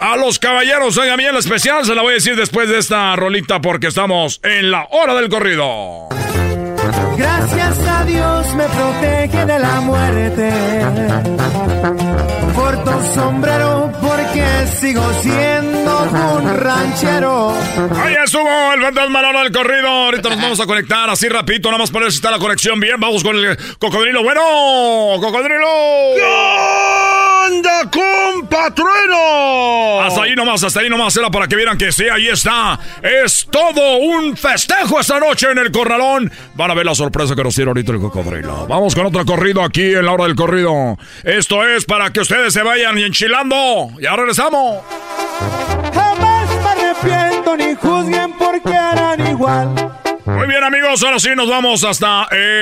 [0.05, 3.17] A los caballeros, oiga bien, la especial se la voy a decir después de esta
[3.17, 6.09] rolita porque estamos en la hora del corrido.
[7.17, 10.53] Gracias a Dios me protege de la muerte.
[12.55, 14.45] Corto sombrero porque
[14.79, 16.03] sigo siendo
[16.37, 17.55] un ranchero.
[17.97, 19.89] Ahí estuvo el fantasma la hora del corrido.
[19.89, 22.79] Ahorita nos vamos a conectar así rapidito, nada más para ver si está la conexión
[22.79, 23.01] bien.
[23.01, 24.23] Vamos con el cocodrilo.
[24.23, 24.43] Bueno,
[25.19, 25.67] cocodrilo.
[27.47, 27.91] ¡Anda,
[28.75, 30.01] trueno!
[30.03, 32.79] Hasta ahí nomás, hasta ahí nomás era para que vieran que sí, ahí está.
[33.03, 36.33] Es todo un festejo esta noche en el corralón.
[36.55, 38.67] Van a ver la sorpresa que nos tiene ahorita el cocodrilo.
[38.67, 40.97] Vamos con otro corrido aquí en la hora del corrido.
[41.23, 43.91] Esto es para que ustedes se vayan enchilando.
[44.01, 44.83] Ya regresamos.
[45.93, 49.94] Jamás me arrepiento ni juzguen porque harán igual.
[50.27, 52.57] Muy bien amigos, ahora sí nos vamos hasta el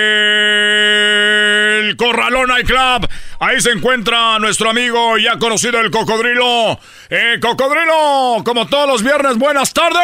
[1.97, 3.09] Corralón Club.
[3.39, 6.81] Ahí se encuentra nuestro amigo ya conocido el Cocodrilo.
[7.09, 10.01] Eh, Cocodrilo, como todos los viernes, buenas tardes.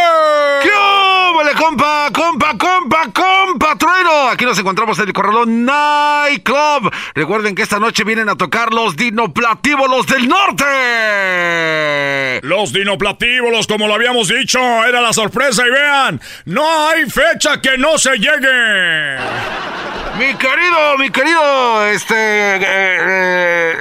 [0.62, 4.28] ¿Qué vale, compa, compa, compa, compa, trueno?
[4.28, 6.92] Aquí nos encontramos en el Corralón Night Club.
[7.14, 10.64] Recuerden que esta noche vienen a tocar los dinoplatívolos del norte.
[12.42, 17.78] Los dinoplatívolos, como lo habíamos dicho, era la sorpresa y vean, no hay fecha que
[17.78, 19.16] no se llegue.
[20.18, 22.14] Mi querido, mi querido, este,
[22.56, 22.60] eh,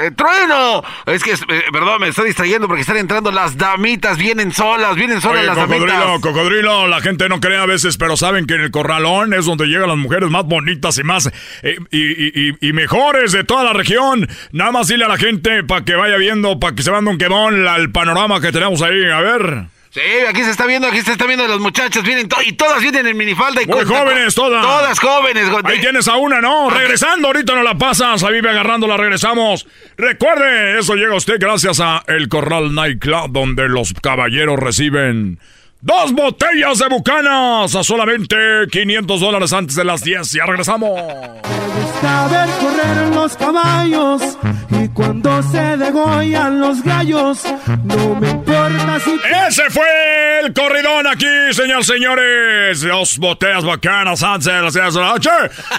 [0.05, 0.83] eh, trueno.
[1.07, 5.19] Es que, eh, perdón, me estoy distrayendo porque están entrando las damitas, vienen solas, vienen
[5.19, 6.21] solas Oye, las cocodrilo, damitas.
[6.21, 9.65] cocodrilo, la gente no cree a veces, pero saben que en el corralón es donde
[9.65, 11.25] llegan las mujeres más bonitas y más
[11.63, 14.27] eh, y, y- y- y mejores de toda la región.
[14.51, 17.17] Nada más dile a la gente para que vaya viendo, para que se mande un
[17.17, 19.09] quedón la- el panorama que tenemos ahí.
[19.09, 19.63] A ver.
[19.97, 22.83] Sí, aquí se está viendo, aquí se está viendo las muchachas, vienen to- y todas
[22.83, 24.61] vienen en minifalda y Muy jóvenes todas.
[24.61, 25.49] Todas jóvenes.
[25.63, 26.69] Ahí tienes a una, ¿no?
[26.69, 29.65] Regresando, ahorita no la pasas, ahí ve agarrándola, regresamos.
[29.97, 35.39] Recuerde, eso llega a usted gracias a El Corral Night Club, donde los caballeros reciben
[35.81, 38.35] dos botellas de bucanas a solamente
[38.71, 40.31] 500 dólares antes de las 10.
[40.31, 40.89] Ya regresamos.
[40.89, 44.37] gusta ver correr los caballos
[44.69, 47.43] y cuando se degollan los gallos,
[47.83, 49.11] no me importa si...
[49.47, 52.81] Ese fue el corridón aquí, señor, señores.
[52.81, 55.29] Dos botellas bacanas antes de las 10 de la noche.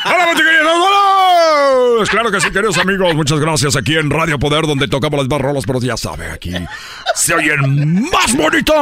[0.05, 0.35] ¡Hola!
[0.65, 2.05] ¡Hola!
[2.09, 3.15] Claro que sí, queridos amigos.
[3.15, 6.55] Muchas gracias aquí en Radio Poder, donde tocamos las más rolas, pero ya sabe, aquí
[7.15, 8.77] se oyen más bonitos.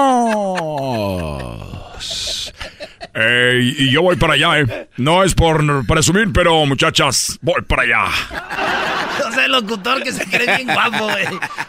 [3.15, 4.89] Y yo voy para allá, ¿eh?
[4.97, 8.05] No es por presumir, pero muchachas, voy para allá.
[9.27, 11.25] O sea, el locutor que se cree bien guapo, güey.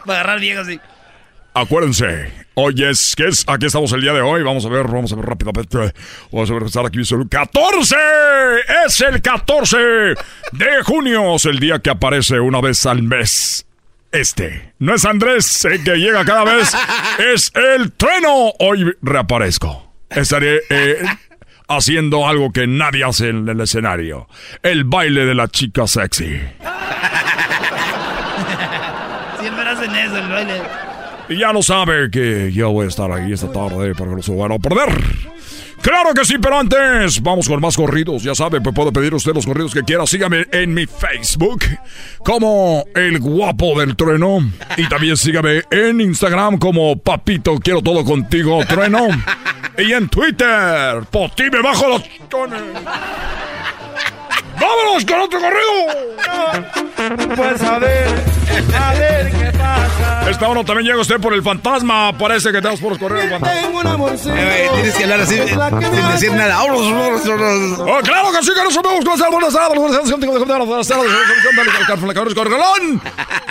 [0.05, 0.79] Para agarrar viejo así.
[1.53, 3.43] Acuérdense, hoy es, ¿qué es?
[3.47, 4.43] Aquí estamos el día de hoy.
[4.43, 5.93] Vamos a ver, vamos a ver rápidamente.
[6.31, 6.99] Vamos a ver, estar aquí.
[6.99, 7.95] el 14.
[8.85, 11.35] Es el 14 de junio.
[11.35, 13.66] Es el día que aparece una vez al mes.
[14.19, 14.73] Este.
[14.79, 16.75] No es Andrés, el que llega cada vez.
[17.33, 18.51] Es el trueno.
[18.57, 19.93] Hoy reaparezco.
[20.09, 21.03] Estaré eh,
[21.67, 24.27] haciendo algo que nadie hace en el escenario.
[24.63, 26.25] El baile de la chica sexy.
[29.39, 30.61] Siempre hacen eso, el baile.
[31.29, 34.21] Y ya no sabe que yo voy a estar ahí esta tarde para que no
[34.21, 34.89] se lo van a perder.
[35.81, 38.23] Claro que sí, pero antes vamos con más corridos.
[38.23, 40.05] Ya sabe, pues puedo pedir a usted los corridos que quiera.
[40.05, 41.63] Sígame en mi Facebook
[42.23, 44.39] como el guapo del trueno.
[44.75, 49.07] Y también sígame en Instagram como Papito Quiero Todo Contigo Trueno.
[49.77, 52.61] Y en Twitter, por ti me bajo los chones.
[54.59, 55.87] ¡Vámonos con otro corrido!
[57.35, 58.07] Pues a ver,
[58.79, 60.29] a ver qué pasa.
[60.29, 62.15] Esta hora también llega usted por el fantasma.
[62.17, 63.41] Parece que tenemos por los correos.
[63.41, 64.35] Tengo un amorcito.
[64.35, 65.59] Eh, tienes que hablar así, sin
[66.11, 66.63] decir nada.
[66.63, 69.05] ¡Oh, claro que sí, que nos subimos!
[69.05, 70.07] ¡Buenas tardes, buenas tardes, buenas
[70.47, 72.57] tardes, buenas tardes!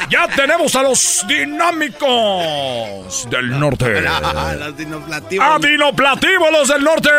[0.09, 4.01] ¡Ya tenemos a los dinámicos del norte!
[4.03, 5.45] Las dinoplativos.
[5.45, 7.11] ¡A dinoplatívolos del norte!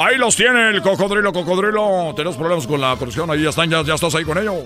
[0.00, 2.14] Ahí los tiene el cocodrilo, cocodrilo.
[2.16, 4.56] Tenemos problemas con la conexión, ahí ya están, ya, ya estás ahí con ellos.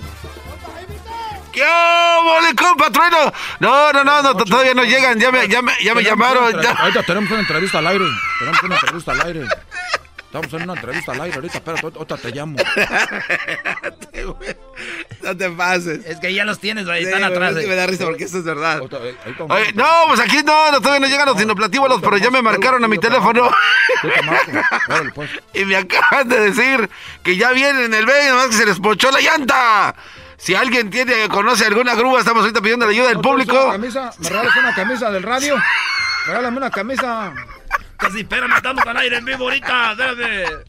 [1.53, 3.33] ¿Qué vale, compa, trueno?
[3.61, 6.61] No, no, no, no, todavía no llegan, ya me, ya me, ya me llamaron.
[6.61, 6.73] Ya.
[6.73, 8.05] Ahorita tenemos una entrevista al aire.
[8.39, 9.47] Tenemos una entrevista al aire.
[10.27, 12.57] Estamos en una entrevista al aire ahorita, espérate, ahorita te llamo.
[15.23, 16.05] no te pases.
[16.05, 17.53] Es que ya los tienes, güey, Sí, están atrás.
[17.53, 17.69] es que eh.
[17.69, 18.81] me da risa porque eso es verdad.
[18.81, 22.85] Oye, no, pues aquí no, no, todavía no llegan los sinoplatívolos, pero ya me marcaron
[22.85, 23.51] a mi teléfono.
[25.55, 26.91] y me acaban de decir
[27.23, 29.95] que ya vienen el B, nomás que se les pochó la llanta.
[30.37, 33.71] Si alguien tiene, conoce alguna grúa, estamos ahorita pidiendo la ayuda del Una público.
[33.71, 35.57] camisa, ¿Me regalas una camisa del radio?
[36.27, 37.33] Regálame una camisa.
[37.99, 40.65] Casi, espérame, estamos al aire en vivo ahorita, espérame.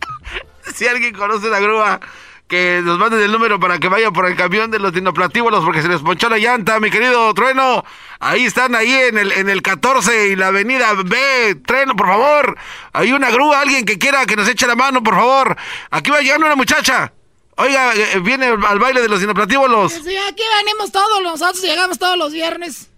[0.75, 1.99] Si alguien conoce la grúa,
[2.47, 5.81] que nos manden el número para que vaya por el camión de los dinoplatívolos porque
[5.81, 7.83] se les ponchó la llanta, mi querido Trueno.
[8.19, 11.55] Ahí están, ahí en el, en el 14 y la avenida B.
[11.65, 12.57] Trueno, por favor.
[12.93, 15.57] Hay una grúa, alguien que quiera que nos eche la mano, por favor.
[15.91, 17.11] Aquí va llegando una muchacha.
[17.57, 19.91] Oiga, eh, viene al baile de los dinoplatívolos.
[19.91, 22.89] Sí, aquí venimos todos, nosotros llegamos todos los viernes.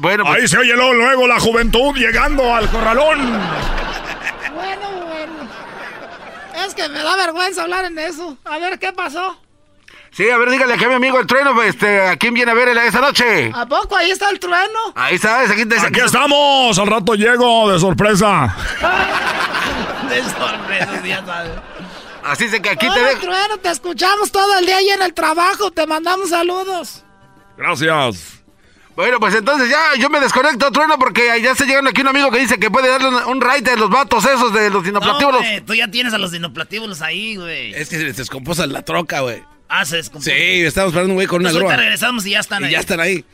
[0.00, 3.18] Bueno, pues- Ahí se oye luego, luego la juventud llegando al corralón.
[4.54, 5.48] Bueno, bueno.
[6.66, 8.36] Es que me da vergüenza hablar en eso.
[8.44, 9.40] A ver, ¿qué pasó?
[10.12, 12.54] Sí, a ver, dígale aquí a mi amigo el Trueno, este, ¿a quién viene a
[12.54, 13.50] ver el- esa noche?
[13.54, 14.78] ¿A poco ahí está el trueno?
[14.94, 18.56] Ahí sabes, aquí, te- Aquí estamos, al rato llego de sorpresa.
[20.08, 21.52] De sorpresa, ya sabes.
[22.24, 23.20] Así se que aquí te Hola, dejo.
[23.20, 25.70] trueno, te escuchamos todo el día ahí en el trabajo.
[25.70, 27.04] Te mandamos saludos.
[27.56, 28.35] Gracias.
[28.96, 32.30] Bueno, pues entonces ya yo me desconecto, Trueno, porque ya está llegando aquí un amigo
[32.30, 34.82] que dice que puede darle un, un ride de los vatos esos de los No,
[34.82, 35.40] dinoplatívolos.
[35.42, 37.74] güey, tú ya tienes a los dinoplatívolos ahí, güey.
[37.74, 39.42] Es que se les descompuso la troca, güey.
[39.68, 40.30] Ah, se descompuso.
[40.30, 41.76] Sí, estamos esperando un güey con una Pues grúa.
[41.76, 42.72] regresamos y ya están Y ahí.
[42.72, 43.24] ya están ahí.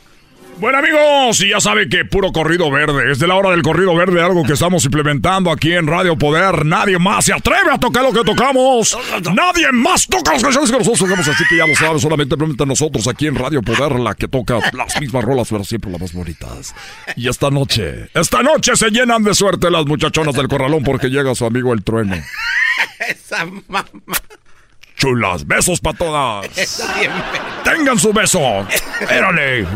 [0.59, 3.11] Bueno amigos, y ya sabe que puro corrido verde.
[3.11, 6.65] Es de la hora del corrido verde, algo que estamos implementando aquí en Radio Poder.
[6.65, 8.97] Nadie más se atreve a tocar lo que tocamos.
[9.35, 12.67] Nadie más toca las canciones que nosotros tocamos, así que ya lo saben, solamente simplemente
[12.67, 16.13] nosotros aquí en Radio Poder, la que toca las mismas rolas, pero siempre las más
[16.13, 16.75] bonitas.
[17.17, 21.35] Y esta noche, esta noche se llenan de suerte las muchachonas del corralón porque llega
[21.35, 22.17] su amigo el trueno.
[23.09, 23.85] Esa mamá.
[24.97, 26.47] Chulas, besos para todas.
[27.65, 28.67] Tengan su beso.
[29.11, 29.67] Érale.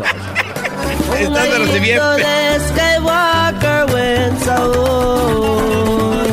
[1.13, 1.99] Están de bien.
[2.17, 6.27] de Skywalker buen sabor.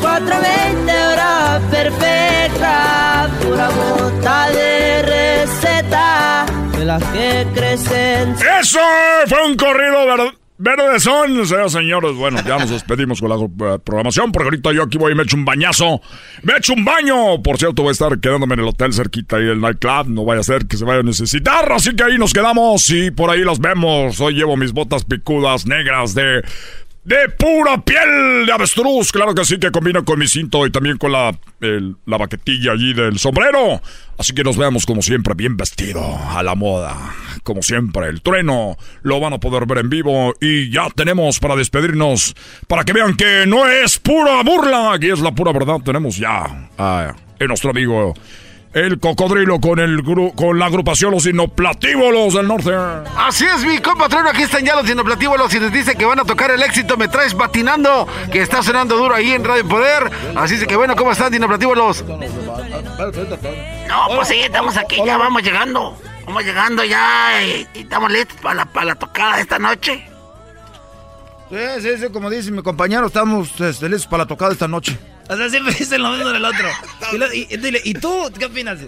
[0.00, 6.46] 420 hora perfecta, pura bota de receta,
[6.76, 8.34] de las que crecen.
[8.60, 8.80] ¡Eso!
[9.26, 12.14] Fue un corrido ver- verde son, señores señores.
[12.14, 15.24] Bueno, ya nos despedimos con la eh, programación, porque ahorita yo aquí voy y me
[15.24, 16.00] echo un bañazo.
[16.42, 17.42] ¡Me echo un baño!
[17.42, 20.08] Por cierto, voy a estar quedándome en el hotel cerquita ahí del nightclub.
[20.08, 23.10] No vaya a ser que se vaya a necesitar, así que ahí nos quedamos y
[23.10, 24.20] por ahí los vemos.
[24.20, 26.42] Hoy llevo mis botas picudas negras de...
[27.04, 30.98] De pura piel de avestruz, claro que sí, que combina con mi cinto y también
[30.98, 33.82] con la, la baquetilla allí del sombrero.
[34.18, 36.00] Así que nos vemos como siempre, bien vestido,
[36.30, 36.96] a la moda.
[37.42, 41.56] Como siempre, el trueno lo van a poder ver en vivo y ya tenemos para
[41.56, 42.36] despedirnos,
[42.68, 45.78] para que vean que no es pura burla, aquí es la pura verdad.
[45.84, 48.14] Tenemos ya a, a nuestro amigo
[48.74, 52.72] el cocodrilo con, el gru- con la agrupación Los Inoplatívolos del Norte.
[53.16, 56.20] Así es, mi compa Trueno, aquí están ya los dinoplatívolos y les dice que van
[56.20, 60.10] a tocar el éxito Me Traes Patinando, que está sonando duro ahí en Radio Poder.
[60.36, 62.04] Así es que bueno, ¿cómo están dinoplatívolos?
[62.06, 62.16] No,
[64.16, 65.96] pues sí, estamos aquí, ya vamos llegando.
[66.24, 70.06] Vamos llegando ya y, y estamos listos para la, para la tocada de esta noche.
[71.50, 74.96] Sí, sí, sí, como dice mi compañero, estamos este, listos para la tocada esta noche.
[75.32, 76.68] O sea, siempre dicen lo mismo del otro.
[77.12, 78.78] Y, lo- y- y dile, ¿y tú qué opinas?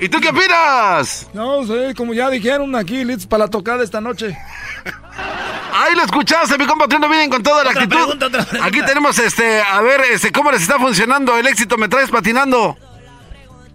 [0.00, 1.26] ¿Y tú qué opinas?
[1.32, 4.36] No, sí, como ya dijeron aquí, listos para la tocada esta noche.
[5.72, 8.02] Ahí lo escuchaste, mi compa vienen con toda la Otra actitud.
[8.02, 8.66] pregunta, otra pregunta.
[8.66, 12.76] Aquí tenemos, este, a ver, este, ¿cómo les está funcionando el éxito Me Traes Patinando?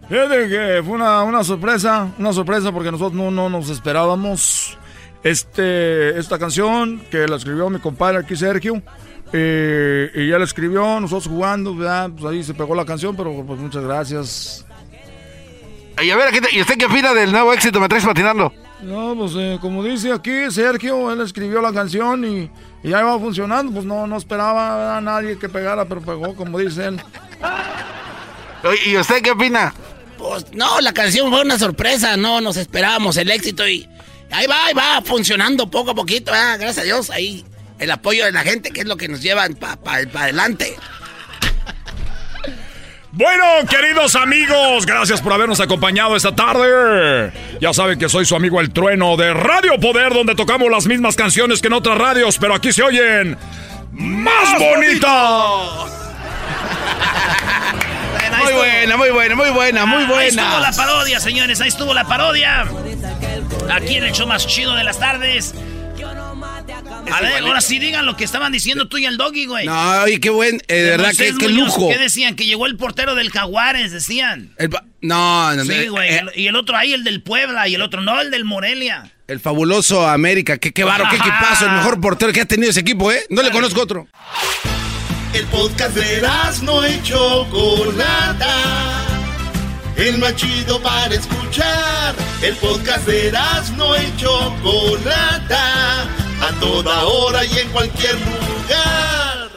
[0.09, 4.77] Fíjate que fue una, una sorpresa, una sorpresa porque nosotros no, no nos esperábamos
[5.23, 8.81] este, esta canción que la escribió mi compadre aquí, Sergio.
[9.33, 12.09] Eh, y ya la escribió, nosotros jugando, ¿verdad?
[12.17, 14.65] pues ahí se pegó la canción, pero pues muchas gracias.
[16.01, 18.51] Y a ver, aquí te- ¿y usted qué opina del nuevo éxito Me Traes Patinando?
[18.81, 22.49] No, pues eh, como dice aquí Sergio, él escribió la canción y,
[22.83, 26.59] y ya iba funcionando, pues no, no esperaba a nadie que pegara, pero pegó, como
[26.59, 27.01] dice él.
[28.85, 29.73] ¿Y usted qué opina?
[30.17, 33.87] Pues no, la canción fue una sorpresa, no nos esperábamos el éxito y
[34.31, 37.45] ahí va, ahí va, funcionando poco a poquito, ah, gracias a Dios, ahí
[37.79, 39.47] el apoyo de la gente que es lo que nos lleva
[39.83, 40.75] para adelante.
[43.15, 47.31] Bueno, queridos amigos, gracias por habernos acompañado esta tarde.
[47.61, 51.15] Ya saben que soy su amigo El Trueno de Radio Poder, donde tocamos las mismas
[51.15, 53.37] canciones que en otras radios, pero aquí se oyen
[53.91, 55.91] más bonitas.
[58.31, 58.57] muy estuvo.
[58.57, 60.19] buena, muy buena, muy buena, muy Ah, buena.
[60.21, 61.61] Ahí estuvo la parodia, señores.
[61.61, 62.65] Ahí estuvo la parodia.
[63.71, 65.53] Aquí en el show más chido de las tardes.
[67.11, 69.65] A ver, ahora sí digan lo que estaban diciendo tú y el doggy, güey.
[69.65, 71.89] No, y qué buen, eh, de verdad, Moisés qué, qué Muñoz, lujo.
[71.89, 72.35] ¿Qué decían?
[72.35, 74.53] Que llegó el portero del Jaguares, decían.
[74.57, 74.69] El
[75.01, 76.09] no, no, no, Sí, güey.
[76.09, 77.67] eh, el- y el otro ahí, el del Puebla.
[77.67, 79.11] Y el otro no, el del Morelia.
[79.27, 82.79] el fabuloso América, qué, qué baro, qué equipazo, el mejor portero que ha tenido ese
[82.81, 83.25] equipo, ¿eh?
[83.29, 84.07] No le conozco otro.
[85.33, 86.21] El podcast de
[86.63, 88.53] no y Chocolata.
[89.97, 92.15] El más chido para escuchar.
[92.41, 93.31] El podcast de
[93.77, 96.07] no y Chocolata.
[96.43, 99.49] A toda hora y en cualquier lugar.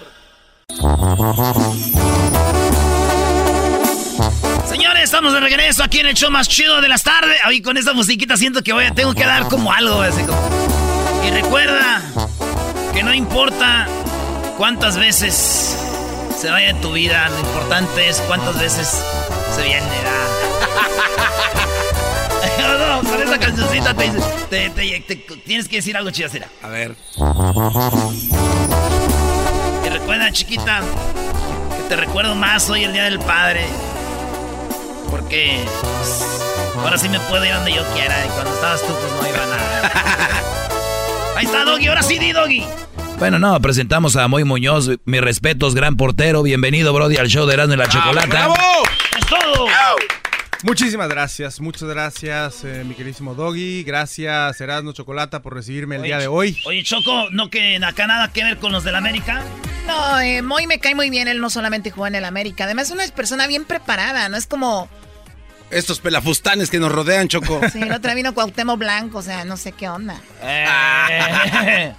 [4.69, 7.39] Señores, estamos de regreso aquí en el show más chido de las tardes.
[7.45, 10.01] Ahí con esta musiquita siento que voy a, tengo que dar como algo.
[10.01, 10.21] Así.
[11.27, 12.03] Y recuerda
[12.95, 13.89] que no importa
[14.57, 15.77] cuántas veces
[16.39, 19.03] se vaya en tu vida, lo importante es cuántas veces
[19.57, 19.87] se viene.
[23.05, 24.11] con esta cancioncita te,
[24.51, 26.49] te- te- te- tienes que decir algo mira.
[26.63, 26.95] A ver.
[29.85, 30.81] Y recuerda, chiquita,
[31.77, 33.65] que te recuerdo más hoy el Día del Padre.
[35.11, 35.61] Porque
[35.99, 36.25] pues,
[36.77, 38.15] ahora sí me puedo ir donde yo quiera.
[38.25, 39.91] Y cuando estabas tú, pues no iba a nada.
[41.37, 41.87] Ahí está, Doggy.
[41.89, 42.65] Ahora sí, di, Doggy.
[43.19, 46.43] Bueno, no, presentamos a Moy Muñoz, mis respetos, gran portero.
[46.43, 48.49] Bienvenido, Brody, al show de Erasmo y la Chocolata.
[49.19, 49.67] ¡Es todo!
[50.67, 53.85] Muchísimas gracias, muchas gracias, eh, mi queridísimo Doggy.
[53.85, 56.59] Gracias, Erasmo Chocolata, por recibirme el día de hoy.
[56.67, 59.45] Oye, Choco, ¿no que acá nada que ver con los del América?
[59.87, 61.29] No, eh, Moy me cae muy bien.
[61.29, 62.65] Él no solamente jugó en el América.
[62.65, 64.29] Además, es una persona bien preparada.
[64.29, 64.89] No es como.
[65.71, 67.61] Estos pelafustanes que nos rodean, Choco.
[67.73, 69.19] Sí, el otro vino Cuauhtémoc Blanco.
[69.19, 70.21] O sea, no sé qué onda.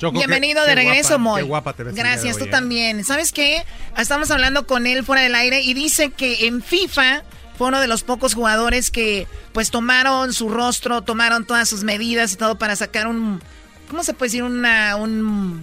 [0.00, 1.42] Choco, qué- Bienvenido qué de regreso, guapa, Moy.
[1.42, 2.50] Qué guapa te ves Gracias, tú hoy, ¿eh?
[2.50, 3.04] también.
[3.04, 3.62] ¿Sabes qué?
[3.96, 7.22] Estamos hablando con él fuera del aire y dice que en FIFA
[7.58, 12.32] fue uno de los pocos jugadores que pues tomaron su rostro, tomaron todas sus medidas
[12.32, 13.42] y todo para sacar un...
[13.90, 14.42] ¿Cómo se puede decir?
[14.44, 15.62] Una, un...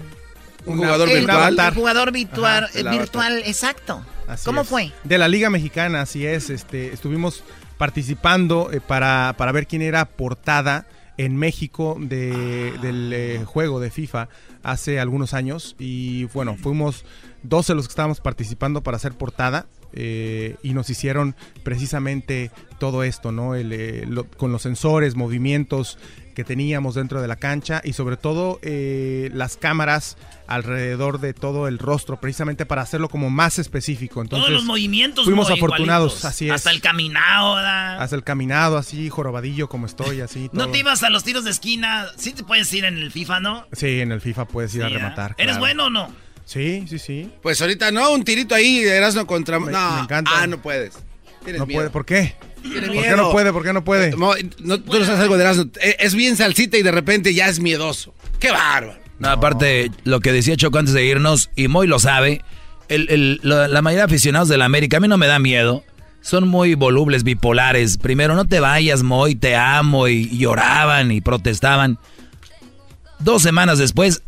[0.66, 1.74] Un jugador el- virtual.
[1.76, 4.04] Jugador virtual, Ajá, virtual, exacto.
[4.28, 4.68] Así ¿Cómo es.
[4.68, 4.92] fue?
[5.04, 6.50] De la Liga Mexicana, así es.
[6.50, 7.44] Este, estuvimos
[7.78, 13.92] participando eh, para, para ver quién era portada en México de- del eh, juego de
[13.92, 14.28] FIFA
[14.64, 15.76] hace algunos años.
[15.78, 17.06] Y bueno, fuimos
[17.44, 19.68] 12 los que estábamos participando para hacer portada.
[19.96, 23.56] Eh, y nos hicieron precisamente todo esto, ¿no?
[23.56, 25.98] El, eh, lo- con los sensores, movimientos
[26.36, 30.18] que teníamos dentro de la cancha y sobre todo eh, las cámaras
[30.48, 34.22] alrededor de todo el rostro, precisamente para hacerlo como más específico.
[34.22, 36.26] Entonces, Todos los movimientos fuimos afortunados, igualitos.
[36.26, 36.52] así es.
[36.54, 38.02] Hasta el caminado, ¿verdad?
[38.02, 40.50] Hasta el caminado, así, jorobadillo como estoy, así.
[40.54, 40.74] ¿No todo.
[40.74, 42.08] te ibas a los tiros de esquina?
[42.18, 43.66] Sí te puedes ir en el FIFA, ¿no?
[43.72, 45.36] Sí, en el FIFA puedes ir a Sí, rematar.
[45.38, 45.60] ¿Eres claro.
[45.62, 46.25] bueno o no?
[46.46, 47.30] Sí, sí, sí.
[47.42, 49.60] Pues ahorita no, un tirito ahí, Erasmo contra.
[49.60, 50.32] Me- no, me encanta.
[50.34, 50.94] Ah, no puedes.
[51.44, 51.80] Tienes No miedo.
[51.80, 52.36] puede, ¿por qué?
[52.64, 52.72] ¿Por
[53.04, 53.52] qué no puede?
[53.54, 54.12] ¿Por qué no puede?
[54.16, 55.66] No, no, tú no sabes algo de Erasmo.
[55.82, 58.14] Eh, Es bien salsita y de repente ya es miedoso.
[58.40, 59.00] ¡Qué bárbaro!
[59.20, 62.42] No, aparte, lo que decía Choco antes de irnos, y Moy lo sabe,
[62.90, 65.40] el- el- la, la mayoría de aficionados de la América, a mí no me da
[65.40, 65.84] miedo.
[66.22, 67.98] Son muy volubles, bipolares.
[67.98, 71.98] Primero, no te vayas, Moy, te amo, y lloraban y protestaban.
[73.20, 74.22] Dos semanas después,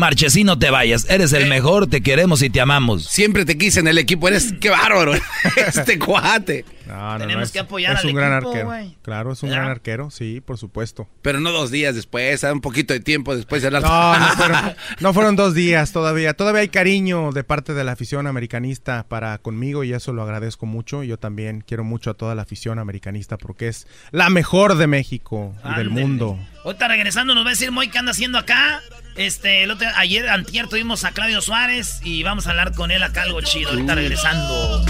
[0.00, 1.08] Marchesín, no te vayas.
[1.08, 3.04] Eres el mejor, te queremos y te amamos.
[3.04, 4.26] Siempre te quise en el equipo.
[4.26, 5.12] Eres qué bárbaro.
[5.56, 6.64] este cuate.
[6.88, 8.64] No, no, Tenemos es- que apoyar es al un gran arquero.
[8.66, 8.96] güey.
[9.02, 9.62] Claro, es un ¿Verdad?
[9.62, 11.06] gran arquero, sí, por supuesto.
[11.22, 12.50] Pero no dos días después, ¿eh?
[12.50, 13.82] un poquito de tiempo después de hablar.
[13.82, 16.34] No, no fueron, no fueron dos días todavía.
[16.34, 20.66] Todavía hay cariño de parte de la afición americanista para conmigo y eso lo agradezco
[20.66, 21.04] mucho.
[21.04, 25.54] Yo también quiero mucho a toda la afición americanista porque es la mejor de México
[25.72, 26.38] y del mundo.
[26.64, 28.80] Ahorita regresando nos va a decir Moy qué anda haciendo acá.
[29.16, 33.02] Este, el otro, ayer, antier tuvimos a Claudio Suárez y vamos a hablar con él
[33.02, 33.70] acá algo chido.
[33.70, 34.84] Ahorita regresando.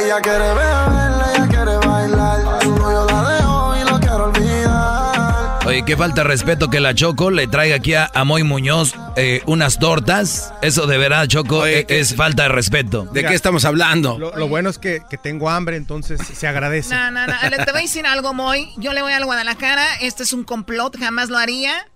[0.00, 3.13] Ella quiere beber, ella quiere bailar.
[5.66, 8.92] Oye, qué falta de respeto que la Choco le traiga aquí a, a Moy Muñoz
[9.16, 10.52] eh, unas tortas.
[10.60, 13.04] Eso de verdad, Choco, eh, es falta de respeto.
[13.12, 14.18] ¿De qué estamos hablando?
[14.18, 16.94] Lo, lo bueno es que, que tengo hambre, entonces se agradece.
[16.94, 17.32] No, no, no.
[17.48, 18.68] Le- Te voy a decir algo, Moy.
[18.76, 19.86] Yo le voy al Guadalajara.
[20.02, 20.98] Este es un complot.
[20.98, 21.88] Jamás lo haría.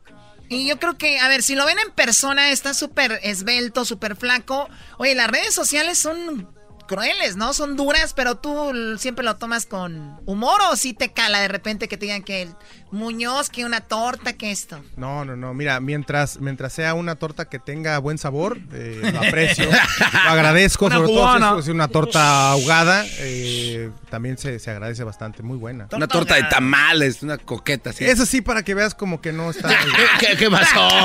[0.48, 4.16] Y yo creo que, a ver, si lo ven en persona, está súper esbelto, súper
[4.16, 4.66] flaco.
[4.96, 6.48] Oye, las redes sociales son
[6.88, 7.52] crueles, ¿no?
[7.52, 11.86] Son duras, pero tú siempre lo tomas con humor o si te cala de repente
[11.86, 12.48] que te digan que
[12.90, 14.80] Muñoz, que una torta, que esto.
[14.96, 15.54] No, no, no.
[15.54, 20.86] Mira, mientras, mientras sea una torta que tenga buen sabor, eh, lo aprecio, lo agradezco.
[20.86, 21.48] Una sobre cubana.
[21.50, 25.42] todo si es una torta ahogada, eh, también se, se agradece bastante.
[25.42, 25.88] Muy buena.
[25.92, 28.04] Una torta de tamales, una coqueta así.
[28.04, 29.68] Eso sí, para que veas como que no está.
[30.20, 30.88] ¿Qué, qué pasó?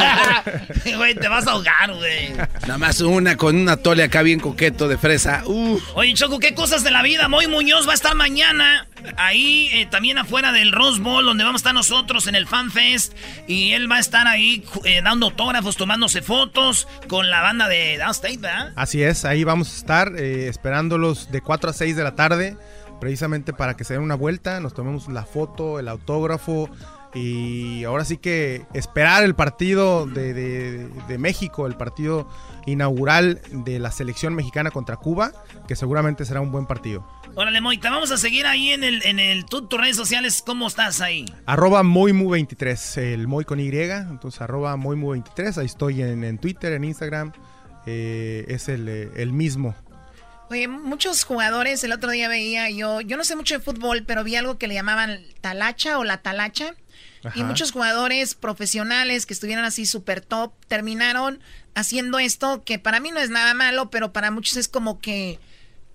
[0.98, 2.34] Güey, te vas a ahogar, güey.
[2.62, 5.44] Nada más una con una tole acá bien coqueto de fresa.
[5.46, 5.82] Uf.
[5.96, 7.28] Oye, Choco, ¿qué cosas de la vida?
[7.28, 8.88] Moy Muñoz va a estar mañana
[9.18, 12.72] ahí, eh, también afuera del Rose Bowl, donde vamos a estar nosotros en el Fan
[12.72, 13.14] Fest.
[13.48, 17.98] Y él va a estar ahí eh, dando autógrafos, tomándose fotos con la banda de
[17.98, 18.74] Downstate, ¿verdad?
[18.76, 22.58] Así es, ahí vamos a estar eh, esperándolos de 4 a 6 de la tarde,
[23.02, 26.70] precisamente para que se den una vuelta, nos tomemos la foto, el autógrafo
[27.16, 30.34] y ahora sí que esperar el partido de-
[30.88, 32.28] de México, el partido
[32.66, 35.32] inaugural de la selección mexicana contra Cuba,
[35.68, 37.06] que seguramente será un buen partido.
[37.36, 40.44] Órale, Moy, te vamos a seguir ahí en el, en el, tú, tus redes sociales,
[40.46, 41.26] ¿cómo estás ahí?
[41.48, 46.84] Arroba Moimu23, el Moy con Y, entonces arroba Moimu23, ahí estoy en, en Twitter, en
[46.84, 47.34] Instagram,
[47.88, 49.76] eh, es el, eh, el mismo.
[50.52, 54.24] Oye, muchos jugadores, el otro día veía yo, yo no sé mucho de fútbol, pero
[54.24, 56.76] vi algo que le llamaban talacha o la talacha.
[57.36, 61.40] Y muchos jugadores profesionales que estuvieron así súper top terminaron
[61.74, 65.40] haciendo esto, que para mí no es nada malo, pero para muchos es como que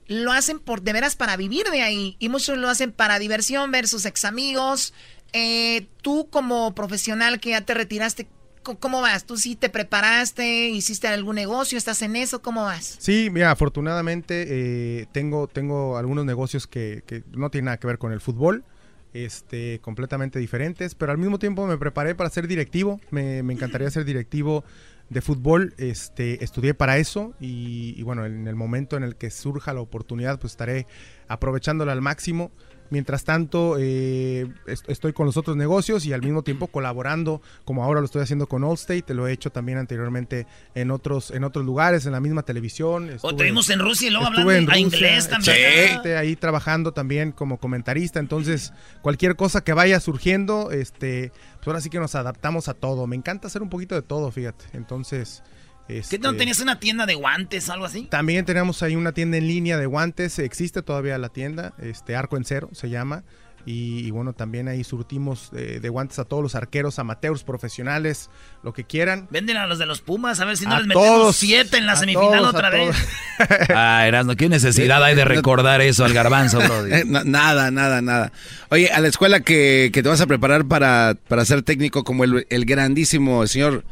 [0.08, 2.16] lo hacen por de veras para vivir de ahí.
[2.18, 4.94] Y muchos lo hacen para diversión, ver sus ex amigos.
[5.32, 8.26] Eh, tú como profesional que ya te retiraste,
[8.62, 9.24] ¿cómo vas?
[9.24, 10.68] ¿Tú sí te preparaste?
[10.68, 11.78] ¿Hiciste algún negocio?
[11.78, 12.42] ¿Estás en eso?
[12.42, 12.96] ¿Cómo vas?
[12.98, 17.98] Sí, mira, afortunadamente eh, tengo, tengo algunos negocios que, que no tienen nada que ver
[17.98, 18.64] con el fútbol,
[19.12, 23.90] este, completamente diferentes, pero al mismo tiempo me preparé para ser directivo, me, me encantaría
[23.90, 24.64] ser directivo
[25.10, 29.30] de fútbol, este, estudié para eso y, y bueno, en el momento en el que
[29.30, 30.86] surja la oportunidad, pues estaré
[31.28, 32.50] aprovechándola al máximo.
[32.90, 37.84] Mientras tanto, eh, est- estoy con los otros negocios y al mismo tiempo colaborando, como
[37.84, 41.66] ahora lo estoy haciendo con Allstate, lo he hecho también anteriormente en otros, en otros
[41.66, 43.10] lugares, en la misma televisión.
[43.10, 46.16] O Estuve- te vimos en Rusia y luego hablando en Rusia, inglés también.
[46.16, 48.20] ahí trabajando también como comentarista.
[48.20, 48.72] Entonces,
[49.02, 51.30] cualquier cosa que vaya surgiendo, este,
[51.70, 53.06] ahora sí que nos adaptamos a todo.
[53.06, 54.64] Me encanta hacer un poquito de todo, fíjate.
[54.72, 55.42] Entonces,
[55.88, 58.04] ¿Qué este, no tenías una tienda de guantes algo así?
[58.04, 62.36] también tenemos ahí una tienda en línea de guantes, existe todavía la tienda, este Arco
[62.36, 63.24] en Cero se llama.
[63.70, 68.30] Y, y bueno, también ahí surtimos eh, de guantes a todos los arqueros, amateurs, profesionales,
[68.62, 69.26] lo que quieran.
[69.30, 71.76] Venden a los de los Pumas, a ver si no A les metemos todos, siete
[71.76, 72.96] en la semifinal todos, otra vez.
[73.68, 76.94] Ah, Erasmo, ¿qué necesidad hay de recordar eso al garbanzo, Brody?
[76.94, 78.32] Eh, na- nada, nada, nada.
[78.70, 82.24] Oye, a la escuela que, que te vas a preparar para, para ser técnico como
[82.24, 83.84] el, el grandísimo señor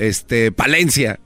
[0.00, 1.20] este, Palencia.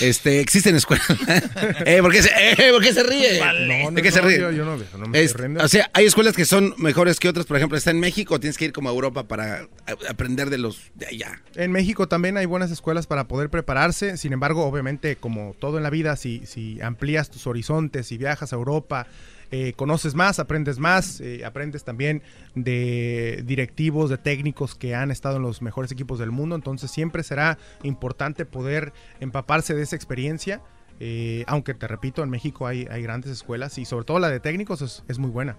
[0.00, 1.06] Este, existen escuelas.
[1.86, 3.38] eh, ¿por, qué se, eh, ¿Por qué se ríe?
[3.40, 4.38] No, no, ¿De qué se ríe?
[4.40, 5.64] yo- yo no- no me Es- estoy riendo.
[5.64, 7.46] o sea, hay escuelas que son mejores que otras.
[7.46, 9.68] Por ejemplo, está en México, tienes que ir como a Europa para
[10.08, 11.42] aprender de los de allá.
[11.54, 15.82] En México también hay buenas escuelas para poder prepararse, sin embargo, obviamente, como todo en
[15.82, 19.06] la vida, si, si amplías tus horizontes, si viajas a Europa,
[19.50, 22.22] eh, conoces más, aprendes más, eh, aprendes también
[22.54, 27.22] de directivos, de técnicos que han estado en los mejores equipos del mundo, entonces siempre
[27.22, 30.62] será importante poder empaparse de esa experiencia.
[30.98, 34.80] eh, aunque te repito, en México hay, grandes escuelas y sobre todo la de técnicos
[34.82, 35.56] es, es muy buena.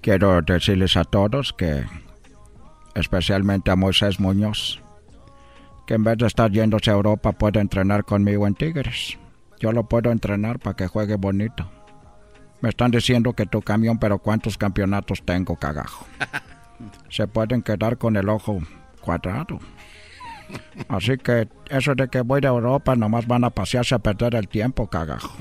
[0.00, 1.84] Quiero decirles a todos que,
[2.94, 4.82] especialmente a Moisés Muñoz,
[5.86, 9.18] que en vez de estar yéndose a Europa puede entrenar conmigo en Tigres.
[9.60, 11.70] Yo lo puedo entrenar para que juegue bonito.
[12.64, 16.06] Me están diciendo que tu camión, pero ¿cuántos campeonatos tengo, cagajo?
[17.10, 18.58] Se pueden quedar con el ojo
[19.02, 19.58] cuadrado.
[20.88, 24.48] Así que eso de que voy a Europa nomás van a pasearse a perder el
[24.48, 25.36] tiempo, cagajo.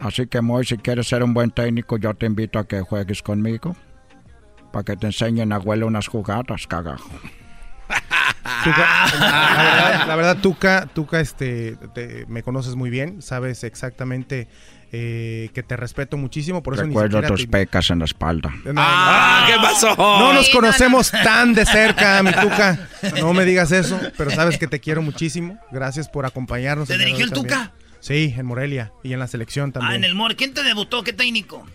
[0.00, 3.20] Así que Moy, si quieres ser un buen técnico, yo te invito a que juegues
[3.22, 3.76] conmigo.
[4.72, 7.10] Para que te enseñen a huele unas jugadas, cagajo.
[8.64, 14.48] Tuca, la, verdad, la verdad, Tuca, Tuca este, te- me conoces muy bien, sabes exactamente
[14.94, 18.50] eh, que te respeto muchísimo, por eso Recuerdo ni tus te- pecas en la espalda.
[18.64, 19.96] No, no, Ah, ¿qué pasó?
[19.96, 22.88] No nos conocemos tan de cerca, mi Tuca.
[23.18, 25.58] No me digas eso, pero sabes que te quiero muchísimo.
[25.70, 26.88] Gracias por acompañarnos.
[26.88, 27.54] ¿Te dirigió el también.
[27.58, 27.72] Tuca?
[28.00, 29.92] Sí, en Morelia y en la selección también.
[29.92, 30.36] Ah, en el More.
[30.36, 31.02] ¿Quién te debutó?
[31.02, 31.66] ¿Qué técnico?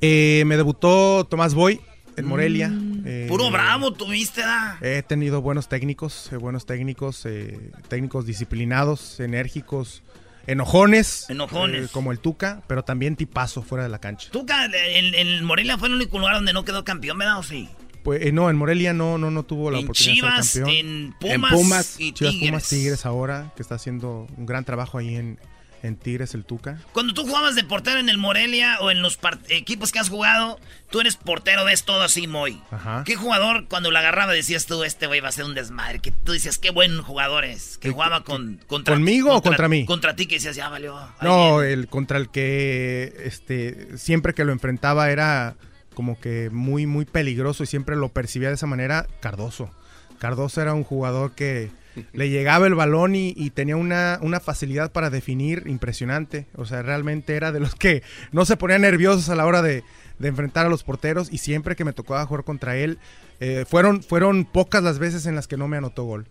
[0.00, 1.80] Eh, me debutó Tomás Boy
[2.16, 2.66] en Morelia.
[3.04, 3.28] Eh, Mm.
[3.28, 4.78] Puro bravo tuviste, ¿da?
[4.80, 7.58] He tenido buenos técnicos, eh, buenos técnicos, eh,
[7.88, 10.02] técnicos disciplinados, enérgicos,
[10.46, 11.26] enojones.
[11.28, 11.84] Enojones.
[11.86, 14.30] eh, como el Tuca, pero también tipazo fuera de la cancha.
[14.30, 17.68] Tuca, en, en Morelia fue el único lugar donde no quedó campeón, ¿verdad o sí?
[18.02, 20.62] Pues eh, no, en Morelia no, no, no tuvo la En oportunidad Chivas, de ser
[20.64, 21.14] campeón.
[21.22, 22.50] en Pumas y Chivas Tigres.
[22.50, 25.38] Pumas Tigres ahora, que está haciendo un gran trabajo ahí en,
[25.82, 26.78] en Tigres el Tuca.
[26.92, 29.18] Cuando tú jugabas de portero en el Morelia o en los
[29.48, 30.58] equipos que has jugado,
[30.90, 32.62] tú eres portero, ves todo así, muy.
[32.70, 33.02] Ajá.
[33.04, 35.98] ¿Qué jugador cuando lo agarraba decías tú, este güey va a ser un desmadre?
[35.98, 37.78] Que tú decías, qué buen jugador es.
[37.78, 39.84] Que jugaba con, contra ¿Conmigo o contra mí?
[39.84, 40.98] Contra ti que decías, ya valió.
[41.20, 41.72] No, viene".
[41.72, 45.56] el contra el que este siempre que lo enfrentaba era
[45.94, 49.70] como que muy muy peligroso y siempre lo percibía de esa manera Cardoso.
[50.18, 51.70] Cardoso era un jugador que
[52.12, 56.46] le llegaba el balón y, y tenía una, una facilidad para definir impresionante.
[56.56, 58.02] O sea, realmente era de los que
[58.32, 59.82] no se ponían nerviosos a la hora de,
[60.18, 62.98] de enfrentar a los porteros y siempre que me tocaba jugar contra él,
[63.40, 66.26] eh, fueron, fueron pocas las veces en las que no me anotó gol.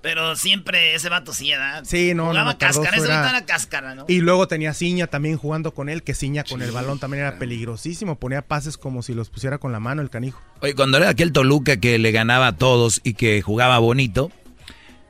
[0.00, 1.84] Pero siempre ese vato sí, ¿verdad?
[1.84, 4.04] Sí, no, Jugaba no, cáscara, ese era- vato era cáscara, ¿no?
[4.08, 7.38] Y luego tenía Ciña también jugando con él, que Ciña con el balón también era
[7.38, 8.16] peligrosísimo.
[8.18, 10.42] Ponía pases como si los pusiera con la mano el canijo.
[10.60, 14.32] Oye, cuando era aquel Toluca que le ganaba a todos y que jugaba bonito,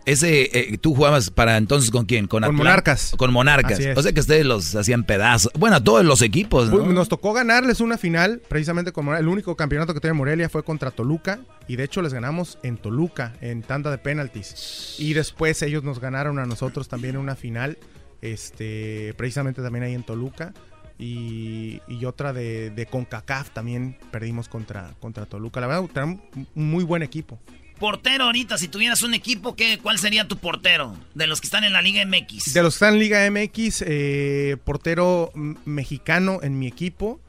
[0.05, 2.27] ese, eh, tú jugabas para entonces con quién?
[2.27, 2.55] Con, Con?
[2.55, 3.12] Monarcas.
[3.16, 3.81] Con Monarcas.
[3.97, 5.53] O sea que ustedes los hacían pedazos.
[5.59, 6.79] Bueno, a todos los equipos, ¿no?
[6.79, 9.23] Pues, Nos tocó ganarles una final, precisamente con Morelia.
[9.23, 11.41] El único campeonato que tiene Morelia fue contra Toluca.
[11.69, 14.97] Y de hecho les ganamos en Toluca, en tanda de penaltis.
[14.99, 17.79] Y después ellos nos ganaron a nosotros también en una final,
[18.20, 20.53] este, precisamente también ahí en Toluca.
[20.99, 25.61] Y, y otra de, de CONCACAF también perdimos contra, contra Toluca.
[25.61, 26.20] La verdad, un
[26.55, 27.39] muy buen equipo.
[27.82, 30.96] Portero ahorita, si tuvieras un equipo, ¿qué, ¿cuál sería tu portero?
[31.14, 32.54] De los que están en la Liga MX.
[32.54, 35.32] De los que están en Liga MX, eh, portero
[35.64, 37.20] mexicano en mi equipo.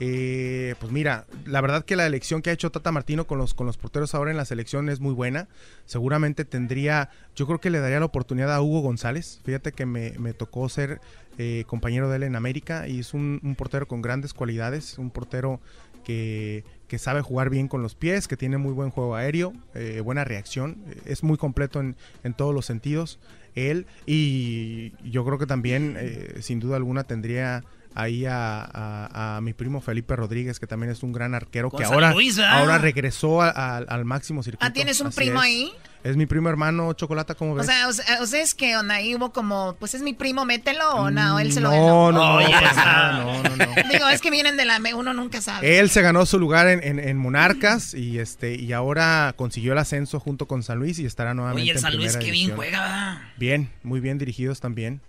[0.00, 3.54] eh, pues mira, la verdad que la elección que ha hecho Tata Martino con los,
[3.54, 5.48] con los porteros ahora en la selección es muy buena.
[5.86, 9.40] Seguramente tendría, yo creo que le daría la oportunidad a Hugo González.
[9.46, 11.00] Fíjate que me, me tocó ser
[11.38, 15.10] eh, compañero de él en América y es un, un portero con grandes cualidades, un
[15.10, 15.58] portero
[16.04, 20.02] que, que sabe jugar bien con los pies, que tiene muy buen juego aéreo, eh,
[20.04, 23.18] buena reacción, es muy completo en, en todos los sentidos.
[23.54, 27.64] Él y yo creo que también, eh, sin duda alguna, tendría
[27.94, 31.78] ahí a, a- a mi primo Felipe Rodríguez, que también es un gran arquero, Con
[31.78, 32.12] que ahora,
[32.50, 34.66] ahora regresó a- al máximo circuito.
[34.66, 35.46] Ah, ¿tienes un Así primo es.
[35.46, 35.72] ahí?
[36.04, 37.66] Es mi primo hermano Chocolata, ¿cómo O ves?
[37.66, 40.44] sea, o sea, o sea, es que onda, ahí hubo como, pues es mi primo,
[40.44, 42.12] mételo o no, él se lo no, ganó.
[42.12, 43.66] no, no, no, no, no.
[43.92, 45.78] Digo, es que vienen de la, uno nunca sabe.
[45.78, 49.78] Él se ganó su lugar en, en- en Monarcas y este y ahora consiguió el
[49.78, 52.30] ascenso junto con San Luis y estará nuevamente Oye, el en San Luis, primera qué
[52.32, 52.56] bien división.
[52.56, 53.18] juega, ¿verdad?
[53.36, 55.00] Bien, muy bien dirigidos también.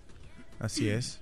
[0.60, 1.20] Así es.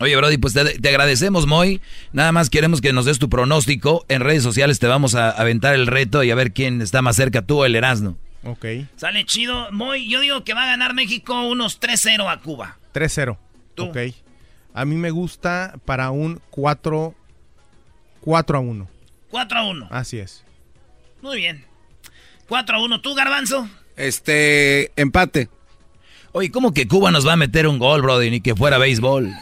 [0.00, 1.82] Oye, Brody, pues te, te agradecemos, Moy.
[2.12, 4.06] Nada más queremos que nos des tu pronóstico.
[4.08, 7.16] En redes sociales te vamos a aventar el reto y a ver quién está más
[7.16, 8.16] cerca, tú o el Erasmo.
[8.46, 8.64] Ok.
[8.96, 9.70] Sale chido.
[9.72, 12.78] Muy, yo digo que va a ganar México unos 3-0 a Cuba.
[12.94, 13.36] 3-0.
[13.78, 13.96] Ok.
[14.72, 17.14] A mí me gusta para un 4
[18.26, 18.88] 4 a 1.
[19.30, 19.88] 4 a 1.
[19.90, 20.44] Así es.
[21.22, 21.64] Muy bien.
[22.48, 23.00] 4 a 1.
[23.00, 23.68] ¿Tú, Garbanzo?
[23.96, 25.48] Este, empate.
[26.32, 28.30] Oye, ¿cómo que Cuba nos va a meter un gol, Brody?
[28.30, 29.32] Ni que fuera béisbol.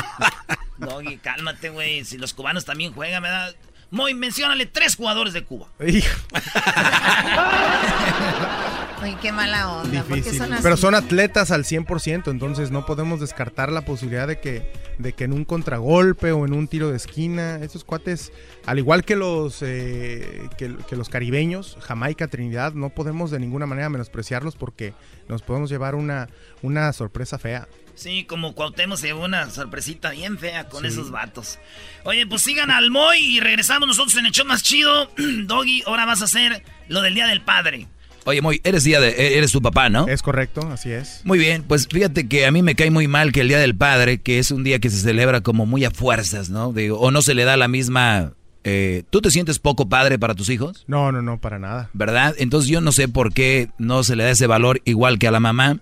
[0.78, 2.04] Doggy, cálmate, güey.
[2.04, 3.54] Si los cubanos también juegan, ¿verdad?
[3.92, 5.68] Muy, menciónale tres jugadores de Cuba.
[5.78, 6.02] Uy,
[9.20, 10.02] qué mala onda.
[10.02, 10.38] ¿Por qué Difícil.
[10.38, 10.62] son así?
[10.62, 15.24] Pero son atletas al 100%, entonces no podemos descartar la posibilidad de que, de que
[15.24, 18.32] en un contragolpe o en un tiro de esquina, esos cuates,
[18.64, 23.66] al igual que los, eh, que, que los caribeños, Jamaica, Trinidad, no podemos de ninguna
[23.66, 24.94] manera menospreciarlos porque
[25.28, 26.30] nos podemos llevar una,
[26.62, 27.68] una sorpresa fea.
[27.94, 30.88] Sí, como Cuauhtémoc se llevó una sorpresita bien fea con Sí.
[30.88, 31.58] esos vatos.
[32.04, 35.10] Oye, pues sigan al Moy y regresamos nosotros en el show más chido.
[35.44, 37.86] Doggy, ahora vas a hacer lo del Día del Padre.
[38.24, 40.06] Oye, Moy, eres, día de, eres tu papá, ¿no?
[40.06, 41.22] Es correcto, así es.
[41.24, 43.74] Muy bien, pues fíjate que a mí me cae muy mal que el Día del
[43.76, 46.72] Padre, que es un día que se celebra como muy a fuerzas, ¿no?
[46.72, 48.32] Digo, o no se le da la misma...
[48.62, 50.84] eh, ¿Tú te sientes poco padre para tus hijos?
[50.86, 51.90] No, no, no, para nada.
[51.94, 52.36] ¿Verdad?
[52.38, 55.32] Entonces yo no sé por qué no se le da ese valor igual que a
[55.32, 55.78] la mamá.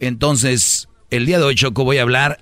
[0.00, 2.40] Entonces, el día de hoy, Choco, voy a hablar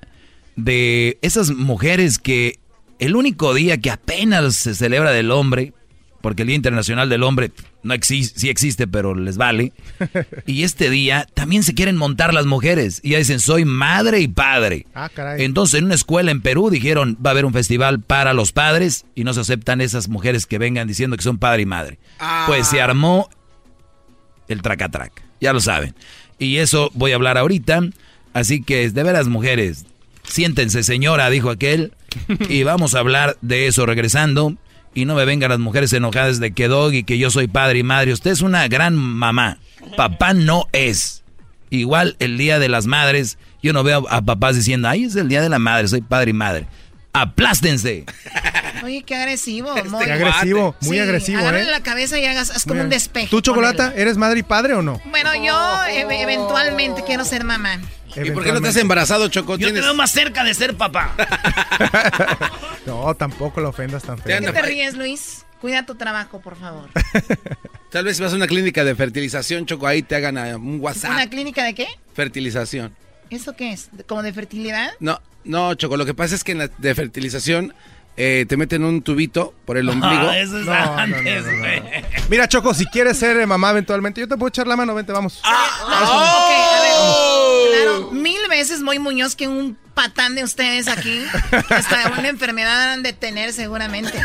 [0.56, 2.58] de esas mujeres que
[2.98, 5.72] el único día que apenas se celebra del hombre,
[6.20, 7.50] porque el Día Internacional del Hombre
[7.82, 9.74] no existe, sí existe, pero les vale.
[10.46, 13.00] Y este día también se quieren montar las mujeres.
[13.02, 14.86] Y ya dicen, soy madre y padre.
[14.94, 15.44] Ah, caray.
[15.44, 19.04] Entonces, en una escuela en Perú dijeron, va a haber un festival para los padres
[19.14, 21.98] y no se aceptan esas mujeres que vengan diciendo que son padre y madre.
[22.46, 23.28] Pues se armó
[24.48, 25.12] el tracatrac,
[25.42, 25.94] ya lo saben.
[26.38, 27.82] Y eso voy a hablar ahorita.
[28.34, 29.86] Así que, de veras, mujeres,
[30.24, 31.92] siéntense, señora, dijo aquel.
[32.48, 34.54] Y vamos a hablar de eso regresando.
[34.92, 37.82] Y no me vengan las mujeres enojadas de que Doggy, que yo soy padre y
[37.82, 38.12] madre.
[38.12, 39.58] Usted es una gran mamá.
[39.96, 41.22] Papá no es.
[41.70, 45.28] Igual el día de las madres, yo no veo a papás diciendo, ay, es el
[45.28, 46.66] día de la madre, soy padre y madre.
[47.12, 48.04] Aplástense.
[48.84, 49.72] Oye, qué agresivo.
[49.88, 51.70] Muy, Qué agresivo, muy Sí, agresivo, agárrale ¿eh?
[51.70, 53.28] la cabeza y hagas haz como un despeje.
[53.28, 55.00] ¿Tú, Chocolata, eres madre y padre o no?
[55.10, 57.80] Bueno, yo e- eventualmente quiero ser mamá.
[58.16, 59.56] ¿Y por qué no te has embarazado, Choco?
[59.56, 61.14] Yo te veo más cerca de ser papá.
[62.86, 64.40] no, tampoco lo ofendas tan feo.
[64.40, 65.44] ¿Qué te ríes, Luis?
[65.60, 66.90] Cuida tu trabajo, por favor.
[67.90, 70.80] Tal vez si vas a una clínica de fertilización, Choco, ahí te hagan eh, un
[70.80, 71.12] WhatsApp.
[71.12, 71.86] ¿Una clínica de qué?
[72.12, 72.94] Fertilización.
[73.30, 73.88] ¿Eso qué es?
[74.06, 74.90] ¿Como de fertilidad?
[75.00, 77.72] No, no, Choco, lo que pasa es que en la de fertilización
[78.16, 80.28] eh, te meten un tubito por el ombligo.
[80.28, 81.58] Ah, eso es No, antes, no, no, no.
[81.60, 81.82] güey.
[82.28, 85.12] Mira, Choco, si quieres ser eh, mamá eventualmente, yo te puedo echar la mano, vente,
[85.12, 85.38] vamos.
[85.38, 87.33] Ok, a ver.
[87.82, 91.24] Claro, mil veces muy Muñoz que un patán de ustedes aquí.
[91.70, 94.18] Hasta una enfermedad han de tener seguramente.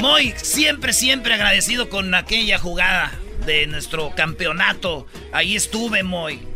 [0.00, 3.12] Moy, siempre, siempre agradecido con aquella jugada
[3.46, 5.06] de nuestro campeonato.
[5.32, 6.46] Ahí estuve, Moy.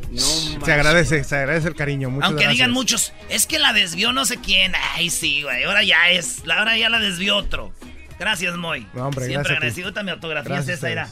[0.64, 2.08] Se agradece, se agradece el cariño.
[2.10, 2.58] Muchas Aunque gracias.
[2.58, 4.72] digan muchos, es que la desvió no sé quién.
[4.94, 5.64] Ay, sí, güey.
[5.64, 6.42] Ahora ya es.
[6.48, 7.72] Ahora ya la desvió otro.
[8.18, 8.86] Gracias, Moy.
[8.94, 9.52] No, hombre, Siempre gracias a ti.
[9.56, 9.86] agradecido.
[9.88, 11.08] Ahorita mi autografía Gracias es esa, era.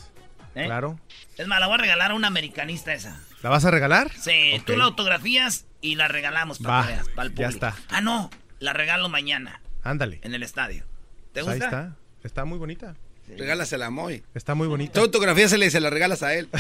[0.55, 0.67] ¿Eh?
[0.67, 1.01] Claro.
[1.37, 3.19] Es más, la voy a regalar a un americanista esa.
[3.43, 4.11] ¿La vas a regalar?
[4.19, 7.67] Sí, tú la autografías y la regalamos para Va, que veas, para el ya público.
[7.67, 7.75] está.
[7.91, 10.21] Ah, no, la regalo mañana Ándale.
[10.23, 10.85] en el estadio.
[11.33, 11.65] ¿Te Pues gusta?
[11.65, 11.97] Ahí está.
[12.25, 12.95] Está muy bonita.
[13.37, 14.23] Regálasela a Moy.
[14.35, 14.93] Está muy bonita.
[14.93, 16.49] Tu autografía se le se la regalas a él.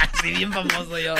[0.00, 1.14] Así bien famoso yo.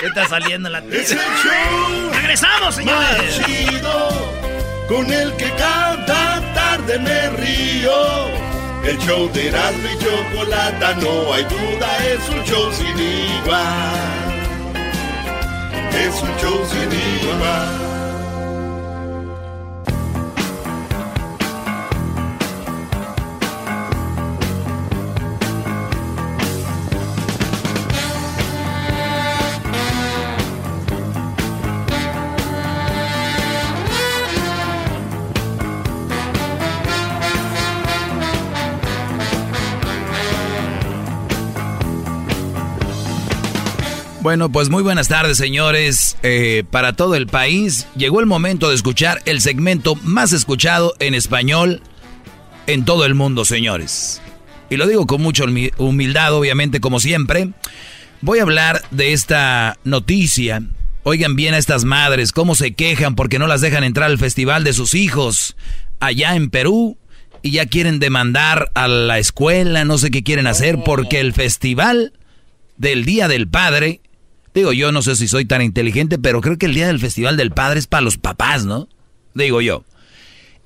[0.00, 1.00] ¿Qué está saliendo en la tele?
[1.02, 3.38] Es el show ¡Regresamos, señores!
[3.38, 4.32] más chido,
[4.88, 8.51] con el que cada tarde me río.
[8.84, 14.22] El show de Erasmo y Chocolata, no hay duda, es un show sin igual.
[15.94, 17.91] Es un show sin igual.
[44.22, 46.16] Bueno, pues muy buenas tardes, señores.
[46.22, 51.14] Eh, para todo el país, llegó el momento de escuchar el segmento más escuchado en
[51.14, 51.82] español
[52.68, 54.22] en todo el mundo, señores.
[54.70, 57.50] Y lo digo con mucha humi- humildad, obviamente, como siempre.
[58.20, 60.62] Voy a hablar de esta noticia.
[61.02, 64.62] Oigan bien a estas madres, cómo se quejan porque no las dejan entrar al festival
[64.62, 65.56] de sus hijos
[65.98, 66.96] allá en Perú
[67.42, 72.12] y ya quieren demandar a la escuela, no sé qué quieren hacer, porque el festival
[72.76, 74.00] del Día del Padre,
[74.54, 77.36] digo yo no sé si soy tan inteligente, pero creo que el Día del Festival
[77.36, 78.88] del Padre es para los papás, ¿no?
[79.34, 79.84] Digo yo.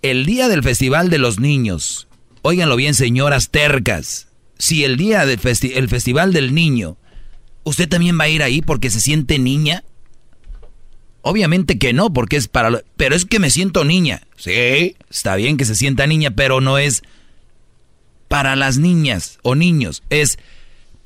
[0.03, 2.09] El Día del Festival de los Niños,
[2.43, 5.41] óiganlo bien señoras tercas, si el Día del
[5.75, 6.97] el Festival del Niño,
[7.65, 9.85] ¿usted también va a ir ahí porque se siente niña?
[11.23, 12.83] Obviamente que no, porque es para...
[12.97, 14.23] Pero es que me siento niña.
[14.37, 17.03] Sí, está bien que se sienta niña, pero no es
[18.29, 20.03] para las niñas o niños.
[20.09, 20.39] Es,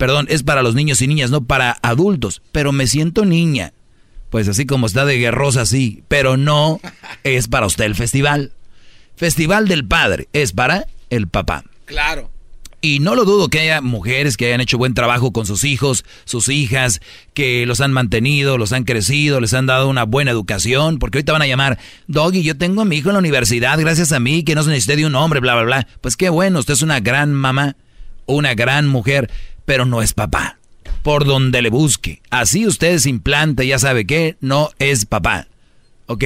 [0.01, 2.41] perdón, es para los niños y niñas, no para adultos.
[2.53, 3.75] Pero me siento niña.
[4.31, 6.03] Pues así como está de guerrosa, sí.
[6.09, 6.81] Pero no
[7.23, 8.53] es para usted el festival.
[9.15, 11.65] Festival del Padre es para el papá.
[11.85, 12.31] Claro.
[12.81, 16.07] Y no lo dudo que haya mujeres que hayan hecho buen trabajo con sus hijos,
[16.25, 17.03] sus hijas,
[17.35, 21.33] que los han mantenido, los han crecido, les han dado una buena educación, porque ahorita
[21.35, 24.45] van a llamar, Doggy, yo tengo a mi hijo en la universidad gracias a mí,
[24.45, 25.89] que no se necesite de un hombre, bla, bla, bla.
[26.01, 27.77] Pues qué bueno, usted es una gran mamá,
[28.25, 29.31] una gran mujer,
[29.71, 30.59] pero no es papá.
[31.05, 32.21] Por donde le busque.
[32.29, 35.47] Así usted se implanta, ya sabe que no es papá.
[36.07, 36.25] ¿Ok?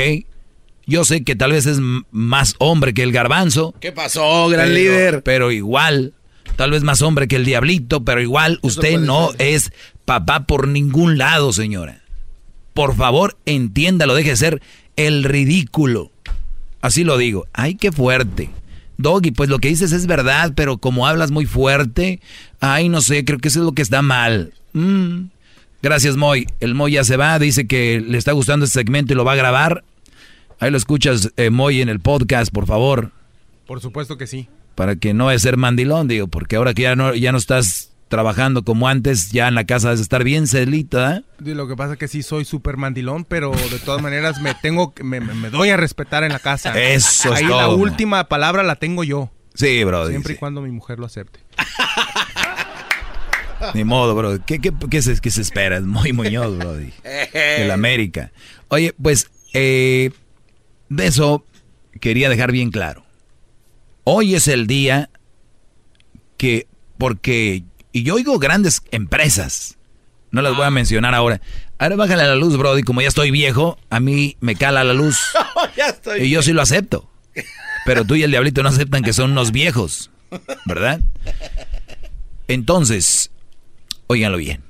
[0.87, 1.79] Yo sé que tal vez es
[2.11, 3.75] más hombre que el garbanzo.
[3.81, 5.23] ¿Qué pasó, gran Pero- líder?
[5.25, 6.15] Pero igual,
[6.57, 9.73] tal vez más hombre que el diablito, pero igual usted no es
[10.07, 12.01] papá por ningún lado, señora.
[12.73, 14.63] Por favor, entiéndalo, deje de ser
[14.97, 16.13] el ridículo.
[16.81, 17.45] Así lo digo.
[17.53, 18.49] Ay, qué fuerte.
[18.97, 22.21] Doggy, pues lo que dices es verdad, pero como hablas muy fuerte,
[22.73, 24.53] ay, no sé, creo que eso es lo que está mal.
[24.73, 25.27] Mm.
[25.83, 26.47] Gracias, Moy.
[26.61, 29.33] El Moy ya se va, dice que le está gustando este segmento y lo va
[29.33, 29.85] a grabar.
[30.61, 33.11] Ahí lo escuchas, eh, Moy, en el podcast, por favor
[33.67, 34.49] Por supuesto que sí.
[34.77, 37.91] para que no es ser mandilón, digo, porque ahora que ya no, ya no estás
[38.09, 41.23] trabajando como antes, ya en la casa debes estar bien celita, ¿eh?
[41.55, 44.95] Lo que pasa es que sí soy súper mandilón, pero de todas maneras me tengo,
[44.95, 46.81] que- me, me- doy a respetar en la casa.
[46.81, 47.77] Eso es Ahí la todo.
[47.77, 49.31] última palabra la tengo yo.
[49.55, 50.09] Sí, bro.
[50.09, 51.41] Siempre y cuando mi mujer lo acepte.
[53.75, 54.45] Ni modo, bro.
[54.45, 55.77] ¿Qué, qué, qué se, qué se espera?
[55.77, 56.77] Es muy Muñoz, bro.
[57.33, 58.33] El América.
[58.69, 60.11] Oye, pues, eh,
[60.89, 61.45] de eso
[62.01, 63.05] quería dejar bien claro.
[64.05, 65.11] Hoy es el día
[66.37, 66.67] que,
[66.99, 69.79] porque, y yo oigo grandes empresas,
[70.31, 71.41] no las voy a mencionar ahora.
[71.79, 74.85] Ahora bájale a la luz, bro, y como ya estoy viejo, a mí me cala
[74.85, 75.19] la luz.
[75.77, 76.23] ya estoy.
[76.23, 77.09] Y yo sí lo acepto.
[77.87, 80.11] Pero tú y el diablito no aceptan que son unos viejos,
[80.65, 81.01] ¿verdad?
[82.49, 83.31] Entonces,
[84.07, 84.63] óiganlo bien.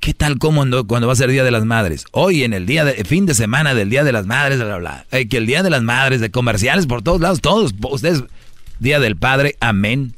[0.00, 2.04] ¿Qué tal como cuando va a ser Día de las Madres?
[2.12, 5.06] Hoy en el día de fin de semana del Día de las Madres, bla, bla.
[5.10, 8.22] Eh, que el Día de las Madres, de comerciales por todos lados, todos, ustedes,
[8.78, 10.14] Día del Padre, amén.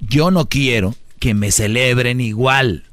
[0.00, 2.84] Yo no quiero que me celebren igual,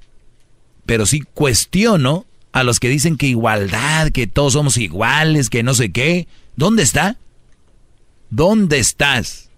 [0.85, 5.73] pero sí cuestiono a los que dicen que igualdad, que todos somos iguales, que no
[5.75, 6.27] sé qué.
[6.55, 7.17] ¿Dónde está?
[8.31, 9.49] ¿Dónde estás?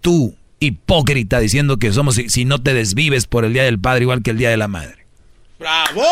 [0.00, 4.22] Tú, hipócrita, diciendo que somos si no te desvives por el Día del Padre igual
[4.22, 5.06] que el Día de la Madre.
[5.58, 6.02] ¡Bravo!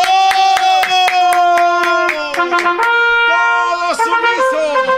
[3.27, 4.91] ¡Todos sumisos!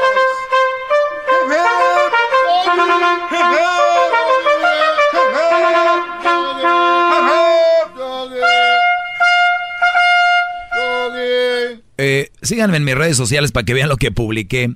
[11.98, 14.74] Eh, síganme en mis redes sociales para que vean lo que publiqué.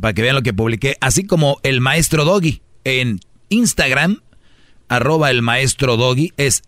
[0.00, 0.96] Para que vean lo que publiqué.
[1.00, 4.22] Así como el maestro Doggy en Instagram,
[4.88, 6.62] arroba el maestro Doggy, es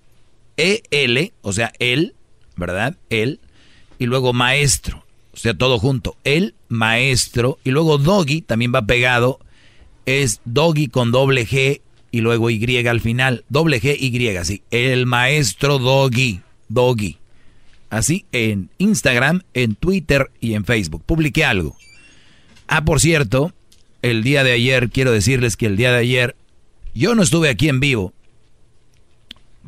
[0.57, 2.15] EL, o sea, él,
[2.57, 2.97] ¿verdad?
[3.09, 3.41] Él.
[3.99, 6.17] Y luego maestro, o sea, todo junto.
[6.25, 7.59] El maestro.
[7.65, 9.41] Y luego Doggy, también va pegado,
[10.07, 11.81] es Doggy con doble G
[12.11, 13.45] y luego Y al final.
[13.49, 14.63] Doble G, Y, sí.
[14.71, 16.41] El maestro Doggy.
[16.69, 17.19] Doggy.
[17.89, 21.03] Así en Instagram, en Twitter y en Facebook.
[21.05, 21.77] Publiqué algo.
[22.69, 23.53] Ah, por cierto,
[24.03, 26.37] el día de ayer, quiero decirles que el día de ayer
[26.95, 28.13] yo no estuve aquí en vivo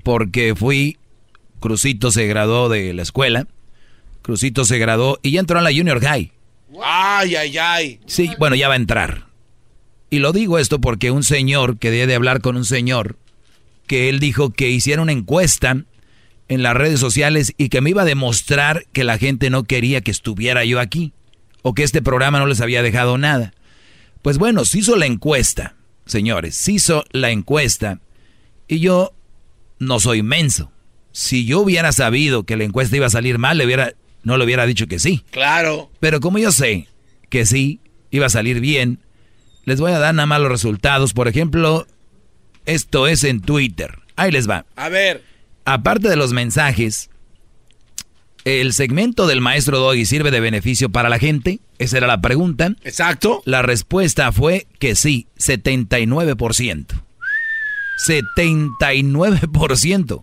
[0.02, 0.98] porque fui,
[1.60, 3.46] Crucito se graduó de la escuela,
[4.22, 6.32] Crucito se graduó y ya entró a la Junior High.
[6.82, 8.00] Ay, ay, ay.
[8.06, 9.26] Sí, bueno, ya va a entrar.
[10.10, 13.16] Y lo digo esto porque un señor, que debe de hablar con un señor,
[13.86, 15.84] que él dijo que hiciera una encuesta
[16.48, 20.00] en las redes sociales y que me iba a demostrar que la gente no quería
[20.02, 21.12] que estuviera yo aquí
[21.62, 23.54] o que este programa no les había dejado nada.
[24.20, 25.76] Pues bueno, se hizo la encuesta,
[26.06, 28.00] señores, se hizo la encuesta
[28.68, 29.12] y yo
[29.78, 30.72] no soy menso.
[31.12, 33.92] Si yo hubiera sabido que la encuesta iba a salir mal, le hubiera,
[34.22, 35.24] no le hubiera dicho que sí.
[35.30, 35.90] Claro.
[36.00, 36.88] Pero como yo sé
[37.28, 37.80] que sí,
[38.10, 39.00] iba a salir bien,
[39.64, 41.12] les voy a dar nada más los resultados.
[41.12, 41.86] Por ejemplo,
[42.64, 43.98] esto es en Twitter.
[44.16, 44.64] Ahí les va.
[44.76, 45.32] A ver
[45.64, 47.10] aparte de los mensajes,
[48.44, 51.60] ¿el segmento del maestro Doggy sirve de beneficio para la gente?
[51.78, 52.74] Esa era la pregunta.
[52.84, 53.42] Exacto.
[53.44, 56.86] La respuesta fue que sí, 79%.
[58.06, 60.22] 79%.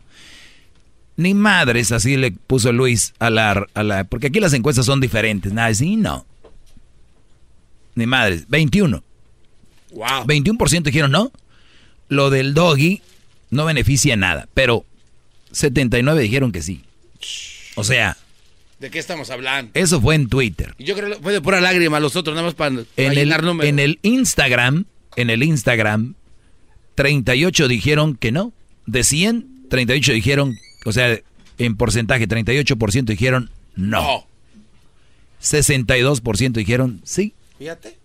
[1.17, 4.05] Ni madres, así le puso Luis a la, a la...
[4.05, 5.51] Porque aquí las encuestas son diferentes.
[5.51, 6.25] Nada, sí, no.
[7.95, 8.45] Ni madres.
[8.47, 9.03] 21.
[9.91, 10.25] Wow.
[10.25, 11.33] 21% dijeron no.
[12.07, 13.01] Lo del doggy
[13.49, 14.47] no beneficia nada.
[14.53, 14.85] Pero
[15.51, 16.83] 79 dijeron que sí.
[17.79, 18.17] O sea...
[18.79, 19.71] ¿De qué estamos hablando?
[19.73, 20.73] Eso fue en Twitter.
[20.77, 23.33] Y yo creo que fue de pura lágrima los otros, nada más para, en el,
[23.61, 24.85] En el Instagram,
[25.17, 26.15] en el Instagram,
[26.95, 28.53] 38 dijeron que no.
[28.85, 31.19] De 100, 38 dijeron, o sea,
[31.57, 34.27] en porcentaje, 38% dijeron no.
[35.41, 37.33] 62% dijeron sí.
[37.57, 37.97] Fíjate.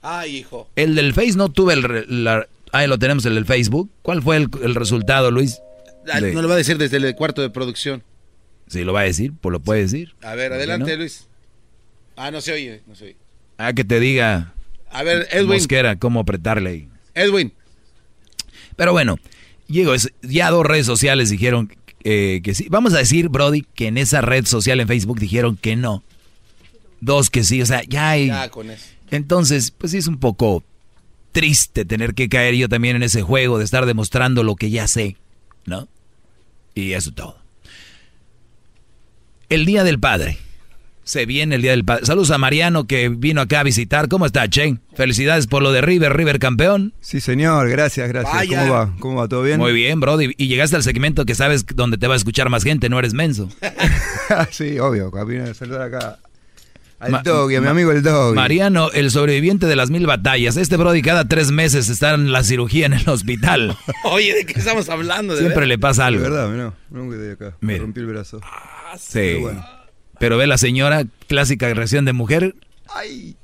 [0.00, 0.68] Ay, hijo.
[0.76, 2.46] El del Face no tuve el...
[2.72, 3.90] ahí lo tenemos, el del Facebook.
[4.02, 5.60] ¿Cuál fue el resultado, Luis?
[6.12, 8.02] Ah, no lo va a decir desde el cuarto de producción.
[8.74, 10.16] Sí, lo va a decir, pues lo puede decir.
[10.20, 11.28] A ver, adelante, Luis.
[12.16, 13.16] Ah, no se oye, no se oye.
[13.56, 14.52] Ah, que te diga.
[14.90, 15.50] A ver, Edwin.
[15.50, 16.88] Mosquera, cómo apretarle ahí.
[17.14, 17.52] Edwin.
[18.74, 19.20] Pero bueno,
[19.68, 21.72] llego, ya dos redes sociales dijeron
[22.02, 22.66] eh, que sí.
[22.68, 26.02] Vamos a decir, Brody, que en esa red social en Facebook dijeron que no.
[27.00, 28.26] Dos que sí, o sea, ya hay.
[28.26, 28.86] Ya con eso.
[29.12, 30.64] Entonces, pues sí es un poco
[31.30, 34.88] triste tener que caer yo también en ese juego de estar demostrando lo que ya
[34.88, 35.16] sé,
[35.64, 35.86] ¿no?
[36.74, 37.43] Y eso todo.
[39.48, 40.38] El Día del Padre.
[41.04, 42.06] Se viene el Día del Padre.
[42.06, 44.08] Saludos a Mariano que vino acá a visitar.
[44.08, 44.80] ¿Cómo está, Chen?
[44.94, 46.94] Felicidades por lo de River, River campeón.
[47.00, 48.46] Sí, señor, gracias, gracias.
[48.48, 48.94] ¿Cómo va?
[48.98, 49.28] ¿Cómo va?
[49.28, 49.58] ¿Todo bien?
[49.58, 50.34] Muy bien, Brody.
[50.38, 53.12] Y llegaste al segmento que sabes donde te va a escuchar más gente, no eres
[53.12, 53.50] menso.
[54.50, 55.10] sí, obvio.
[55.26, 56.18] Vine a saludar acá
[57.00, 58.34] al Doggy, a mi amigo el Doggy.
[58.34, 60.56] Mariano, el sobreviviente de las mil batallas.
[60.56, 63.76] Este Brody cada tres meses está en la cirugía en el hospital.
[64.04, 65.36] Oye, ¿de qué estamos hablando?
[65.36, 66.22] Siempre le pasa algo.
[66.22, 67.56] De verdad, no, no de acá.
[67.60, 68.40] Me rompí el brazo.
[68.98, 69.42] Sí.
[70.18, 72.54] Pero, ve la señora, clásica reacción de mujer.
[72.88, 73.36] Ay.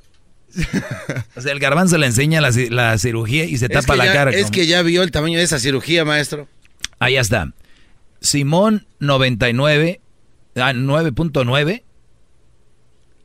[1.37, 4.31] o sea, el garbanzo le enseña la, cirugía y se tapa la cara.
[4.33, 6.49] Es que ya vio el tamaño de esa cirugía, maestro.
[6.99, 7.53] Ahí está.
[8.21, 10.01] Simón 99,
[10.57, 11.83] ah, 9.9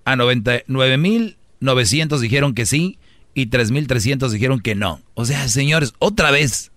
[0.06, 2.97] a 99.900 dijeron que sí
[3.34, 5.02] y 3.300 dijeron que no.
[5.15, 6.72] O sea, señores, otra vez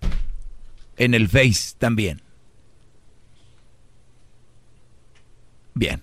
[0.97, 2.21] en el Face también.
[5.73, 6.01] Bien.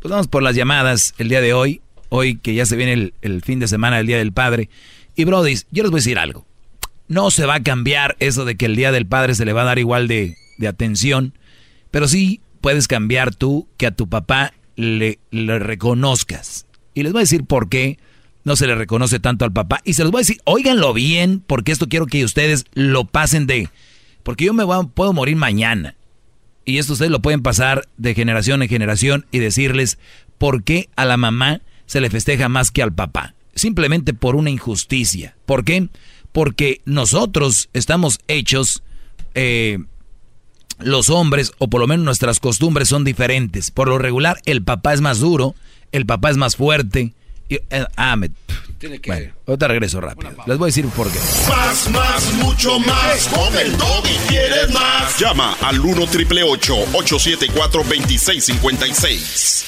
[0.00, 1.80] Pues vamos por las llamadas el día de hoy.
[2.08, 4.68] Hoy que ya se viene el, fin de semana del Día del Padre.
[5.16, 6.46] Y Brody, yo les voy a decir algo.
[7.08, 9.62] No se va a cambiar eso de que el Día del Padre se le va
[9.62, 11.34] a dar igual de, de atención.
[11.90, 16.66] Pero sí puedes cambiar tú que a tu papá le, le reconozcas.
[16.94, 17.98] Y les voy a decir por qué
[18.44, 19.80] no se le reconoce tanto al papá.
[19.84, 23.46] Y se los voy a decir, óiganlo bien, porque esto quiero que ustedes lo pasen
[23.46, 23.68] de...
[24.22, 25.96] Porque yo me voy puedo morir mañana.
[26.64, 29.98] Y esto ustedes lo pueden pasar de generación en generación y decirles
[30.38, 33.34] por qué a la mamá se le festeja más que al papá.
[33.54, 35.36] Simplemente por una injusticia.
[35.46, 35.88] ¿Por qué?
[36.32, 38.82] Porque nosotros estamos hechos,
[39.34, 39.78] eh,
[40.78, 43.70] los hombres, o por lo menos nuestras costumbres son diferentes.
[43.70, 45.54] Por lo regular, el papá es más duro,
[45.92, 47.12] el papá es más fuerte.
[47.48, 48.30] Y, eh, ah, me-
[48.82, 49.10] Tiene que...
[49.12, 50.32] bueno, ahorita regreso rápido.
[50.44, 51.20] Les voy a decir por qué.
[51.48, 53.28] Más, más, mucho más.
[53.28, 55.16] Con el y quieres más.
[55.20, 59.64] Llama al 1 triple 874 2656.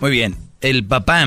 [0.00, 0.38] Muy bien.
[0.62, 1.26] El papá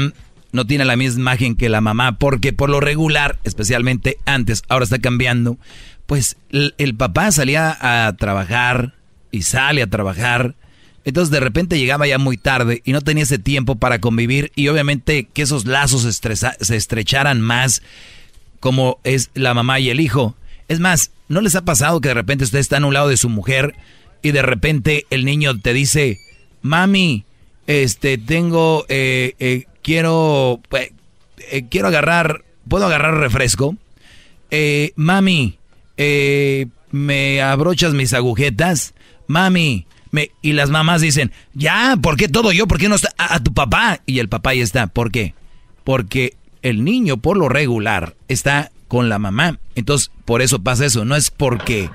[0.52, 4.86] no tiene la misma imagen que la mamá porque por lo regular, especialmente antes, ahora
[4.86, 5.60] está cambiando,
[6.08, 8.96] pues el, el papá salía a trabajar
[9.34, 10.56] y sale a trabajar.
[11.04, 14.70] Entonces de repente llegaba ya muy tarde y no tenía ese tiempo para convivir y
[14.70, 17.82] obviamente que esos lazos se estrecharan más
[18.62, 20.36] como es la mamá y el hijo.
[20.70, 23.18] Es más, ¿no les ha pasado que de repente usted está a un lado de
[23.18, 23.76] su mujer
[24.22, 26.20] y de repente el niño te dice,
[26.62, 27.26] mami,
[27.68, 30.62] este, tengo, eh, eh, quiero,
[31.52, 33.76] eh, quiero agarrar, ¿puedo agarrar refresco?
[34.96, 35.58] Mami,
[36.92, 38.94] ¿me abrochas mis agujetas?
[39.34, 42.68] Mami, me, y las mamás dicen, ya, ¿por qué todo yo?
[42.68, 44.02] ¿Por qué no está a, a tu papá?
[44.06, 45.34] Y el papá ya está, ¿por qué?
[45.84, 49.58] Porque el niño por lo regular está con la mamá.
[49.74, 51.04] Entonces, por eso pasa eso.
[51.04, 51.90] No es porque...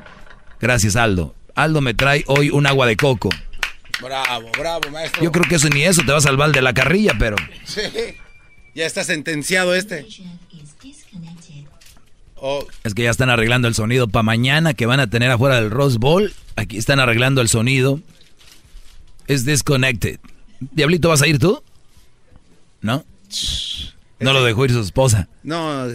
[0.61, 1.37] Gracias, Aldo.
[1.55, 3.31] Aldo me trae hoy un agua de coco.
[4.03, 5.23] Bravo, bravo, maestro.
[5.23, 7.37] Yo creo que eso ni eso te va a salvar de la carrilla, pero...
[7.65, 7.83] Sí.
[8.75, 10.07] Ya está sentenciado este.
[12.41, 15.57] Oh, Es que ya están arreglando el sonido para mañana que van a tener afuera
[15.61, 16.33] del Rose Bowl.
[16.57, 18.01] Aquí están arreglando el sonido.
[19.27, 20.21] Es disconnected.
[20.61, 21.63] Diablito, ¿vas a ir tú?
[22.81, 23.05] ¿No?
[24.21, 25.29] No lo dejó ir su esposa.
[25.43, 25.87] no,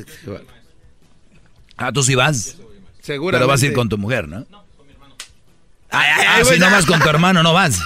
[1.77, 2.57] Ah, tú sí vas.
[3.01, 3.39] seguramente.
[3.39, 4.45] Pero vas a ir con tu mujer, ¿no?
[5.93, 7.79] Ay, ay, Ah, si no vas con tu hermano, no vas.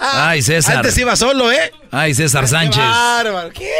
[0.00, 0.76] Ay, César.
[0.76, 1.72] Antes iba solo, ¿eh?
[1.90, 2.78] Ay, César Sánchez.
[2.82, 3.50] Bárbaro.
[3.50, 3.72] ¿Qué?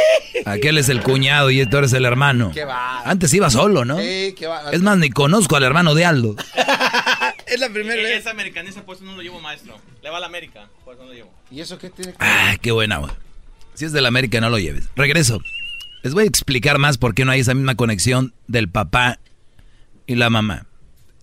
[0.45, 2.51] Aquel es el cuñado y tú eres el hermano.
[2.53, 3.09] Qué bárbaro.
[3.09, 3.97] Antes iba solo, ¿no?
[3.99, 4.75] Sí, qué bárbaro.
[4.75, 6.35] Es más, ni conozco al hermano de Aldo.
[7.47, 8.19] Es la primera vez.
[8.19, 9.75] Es americanista, por eso no lo llevo, maestro.
[10.03, 11.33] Le va a la América, por eso no lo llevo.
[11.49, 13.11] ¿Y eso qué tiene que Ah, qué buena, güey.
[13.73, 14.87] Si es de la América, no lo lleves.
[14.95, 15.41] Regreso.
[16.03, 19.17] Les voy a explicar más por qué no hay esa misma conexión del papá
[20.05, 20.67] y la mamá.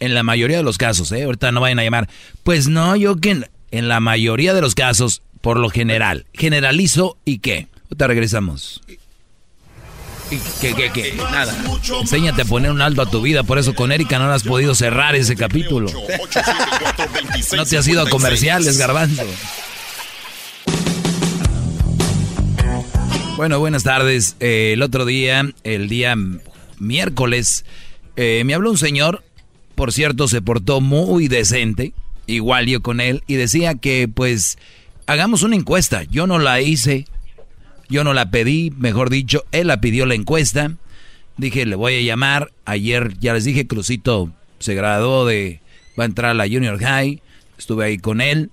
[0.00, 1.24] En la mayoría de los casos, ¿eh?
[1.24, 2.08] Ahorita no vayan a llamar.
[2.42, 3.30] Pues no, yo que...
[3.70, 6.26] en- la mayoría de los casos, por lo general.
[6.32, 7.68] Generalizo y qué.
[7.84, 8.80] Ahorita regresamos.
[10.30, 11.14] ¿Y qué, qué, qué?
[11.14, 11.54] Nada.
[12.00, 13.42] Enséñate a poner un alto a tu vida.
[13.44, 15.88] Por eso con Erika no has podido cerrar ese capítulo.
[17.56, 19.22] No te has ido a comerciales, garbanzo.
[23.36, 24.36] Bueno, buenas tardes.
[24.40, 26.14] Eh, el otro día, el día
[26.78, 27.64] miércoles,
[28.16, 29.22] eh, me habló un señor,
[29.76, 31.92] por cierto, se portó muy decente,
[32.26, 34.58] igual yo con él, y decía que pues
[35.06, 36.02] hagamos una encuesta.
[36.04, 37.04] Yo no la hice,
[37.88, 40.72] yo no la pedí, mejor dicho, él la pidió la encuesta.
[41.36, 42.50] Dije, le voy a llamar.
[42.64, 45.60] Ayer ya les dije, Crucito se graduó de,
[45.98, 47.20] va a entrar a la Junior High,
[47.58, 48.50] estuve ahí con él.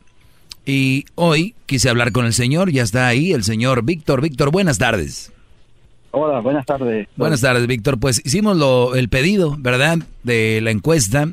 [0.66, 4.22] Y hoy quise hablar con el señor, ya está ahí, el señor Víctor.
[4.22, 5.32] Víctor, buenas tardes.
[6.16, 7.08] Hola, buenas tardes.
[7.16, 8.00] Buenas tardes, Víctor.
[8.00, 9.98] Pues hicimos lo, el pedido, ¿verdad?
[10.22, 11.28] De la encuesta.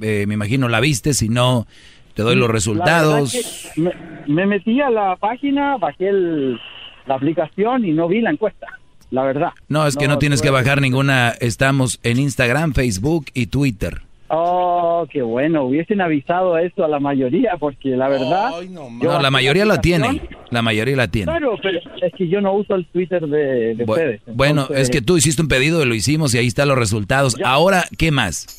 [0.00, 1.66] Eh, me imagino la viste, si no,
[2.14, 3.32] te doy los resultados.
[3.74, 3.90] que Me,
[4.26, 6.58] me metí a la página, bajé el-
[7.06, 8.66] la aplicación y no vi la encuesta,
[9.10, 9.50] la verdad.
[9.68, 11.30] No, es que no, tienes que tuve- bajar ninguna.
[11.40, 14.00] Estamos en Instagram, Facebook y Twitter.
[14.34, 18.50] Oh, qué bueno, hubiesen avisado eso a la mayoría, porque la verdad...
[18.62, 20.22] yo No, la bajé mayoría la tiene.
[20.50, 21.30] La mayoría la tiene.
[21.30, 24.22] Claro, pero es que yo no uso el Twitter de, de Bu- ustedes.
[24.26, 26.78] Bueno, entonces- es que tú hiciste un pedido y lo hicimos y ahí están los
[26.78, 27.36] resultados.
[27.44, 28.58] Ahora, ¿qué más?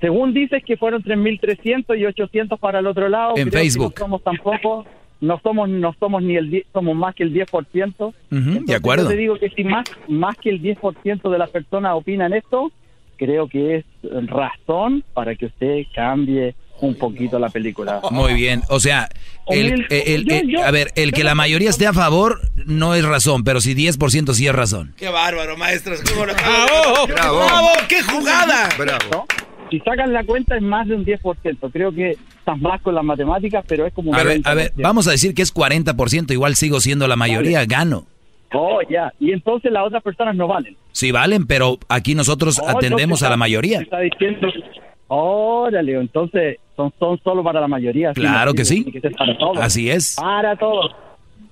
[0.00, 3.30] Según dices que fueron 3.300 y 800 para el otro lado.
[3.36, 3.94] En creo que Facebook.
[3.98, 4.86] No somos tampoco,
[5.20, 7.44] no somos, no somos ni el 10, somos más que el 10%.
[7.50, 9.04] Ujú, de Entonces, acuerdo.
[9.04, 12.72] Yo te digo que si más, más que el 10% de las personas opinan esto,
[13.24, 13.84] creo que es
[14.26, 18.00] razón para que usted cambie un poquito la película.
[18.10, 18.62] Muy bien.
[18.68, 19.08] O sea,
[19.48, 23.44] el, el- yo- a ver, el que la mayoría esté a favor no es razón,
[23.44, 24.92] pero si 10% sí es razón.
[24.96, 26.00] Qué bárbaro, maestros.
[26.02, 27.06] ¿Cómo lo ¡Bravo!
[27.06, 27.68] ¡Bravo!
[27.88, 28.68] ¡Qué jugada!
[29.70, 31.70] Si sacan la cuenta es más de un 10%.
[31.72, 34.46] Creo que estás más con las matemáticas, pero es como un A ver, 90%.
[34.46, 38.06] a ver, vamos a decir que es 40%, igual sigo siendo la mayoría, gano.
[38.54, 39.12] Oh, ya.
[39.18, 40.76] Y entonces las otras personas no valen.
[40.92, 43.80] Sí valen, pero aquí nosotros Oh, atendemos entonces a la mayoría.
[43.80, 44.48] Está diciendo,
[45.08, 48.12] órale, entonces son, son solo para la mayoría.
[48.12, 48.84] Claro no, que sí.
[48.84, 49.58] Tiene que ser para todos.
[49.58, 50.16] Así es.
[50.16, 50.92] Para todos.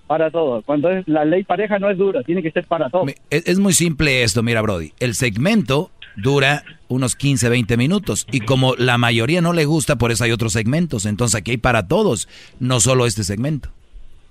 [0.07, 0.65] Para todos.
[0.65, 3.13] Cuando es la ley pareja no es dura, tiene que ser para todos.
[3.31, 4.93] Es, es muy simple esto, mira, Brody.
[4.99, 8.27] El segmento dura unos 15, 20 minutos.
[8.33, 11.07] Y como la mayoría no le gusta, por eso hay otros segmentos.
[11.07, 12.29] Entonces aquí hay para todos,
[12.59, 13.71] no solo este segmento.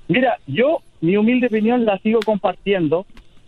[0.10, 3.06] Mira, yo mi humilde opinión la sigo compartiendo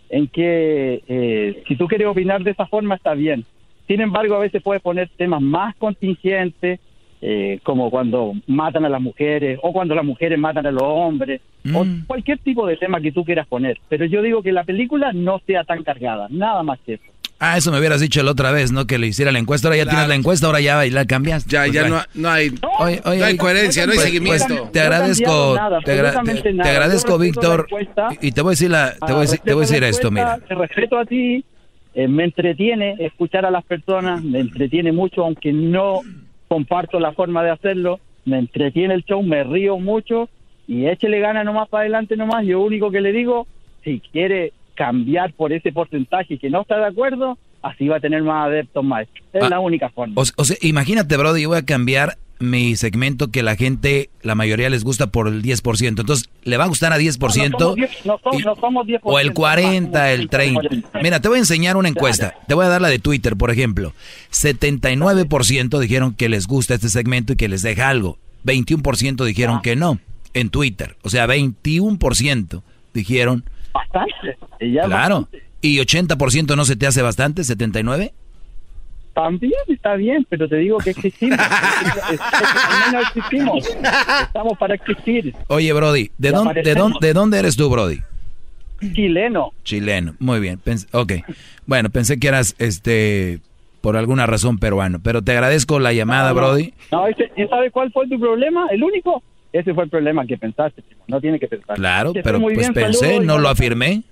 [0.08, 3.44] en que eh, si tú quieres opinar de esa forma está bien.
[3.88, 6.78] Sin embargo, a veces puedes poner temas más contingentes,
[7.20, 11.40] eh, como cuando matan a las mujeres o cuando las mujeres matan a los hombres,
[11.74, 13.78] o cualquier tipo de tema que tú quieras poner.
[13.88, 17.11] Pero yo digo que la película no sea tan cargada, nada más que eso.
[17.44, 18.86] Ah, eso me hubieras dicho la otra vez, ¿no?
[18.86, 19.66] Que le hiciera la encuesta.
[19.66, 21.44] Ahora ya tienes la encuesta, ahora ya la cambias.
[21.46, 24.46] Ya, ya no, no hay, no hay coherencia, no hay pues- seguimiento.
[24.46, 25.54] pues te agradezco,
[25.84, 27.66] te, agra- te- te agradezco, Víctor.
[28.20, 30.10] Y te voy a decir la, te voy a decir, te voy a decir esto,
[30.12, 30.38] mira.
[30.46, 31.44] Te respeto a ti,
[31.94, 36.00] eh, me entretiene escuchar a las personas, me entretiene mucho, aunque no
[36.46, 40.28] comparto la forma de hacerlo, me entretiene el show, me río mucho
[40.68, 42.46] y échele gana nomás para adelante nomás.
[42.46, 43.48] Yo único que le digo,
[43.82, 48.22] si quiere cambiar por ese porcentaje que no está de acuerdo, así va a tener
[48.22, 49.06] más adeptos más.
[49.32, 50.14] Es Ah, la única forma.
[50.16, 54.34] O, o sea, imagínate, Brody, yo voy a cambiar mi segmento que la gente, la
[54.34, 56.00] mayoría les gusta por el 10%.
[56.00, 57.50] Entonces, le va a gustar a 10%.
[57.52, 60.60] No somos 10, no somos- no somos 10%, O el 40, el 30.
[61.02, 62.34] Mira, te voy a enseñar una encuesta.
[62.48, 63.92] Te voy a dar la de Twitter, por ejemplo.
[64.30, 68.18] 79% dijeron que les gusta este segmento y que les deja algo.
[68.44, 69.60] 21% dijeron Ah.
[69.62, 70.00] que no
[70.34, 70.96] en Twitter.
[71.02, 72.62] O sea, 21%
[72.94, 73.44] dijeron...
[73.72, 74.36] Bastante.
[74.60, 75.28] y ya Claro.
[75.60, 77.42] ¿Y 80% no se te hace bastante?
[77.42, 78.12] ¿79?
[79.14, 81.38] También está bien, pero te digo que existimos.
[81.38, 83.68] Es- es- al menos existimos.
[84.22, 85.34] Estamos para existir.
[85.48, 87.98] Oye, Brody, ¿de, dónde, de, dónde, ¿de dónde eres tú, Brody?
[88.94, 89.52] Chileno.
[89.64, 90.14] Chileno.
[90.18, 90.58] Muy bien.
[90.64, 91.12] Pens- ok.
[91.66, 93.38] Bueno, pensé que eras, este,
[93.80, 94.98] por alguna razón peruano.
[95.02, 96.40] Pero te agradezco la llamada, No, no.
[96.48, 96.74] Brody.
[96.90, 98.66] No, ese- ¿y sabes cuál fue tu problema?
[98.70, 99.22] El único.
[99.52, 100.82] Ese fue el problema que pensaste.
[100.82, 101.02] chico.
[101.08, 101.76] No tiene que pensar.
[101.76, 104.02] Claro, Que pero muy pues bien, pensé, no lo afirmé.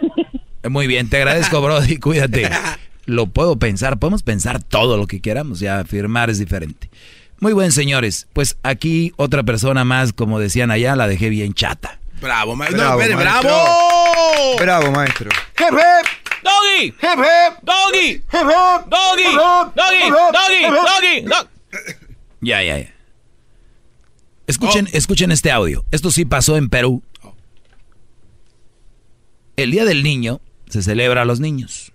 [0.68, 1.96] Muy bien, te agradezco, Brody.
[1.98, 2.50] Cuídate.
[3.06, 6.90] Lo puedo pensar, podemos pensar todo lo que queramos, ya afirmar es diferente.
[7.40, 8.28] Muy buen, señores.
[8.34, 11.98] Pues aquí otra persona más, como decían allá, la dejé bien chata.
[12.20, 12.78] Bravo, maestro.
[12.78, 13.40] Bravo, No, espere, maestro.
[13.50, 14.56] bravo.
[14.58, 15.30] Bravo, maestro.
[15.58, 16.06] Hip hip.
[16.44, 16.86] Doggy.
[16.86, 17.62] Hip hip.
[17.62, 18.08] Doggy.
[18.10, 18.86] Hip hip.
[18.90, 19.24] Doggy.
[19.34, 20.10] Doggy.
[20.10, 20.62] Doggy.
[20.62, 21.20] Doggy.
[21.22, 21.48] Doggy.
[22.42, 22.86] Ya, ya, ya.
[24.50, 25.84] Escuchen, escuchen este audio.
[25.90, 27.02] Esto sí pasó en Perú.
[29.56, 31.92] El Día del Niño se celebra a los niños.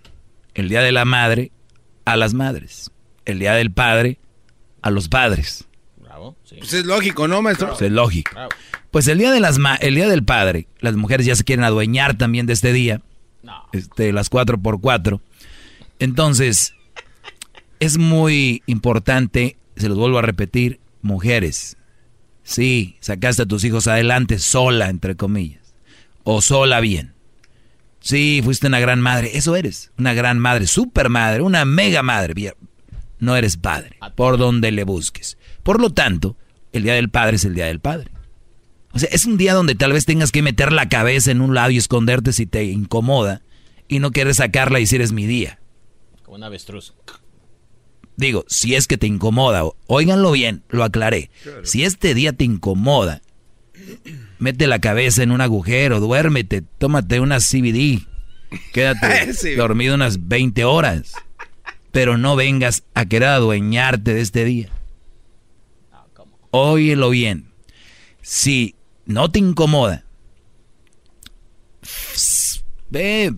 [0.54, 1.50] El Día de la Madre
[2.04, 2.90] a las madres.
[3.24, 4.18] El Día del Padre
[4.82, 5.64] a los padres.
[5.96, 6.36] Bravo.
[6.44, 6.56] Sí.
[6.58, 7.68] Pues es lógico, ¿no, maestro?
[7.70, 8.30] Pues es lógico.
[8.92, 11.64] Pues el día de las ma- el día del padre, las mujeres ya se quieren
[11.64, 13.02] adueñar también de este día.
[13.72, 15.20] Este, las cuatro por cuatro.
[15.98, 16.74] Entonces,
[17.80, 21.76] es muy importante, se los vuelvo a repetir, mujeres.
[22.46, 25.74] Sí, sacaste a tus hijos adelante sola, entre comillas.
[26.22, 27.12] O sola bien.
[27.98, 29.32] Sí, fuiste una gran madre.
[29.34, 29.90] Eso eres.
[29.98, 32.54] Una gran madre, super madre, una mega madre.
[33.18, 35.38] No eres padre, por donde le busques.
[35.64, 36.36] Por lo tanto,
[36.72, 38.12] el día del padre es el día del padre.
[38.92, 41.52] O sea, es un día donde tal vez tengas que meter la cabeza en un
[41.52, 43.42] lado y esconderte si te incomoda
[43.88, 45.58] y no quieres sacarla y decir es mi día.
[46.22, 46.94] Como un avestruz.
[48.16, 51.30] Digo, si es que te incomoda, óiganlo bien, lo aclaré.
[51.64, 53.20] Si este día te incomoda,
[54.38, 58.00] mete la cabeza en un agujero, duérmete, tómate una CBD,
[58.72, 59.54] quédate Sí.
[59.54, 61.12] dormido unas 20 horas,
[61.92, 64.70] pero no vengas a querer adueñarte de este día.
[66.52, 67.50] Óyelo bien.
[68.22, 68.74] Si
[69.04, 70.04] no te incomoda,
[72.90, 73.34] ve,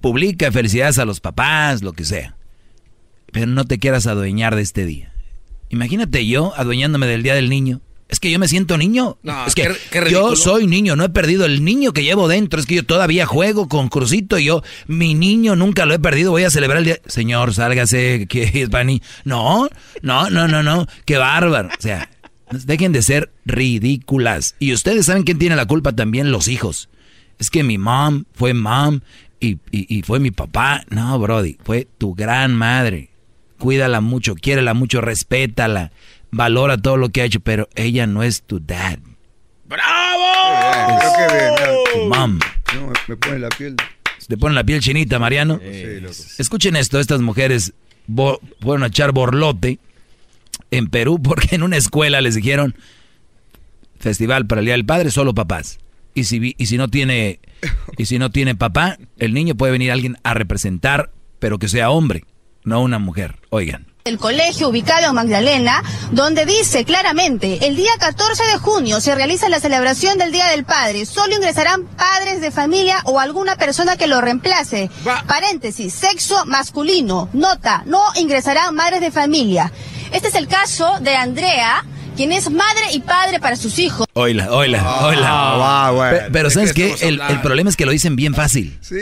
[0.00, 2.36] publica felicidades a los papás, lo que sea.
[3.32, 5.12] Pero no te quieras adueñar de este día.
[5.70, 7.80] Imagínate yo adueñándome del Día del Niño.
[8.08, 9.16] Es que yo me siento niño.
[9.22, 12.28] No, es que qué- qué yo soy niño, no he perdido el niño que llevo
[12.28, 12.60] dentro.
[12.60, 16.30] Es que yo todavía juego con Crucito y yo, mi niño nunca lo he perdido.
[16.30, 16.98] Voy a celebrar el día.
[17.06, 19.70] Señor, sálgase, que es para ni- No,
[20.02, 20.86] no, no, no, no.
[21.06, 21.70] Qué bárbaro.
[21.70, 22.10] O sea,
[22.50, 24.56] dejen de ser ridículas.
[24.58, 26.90] Y ustedes saben quién tiene la culpa también, los hijos.
[27.38, 29.00] Es que mi mom fue mom
[29.40, 30.84] y, y- y fue mi papá.
[30.90, 33.08] No, Brody, fue tu gran madre.
[33.62, 35.92] Cuídala mucho, quiérela mucho, respétala,
[36.32, 38.98] valora todo lo que ha hecho, pero ella no es tu dad.
[39.66, 40.98] ¡Bravo!
[40.98, 41.54] Creo que bien,
[41.94, 42.38] Tu mom.
[42.74, 43.76] no, me- pone la piel.
[44.26, 45.60] Te pone la piel chinita, Mariano.
[45.62, 46.14] Sí, loco.
[46.38, 47.72] Escuchen esto, estas mujeres
[48.60, 49.78] fueron a echar borlote
[50.72, 52.74] en Perú porque en una escuela les dijeron
[54.00, 55.78] festival para el Día del Padre, solo papás.
[56.14, 57.38] Y si, y si no tiene
[57.96, 61.90] Y si no tiene papá, el niño puede venir alguien a representar, pero que sea
[61.90, 62.24] hombre,
[62.64, 63.36] no una mujer.
[63.50, 63.86] Oigan.
[64.04, 65.80] El colegio ubicado en Magdalena,
[66.10, 70.64] donde dice claramente, el día 14 de junio se realiza la celebración del Día del
[70.64, 71.06] Padre.
[71.06, 74.90] Solo ingresarán padres de familia o alguna persona que lo reemplace.
[75.28, 77.28] Paréntesis, sexo masculino.
[77.32, 79.70] Nota, no ingresarán madres de familia.
[80.10, 81.84] Este es el caso de Andrea,
[82.16, 84.06] quien es madre y padre para sus hijos.
[84.14, 85.26] Oila, oila, oila.
[85.28, 86.10] Ah.
[86.10, 87.08] Pe- Pero ¿De ¿sabes qué qué?
[87.08, 88.76] El, el problema es que lo dicen bien fácil.
[88.80, 88.94] Sí.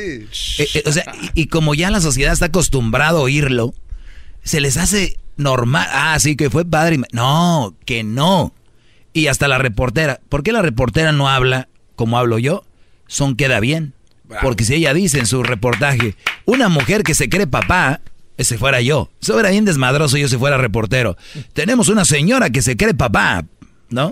[0.58, 1.04] Eh, eh, o sea,
[1.34, 3.74] y, y como ya la sociedad está acostumbrada a oírlo,
[4.42, 5.88] se les hace normal.
[5.92, 6.96] Ah, sí, que fue padre.
[6.96, 8.52] y No, que no.
[9.12, 10.20] Y hasta la reportera.
[10.28, 12.64] ¿Por qué la reportera no habla como hablo yo?
[13.06, 13.94] Son queda bien.
[14.42, 16.14] Porque si ella dice en su reportaje,
[16.44, 18.00] una mujer que se cree papá,
[18.40, 19.10] ese fuera yo.
[19.20, 21.16] Eso era bien desmadroso yo si fuera reportero.
[21.52, 23.44] Tenemos una señora que se cree papá,
[23.90, 24.10] ¿no?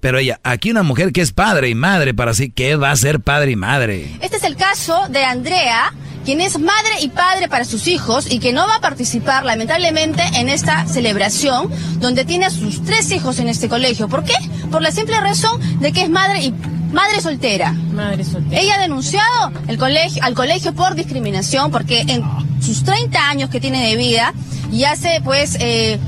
[0.00, 2.96] Pero ella, aquí una mujer que es padre y madre para sí, ¿qué va a
[2.96, 4.16] ser padre y madre?
[4.20, 8.38] Este es el caso de Andrea, quien es madre y padre para sus hijos y
[8.38, 13.38] que no va a participar lamentablemente en esta celebración donde tiene a sus tres hijos
[13.38, 14.08] en este colegio.
[14.08, 14.34] ¿Por qué?
[14.70, 16.54] Por la simple razón de que es madre y
[16.92, 17.72] madre soltera.
[17.72, 18.60] Madre soltera.
[18.60, 22.22] Ella ha denunciado el colegio, al colegio por discriminación porque en
[22.62, 24.32] sus 30 años que tiene de vida
[24.72, 25.98] y hace pues eh,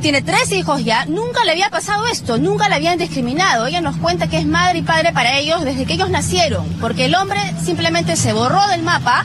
[0.00, 3.66] tiene tres hijos ya, nunca le había pasado esto, nunca la habían discriminado.
[3.66, 7.04] Ella nos cuenta que es madre y padre para ellos desde que ellos nacieron, porque
[7.04, 9.24] el hombre simplemente se borró del mapa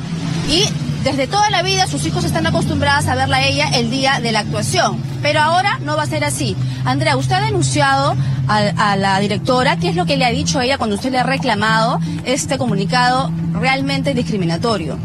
[0.50, 0.66] y
[1.04, 4.32] desde toda la vida sus hijos están acostumbrados a verla a ella el día de
[4.32, 5.02] la actuación.
[5.22, 6.56] Pero ahora no va a ser así.
[6.84, 8.16] Andrea, usted ha denunciado
[8.48, 8.58] a,
[8.92, 11.20] a la directora, ¿qué es lo que le ha dicho a ella cuando usted le
[11.20, 14.98] ha reclamado este comunicado realmente discriminatorio?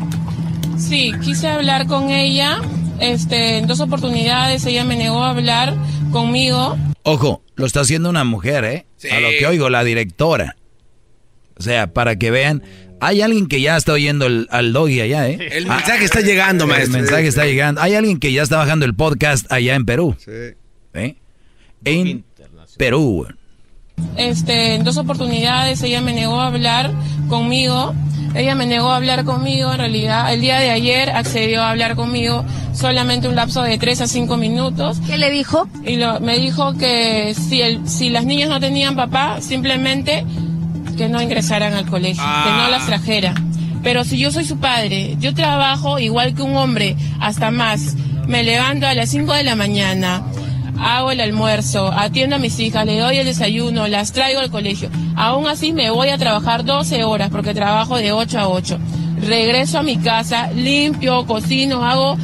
[0.79, 2.61] Sí, quise hablar con ella.
[3.01, 5.75] Este, en dos oportunidades ella me negó a hablar
[6.13, 6.77] conmigo.
[7.03, 8.87] Ojo, lo está haciendo una mujer, ¿eh?
[9.11, 10.57] A lo que oigo, la directora.
[11.57, 12.63] O sea, para que vean,
[13.01, 15.39] hay alguien que ya está oyendo el, al doggy allá, ¿eh?
[15.53, 16.99] El mensaje está llegando, El maestro.
[16.99, 17.81] mensaje está llegando.
[17.81, 20.17] Hay alguien que ya está bajando el podcast allá en Perú.
[20.95, 21.17] ¿Eh?
[21.85, 22.25] En
[22.77, 23.27] Perú.
[24.17, 26.91] Este, en dos oportunidades ella me negó a hablar
[27.29, 27.95] conmigo.
[28.35, 30.33] Ella me negó a hablar conmigo, en realidad.
[30.33, 34.37] El día de ayer accedió a hablar conmigo solamente un lapso de 3 a 5
[34.37, 35.01] minutos.
[35.07, 35.69] ¿Qué le dijo?
[35.85, 40.25] Y lo- me dijo que si, el, si las niñas no tenían papá, simplemente
[40.97, 43.35] que no ingresaran al colegio, que no las trajera.
[43.83, 47.97] Pero si yo soy su padre, yo trabajo igual que un hombre, hasta más.
[48.29, 50.23] Me levanto a las 5 de la mañana,
[50.81, 54.91] hago el almuerzo, atiendo a mis hijas, le doy el desayuno, las traigo al colegio.
[55.15, 58.79] Aún así me voy a trabajar 12 horas porque trabajo de 8 a 8.
[59.27, 62.17] Regreso a mi casa, limpio, cocino, hago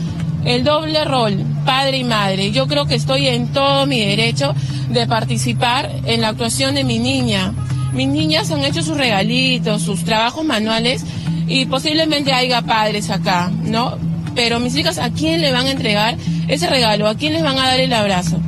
[0.44, 2.50] el doble rol, padre y madre.
[2.52, 4.54] Yo creo que estoy en todo mi derecho
[4.88, 7.52] de participar en la actuación de mi niña.
[7.92, 11.04] Mis niñas han hecho sus regalitos, sus trabajos manuales
[11.46, 13.98] y posiblemente haya padres acá, ¿no?
[14.34, 16.16] Pero mis hijas, ¿a quién le van a entregar
[16.48, 17.08] ese regalo?
[17.08, 18.40] ¿A quién les van a dar el abrazo?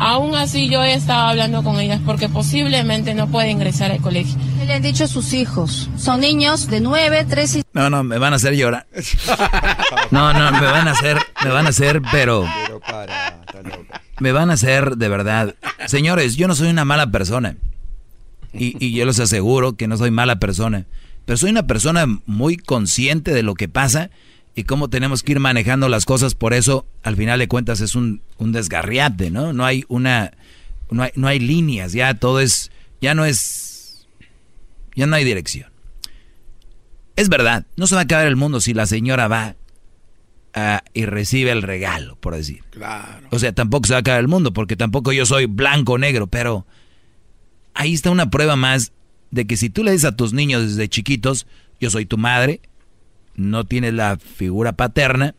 [0.00, 4.36] Aún así yo he estado hablando con ellas porque posiblemente no puede ingresar al colegio.
[4.58, 5.90] ¿Qué le han dicho a sus hijos?
[5.96, 8.86] Son niños de 9, 3 y No, no, me van a hacer llorar.
[10.10, 12.46] No, no, me van a hacer, me van a hacer, pero...
[14.20, 15.54] Me van a hacer de verdad.
[15.86, 17.56] Señores, yo no soy una mala persona.
[18.54, 20.86] Y, y yo les aseguro que no soy mala persona.
[21.26, 24.10] Pero soy una persona muy consciente de lo que pasa
[24.58, 26.34] y cómo tenemos que ir manejando las cosas.
[26.34, 29.52] Por eso, al final de cuentas, es un, un desgarriate, ¿no?
[29.52, 30.32] No hay una...
[30.90, 32.72] No hay, no hay líneas, ya todo es...
[33.00, 34.08] Ya no es...
[34.96, 35.70] Ya no hay dirección.
[37.14, 39.54] Es verdad, no se va a acabar el mundo si la señora va
[40.54, 42.64] ah, y recibe el regalo, por decir.
[42.70, 43.28] Claro.
[43.30, 45.98] O sea, tampoco se va a acabar el mundo, porque tampoco yo soy blanco o
[45.98, 46.66] negro, pero
[47.74, 48.90] ahí está una prueba más
[49.30, 51.46] de que si tú le dices a tus niños desde chiquitos,
[51.78, 52.60] yo soy tu madre,
[53.38, 55.34] no tienes la figura paterna,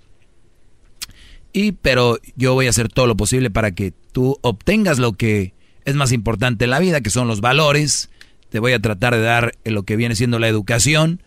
[1.54, 5.54] y pero yo voy a hacer todo lo posible para que tú obtengas lo que
[5.86, 8.10] es más importante en la vida, que son los valores,
[8.50, 11.22] te voy a tratar de dar lo que viene siendo la educación,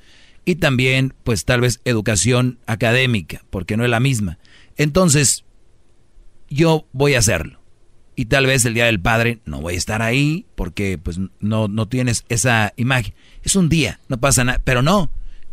[0.44, 4.39] y también pues tal vez educación académica, porque no es la misma.
[4.77, 5.44] Entonces,
[6.49, 7.61] yo voy a hacerlo.
[8.15, 11.69] Y tal vez el Día del Padre no voy a estar ahí porque pues no,
[11.69, 13.15] no tienes esa imagen.
[13.43, 14.61] Es un día, no pasa nada.
[14.62, 15.11] Pero no,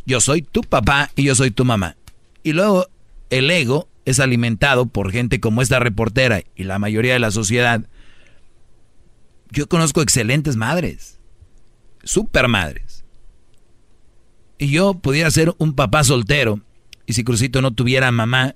[0.10, 1.96] yo soy tu papá y yo soy tu mamá.
[2.42, 2.88] Y luego
[3.30, 7.88] el ego es alimentado por gente como esta reportera y la mayoría de la sociedad.
[9.52, 11.20] Yo conozco excelentes madres,
[12.04, 13.06] super madres.
[14.58, 16.60] Y yo pudiera ser un papá soltero
[17.06, 18.56] y si Crucito no tuviera mamá,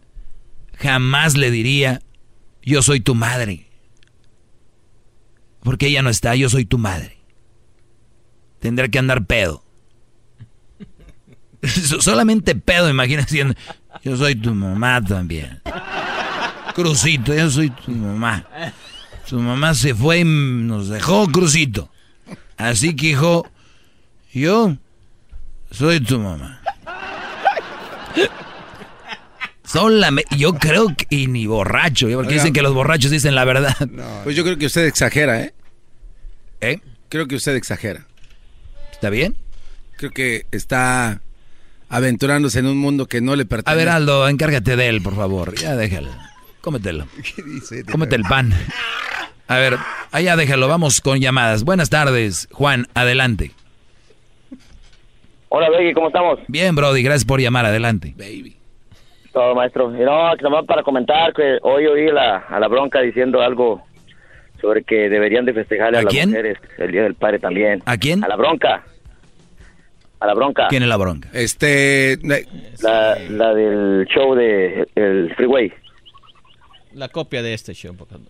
[0.76, 2.02] jamás le diría,
[2.64, 3.70] yo soy tu madre.
[5.62, 7.20] Porque ella no está, yo soy tu madre.
[8.60, 9.63] Tendrá que andar pedo.
[12.00, 13.54] Solamente pedo, imagina diciendo,
[14.04, 15.62] yo soy tu mamá también.
[16.76, 18.46] Crucito, yo soy tu mamá.
[19.26, 21.90] Su mamá se fue y nos dejó Crucito.
[22.58, 23.48] Así que, hijo,
[24.34, 24.76] yo
[25.72, 26.62] soy tu mamá.
[29.64, 32.14] Solamente, yo creo que, y ni borracho, ¿eh?
[32.14, 32.44] porque Oiga.
[32.44, 33.76] dicen que los borrachos dicen la verdad.
[34.24, 35.54] Pues yo creo que usted exagera, ¿eh?
[36.62, 36.80] ¿Eh?
[37.10, 38.06] Creo que usted exagera.
[38.92, 39.36] ¿Está bien?
[39.98, 41.22] Creo que está
[41.94, 43.72] aventurándose en un mundo que no le pertenece.
[43.72, 45.54] A ver, Aldo, encárgate de él, por favor.
[45.56, 46.10] Ya déjalo.
[46.62, 47.06] Cómetelo.
[47.92, 48.52] Cómete el pan.
[49.48, 49.78] A ver,
[50.12, 50.68] allá déjalo.
[50.68, 51.64] Vamos con llamadas.
[51.64, 52.88] Buenas tardes, Juan.
[52.94, 53.52] Adelante.
[55.50, 56.40] Hola, Beggy, ¿cómo estamos?
[56.48, 57.04] Bien, Brody.
[57.04, 57.66] Gracias por llamar.
[57.66, 58.16] Adelante.
[59.32, 59.96] Todo, maestro.
[59.96, 63.84] Y no, nomás para comentar que hoy oí la, a la bronca diciendo algo
[64.62, 66.30] sobre que deberían de festejarle a, ¿A las quién?
[66.30, 67.84] mujeres el Día del Padre también.
[67.86, 68.24] ¿A quién?
[68.24, 68.84] A la bronca.
[70.24, 70.68] A la bronca.
[70.70, 71.28] ¿Quién es la bronca?
[71.34, 72.18] Este...
[72.82, 75.74] La, la del show de el Freeway.
[76.94, 77.94] La copia de este show.
[77.94, 78.26] por favor.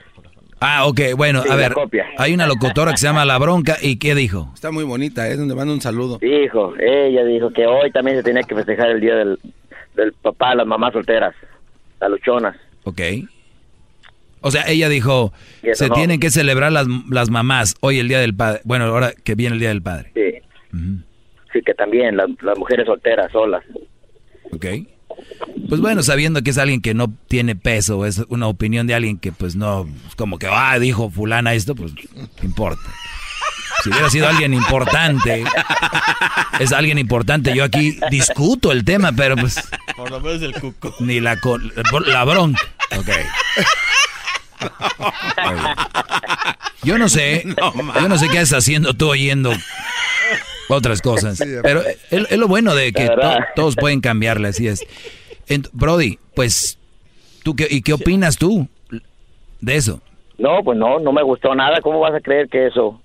[0.59, 1.01] Ah, ok.
[1.15, 1.73] Bueno, Sí, a ver.
[1.73, 2.07] copia.
[2.17, 3.77] Hay una locutora que se llama La Bronca.
[3.81, 4.49] ¿Y qué dijo?
[4.55, 6.17] Está muy bonita, es donde manda un saludo.
[6.19, 9.37] Dijo, ella dijo que hoy también se tenía que festejar el Día del,
[9.95, 11.35] del papá a las mamás solteras,
[12.01, 12.55] las luchonas.
[12.85, 13.01] Ok.
[14.41, 15.31] O sea, ella dijo,
[15.73, 15.93] se no.
[15.93, 18.61] tienen que celebrar las, las mamás hoy el Día del Padre.
[18.63, 20.11] Bueno, ahora que viene el Día del Padre.
[20.15, 21.01] Sí.
[21.53, 23.63] Sí, que también las, las mujeres solteras solas.
[24.51, 24.65] Ok.
[25.69, 29.17] Pues bueno, sabiendo que es alguien que no tiene peso, es una opinión de alguien
[29.19, 32.81] que pues no, como que, ah, dijo fulana esto, pues, ¿qué importa?
[33.83, 35.43] Si hubiera sido alguien importante,
[36.59, 39.61] es alguien importante, yo aquí discuto el tema, pero pues,
[39.95, 40.95] Por lo menos el cuco.
[40.99, 41.71] ni la, con-
[42.07, 42.61] la bronca.
[42.97, 43.09] Ok.
[46.83, 47.43] Yo no sé,
[47.99, 49.53] yo no sé qué estás haciendo tú oyendo
[50.69, 51.37] otras cosas.
[51.37, 54.85] Sí, Pero es, es lo bueno de que to- todos pueden cambiarle, así es.
[55.71, 56.77] Brody, pues,
[57.43, 58.67] ¿tú qué, ¿y qué opinas tú
[59.61, 60.01] de eso?
[60.37, 61.79] No, pues no, no me gustó nada.
[61.81, 62.99] ¿Cómo vas a creer que eso?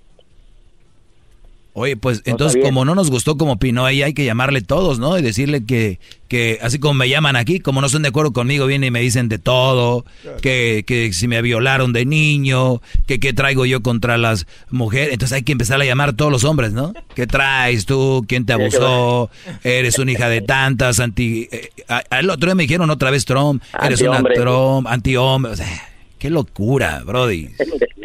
[1.79, 5.17] Oye, pues entonces como no nos gustó como opinó ella, hay que llamarle todos, ¿no?
[5.17, 5.97] Y decirle que,
[6.27, 8.99] que así como me llaman aquí, como no están de acuerdo conmigo, vienen y me
[8.99, 10.03] dicen de todo,
[10.41, 15.13] que, que si me violaron de niño, que qué traigo yo contra las mujeres.
[15.13, 16.93] Entonces hay que empezar a llamar a todos los hombres, ¿no?
[17.15, 18.25] ¿Qué traes tú?
[18.27, 19.29] ¿Quién te abusó?
[19.63, 21.47] Eres una hija de tantas, anti...
[21.49, 21.69] eh,
[22.09, 24.21] al otro día me dijeron otra vez Trump, eres una.
[24.21, 25.53] Trump, anti-hombre.
[25.53, 27.51] O sea, qué locura, Brody.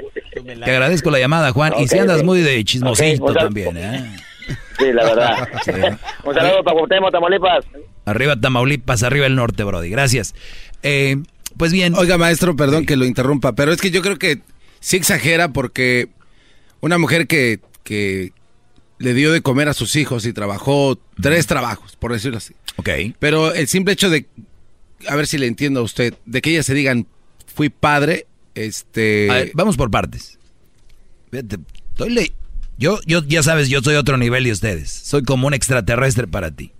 [0.44, 1.74] Te agradezco la llamada, Juan.
[1.78, 4.16] y si andas muy de chismosito también, ¿eh?
[4.78, 5.48] Sí, la verdad.
[6.24, 7.64] Un saludo para Cuauhtémoc, Tamaulipas.
[8.04, 9.88] Arriba Tamaulipas, arriba el norte, Brody.
[9.88, 10.34] Gracias.
[10.82, 11.16] Eh,
[11.56, 11.94] pues bien.
[11.94, 14.40] Oiga, maestro, perdón que lo interrumpa, pero es que yo creo que
[14.80, 16.08] sí exagera porque
[16.80, 18.32] una mujer que, que
[18.98, 22.54] le dio de comer a sus hijos y trabajó tres trabajos, por decirlo así.
[22.76, 22.90] Ok.
[23.18, 24.26] Pero el simple hecho de,
[25.08, 27.06] a ver si le entiendo a usted, de que ellas se digan,
[27.46, 29.30] fui padre, este...
[29.30, 30.38] A ver, vamos por partes.
[31.32, 32.32] Estoy le-
[32.78, 34.90] yo, yo, ya sabes, yo soy otro nivel de ustedes.
[34.90, 36.72] Soy como un extraterrestre para ti.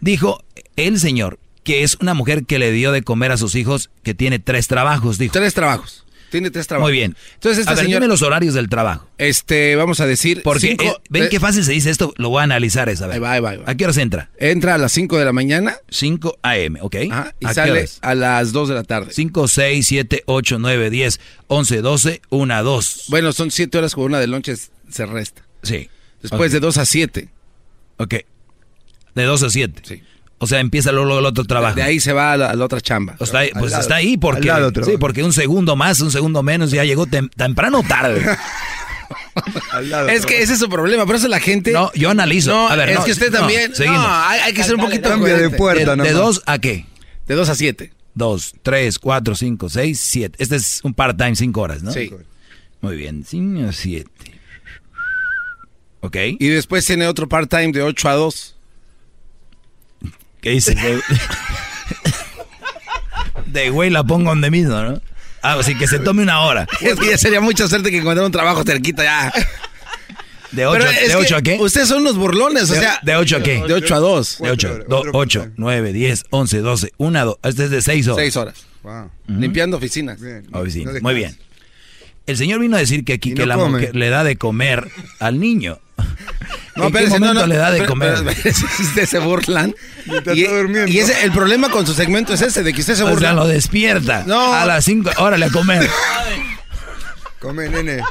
[0.00, 0.42] Dijo
[0.76, 4.14] el señor que es una mujer que le dio de comer a sus hijos que
[4.14, 5.32] tiene tres trabajos, dijo.
[5.32, 6.05] Tres trabajos.
[6.30, 6.90] Tiene tres trabajos.
[6.90, 7.16] Muy bien.
[7.34, 9.08] Entonces esta a ver, señora- dime los horarios del trabajo.
[9.18, 10.42] Este, vamos a decir...
[10.42, 13.06] Porque cinco- eh, ven eh, qué fácil se dice esto, lo voy a analizar esa
[13.06, 13.14] vez.
[13.14, 13.64] Ahí va, ahí va, ahí va.
[13.70, 14.30] ¿A qué horas entra?
[14.38, 15.76] Entra a las 5 de la mañana.
[15.88, 16.96] 5 a.m., ¿ok?
[17.10, 19.12] Ajá, y ¿A sale a las 2 de la tarde.
[19.12, 23.04] 5, 6, 7, 8, 9, 10, 11, 12, 1, 2.
[23.08, 25.42] Bueno, son 7 horas con una de lonche se resta.
[25.62, 25.88] Sí.
[26.22, 26.52] Después Ok.
[26.54, 27.28] de 2 a 7.
[27.98, 28.14] Ok.
[29.14, 29.82] De 2 a 7.
[29.84, 30.02] Sí.
[30.38, 31.76] O sea, empieza luego, el otro trabajo.
[31.76, 33.14] De ahí se va a la, a la otra chamba.
[33.16, 33.82] Pues está ahí, pues lado.
[33.82, 34.52] está ahí porque,
[34.84, 38.24] sí, porque un segundo más, un segundo menos, ya llegó tem- temprano o tarde.
[40.08, 41.70] Es que ese es su problema, por eso la gente...
[41.70, 42.50] No, yo analizo.
[42.50, 43.74] No, a ver, es no, que usted no, también...
[43.74, 44.00] seguimos.
[44.00, 46.12] No, hay, hay que ser un poquito Cambia de puerta ¿De, nomás.
[46.12, 46.86] 2 a qué?
[47.26, 47.92] De 2 a 7.
[48.14, 50.36] 2, 3, 4, 5, 6, 7.
[50.42, 51.92] Este es un part-time, 5 horas, ¿no?
[51.92, 52.10] Sí.
[52.80, 54.10] Muy bien, 5 a 7.
[56.00, 56.16] ¿Ok?
[56.38, 58.55] Y después tiene otro part-time de 8 a 2.
[60.46, 60.76] ¿Qué dices?
[60.76, 61.00] De,
[63.46, 65.02] de güey la pongo donde mismo, ¿no?
[65.42, 66.68] Ah, así que se tome una hora.
[66.80, 69.32] Es que ya sería mucha suerte que encontrar un trabajo cerquita ya.
[70.52, 71.56] ¿De 8, Pero es de que ocho a qué?
[71.60, 73.00] Ustedes son unos burlones, o De- sea...
[73.02, 73.64] ¿De 8 a qué?
[73.66, 74.38] De 8 a 2.
[74.40, 74.78] De 8,
[75.12, 77.36] 8, 9, 10, 11, 12, 1, 2.
[77.42, 78.18] Este es de 6 horas.
[78.18, 78.66] 6 horas.
[78.84, 79.10] Wow.
[79.26, 80.20] Limpiando oficinas.
[80.52, 80.92] Oficina.
[80.92, 81.36] No Muy bien.
[82.26, 83.70] El señor vino a decir que aquí que no la come.
[83.80, 85.80] mujer le da de comer al niño.
[86.76, 88.14] No, ¿En qué espérense, no, momento no, le da de pero- comer?
[88.24, 89.74] pero- Ustedes se burlan.
[90.06, 90.92] Y, está durmiendo.
[90.92, 93.20] y ese, el problema con su segmento es ese, de que usted se o burla.
[93.30, 94.22] sea, lo despierta.
[94.26, 94.52] No.
[94.54, 95.88] A las 5, órale a comer.
[97.40, 98.02] Come, nene.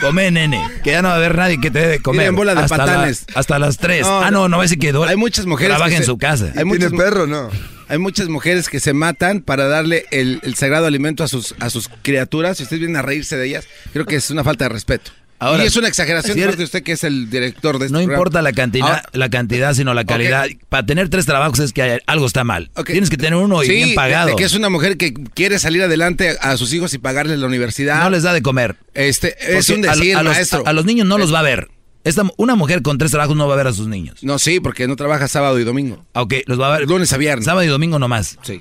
[0.00, 0.62] Come, nene.
[0.84, 2.20] Que ya no va a haber nadie que te dé de comer.
[2.26, 3.24] Miren, bola de hasta, patanes.
[3.34, 4.02] la- hasta las 3.
[4.02, 5.10] No, ah, no, no decir que duele.
[5.10, 6.52] Hay muchas mujeres Trabaja que en se- su casa.
[6.56, 7.50] Hay muchas, perro, no?
[7.88, 11.70] Hay muchas mujeres que se matan para darle el, el sagrado alimento a sus, a
[11.70, 12.56] sus criaturas.
[12.58, 15.10] Si ustedes vienen a reírse de ellas, creo que es una falta de respeto.
[15.40, 18.12] Ahora, y es una exageración de usted que es el director de este No programa.
[18.14, 20.46] importa la cantidad, Ahora, la cantidad, sino la calidad.
[20.68, 22.70] Para tener tres trabajos es que hay- algo está mal.
[22.86, 24.28] Tienes que tener uno y sí, bien pagado.
[24.28, 27.46] de que es una mujer que quiere salir adelante a sus hijos y pagarles la
[27.46, 28.02] universidad.
[28.04, 28.76] No les da de comer.
[28.94, 30.62] Este, es Porque un decir, a, a los, maestro.
[30.66, 31.68] a los niños no los va a ver.
[32.04, 34.22] Esta, una mujer con tres trabajos no va a ver a sus niños.
[34.22, 36.04] No, sí, porque no trabaja sábado y domingo.
[36.12, 36.88] Ok, los va a ver.
[36.88, 37.44] Lunes a viernes.
[37.44, 38.38] Sábado y domingo nomás.
[38.42, 38.60] Sí.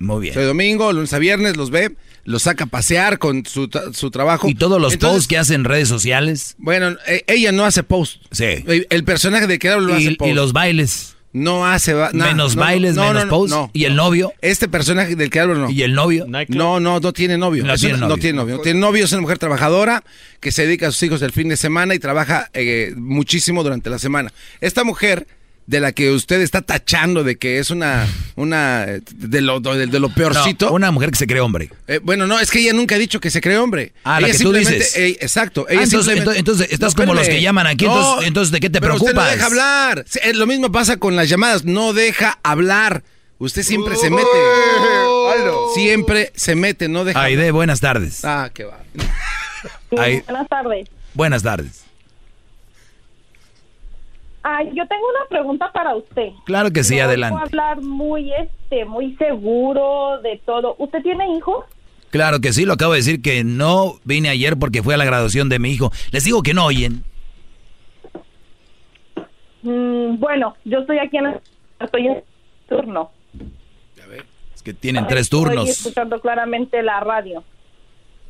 [0.00, 0.34] Muy bien.
[0.34, 1.94] Sábado y domingo, lunes a viernes, los ve,
[2.24, 4.48] los saca a pasear con su, su trabajo.
[4.48, 6.54] Y todos los Entonces, posts que hacen en redes sociales.
[6.58, 8.22] Bueno, e- ella no hace post.
[8.30, 8.44] Sí.
[8.66, 10.30] El, el personaje de que hablo lo Y- hace post.
[10.30, 11.16] y los bailes.
[11.32, 13.56] No hace ba- Menos no, bailes, no, menos no, posts.
[13.56, 13.70] no.
[13.72, 14.32] ¿Y el novio?
[14.42, 15.70] Este personaje del que hablo no.
[15.70, 16.26] ¿Y el novio?
[16.48, 17.64] No, no, no tiene novio.
[17.64, 18.16] No tiene una- novio.
[18.16, 18.56] No tiene novio.
[18.56, 20.02] No tiene novio, es una mujer trabajadora
[20.40, 23.90] que se dedica a sus hijos el fin de semana y trabaja eh, muchísimo durante
[23.90, 24.32] la semana.
[24.60, 25.28] Esta mujer
[25.70, 30.00] de la que usted está tachando de que es una, una de lo, de, de
[30.00, 30.66] lo peorcito.
[30.66, 31.70] No, una mujer que se cree hombre.
[31.86, 33.92] Eh, bueno, no, es que ella nunca ha dicho que se cree hombre.
[34.02, 34.96] Ah, la que tú dices.
[34.96, 35.66] eh, exacto.
[35.68, 38.50] Ah, ella entonces- simplemente- entonces- entonces estás No, como los que llaman aquí, entonces- entonces,
[38.52, 39.26] ¿de qué te pero usted preocupas?
[39.26, 40.04] no deja hablar.
[40.08, 41.64] Sí, eh, lo mismo pasa con las llamadas.
[41.64, 43.04] No deja hablar.
[43.38, 44.26] Usted siempre se mete.
[45.74, 47.22] Siempre se mete, no deja.
[47.22, 48.24] Aide, buenas tardes.
[48.24, 48.78] Ah, qué va.
[49.90, 50.88] Buenas tardes.
[51.14, 51.79] buenas tardes.
[54.42, 56.30] Ay, yo tengo una pregunta para usted.
[56.46, 57.34] Claro que sí, No adelante.
[57.34, 60.76] Puedo hablar muy, este, muy seguro de todo.
[60.78, 61.64] ¿Usted tiene hijos?
[62.10, 65.04] Claro que sí, lo acabo de decir que no vine ayer porque fue a la
[65.04, 65.92] graduación de mi hijo.
[66.10, 67.04] Les digo que no oyen.
[69.62, 71.40] Mm, bueno, yo estoy aquí en el,
[71.78, 72.24] estoy en
[72.68, 73.10] turno.
[74.54, 75.68] Es que tienen tres turnos.
[75.68, 77.42] Estoy escuchando claramente la radio.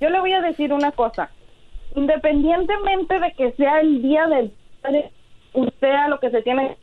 [0.00, 1.30] Yo le voy a decir una cosa.
[1.96, 5.10] Independientemente de que sea el día del padre,
[5.52, 6.76] usted a lo que se tiene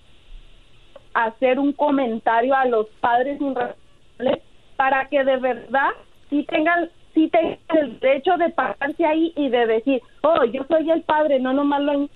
[1.14, 4.44] hacer un comentario a los padres irresponsables
[4.76, 5.90] para que de verdad
[6.30, 10.90] sí tengan sí tengan el derecho de pararse ahí y de decir, oh, yo soy
[10.92, 12.10] el padre, no nomás lo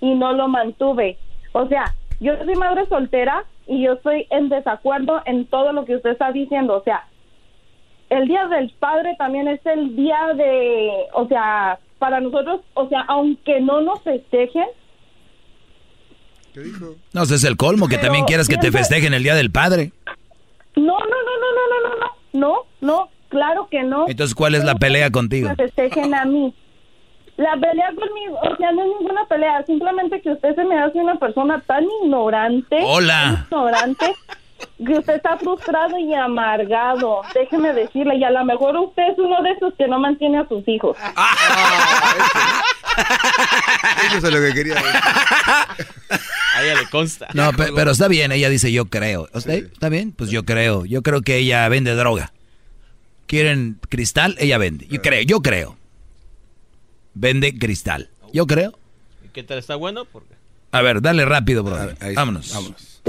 [0.00, 1.18] y no lo mantuve.
[1.52, 1.84] O sea,
[2.20, 6.30] yo soy madre soltera y yo estoy en desacuerdo en todo lo que usted está
[6.30, 6.76] diciendo.
[6.76, 7.04] O sea,
[8.10, 13.04] el Día del Padre también es el día de, o sea, para nosotros, o sea,
[13.08, 14.68] aunque no nos festejen,
[17.12, 19.50] No, ese es el colmo, que Pero también quieras que te festejen el Día del
[19.50, 19.92] Padre.
[20.76, 24.06] no, no, no, no, no, no, no, no, no, no, claro que no.
[24.08, 25.48] Entonces, ¿cuál es la pelea contigo?
[25.48, 26.54] me festejen a mí.
[27.36, 30.98] La pelea conmigo, o sea, no es ninguna pelea, simplemente que usted se me hace
[30.98, 32.78] una persona tan ignorante.
[32.82, 33.46] Hola.
[33.48, 34.14] tan ignorante,
[34.84, 37.22] que usted está frustrado y amargado.
[37.34, 40.48] Déjeme decirle, y a lo mejor usted es uno de esos que no mantiene a
[40.48, 40.96] sus hijos.
[44.16, 44.90] Eso es lo que quería decir.
[46.54, 47.28] A ella le consta.
[47.34, 49.28] No, pe- pero está bien, ella dice yo creo.
[49.32, 49.70] ¿Usted?
[49.72, 50.12] ¿Está bien?
[50.12, 50.84] Pues yo creo.
[50.84, 52.32] Yo creo que ella vende droga.
[53.26, 54.34] ¿Quieren cristal?
[54.38, 54.86] Ella vende.
[54.88, 55.76] Yo creo, yo creo.
[57.14, 58.10] Vende cristal.
[58.32, 58.78] Yo creo.
[59.24, 59.58] ¿Y qué tal?
[59.58, 60.04] ¿Está bueno?
[60.04, 60.34] Porque...
[60.72, 61.76] A ver, dale rápido, bro.
[62.14, 62.54] Vámonos.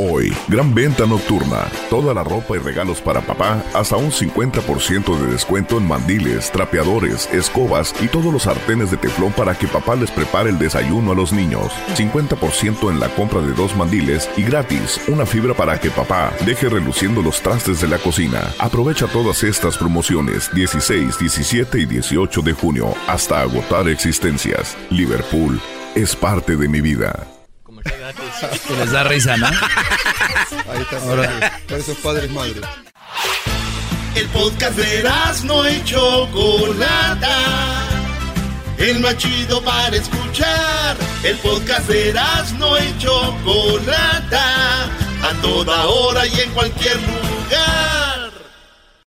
[0.01, 1.67] Hoy, gran venta nocturna.
[1.89, 7.27] Toda la ropa y regalos para papá, hasta un 50% de descuento en mandiles, trapeadores,
[7.33, 11.15] escobas y todos los sartenes de teflón para que papá les prepare el desayuno a
[11.15, 11.73] los niños.
[11.97, 16.69] 50% en la compra de dos mandiles y gratis, una fibra para que papá deje
[16.69, 18.53] reluciendo los trastes de la cocina.
[18.57, 24.77] Aprovecha todas estas promociones 16, 17 y 18 de junio hasta agotar existencias.
[24.91, 25.59] Liverpool
[25.93, 27.38] es parte de mi vida.
[28.67, 29.47] Que les da risa, ¿no?
[29.47, 30.97] Ahí está.
[31.03, 32.61] Ahora- Por esos padres madres.
[34.15, 35.03] El podcast de
[35.43, 37.37] no y Chocolata.
[38.77, 40.97] El más chido para escuchar.
[41.23, 42.13] El podcast de
[42.57, 44.85] no y Chocolata.
[45.21, 48.08] A toda hora y en cualquier lugar.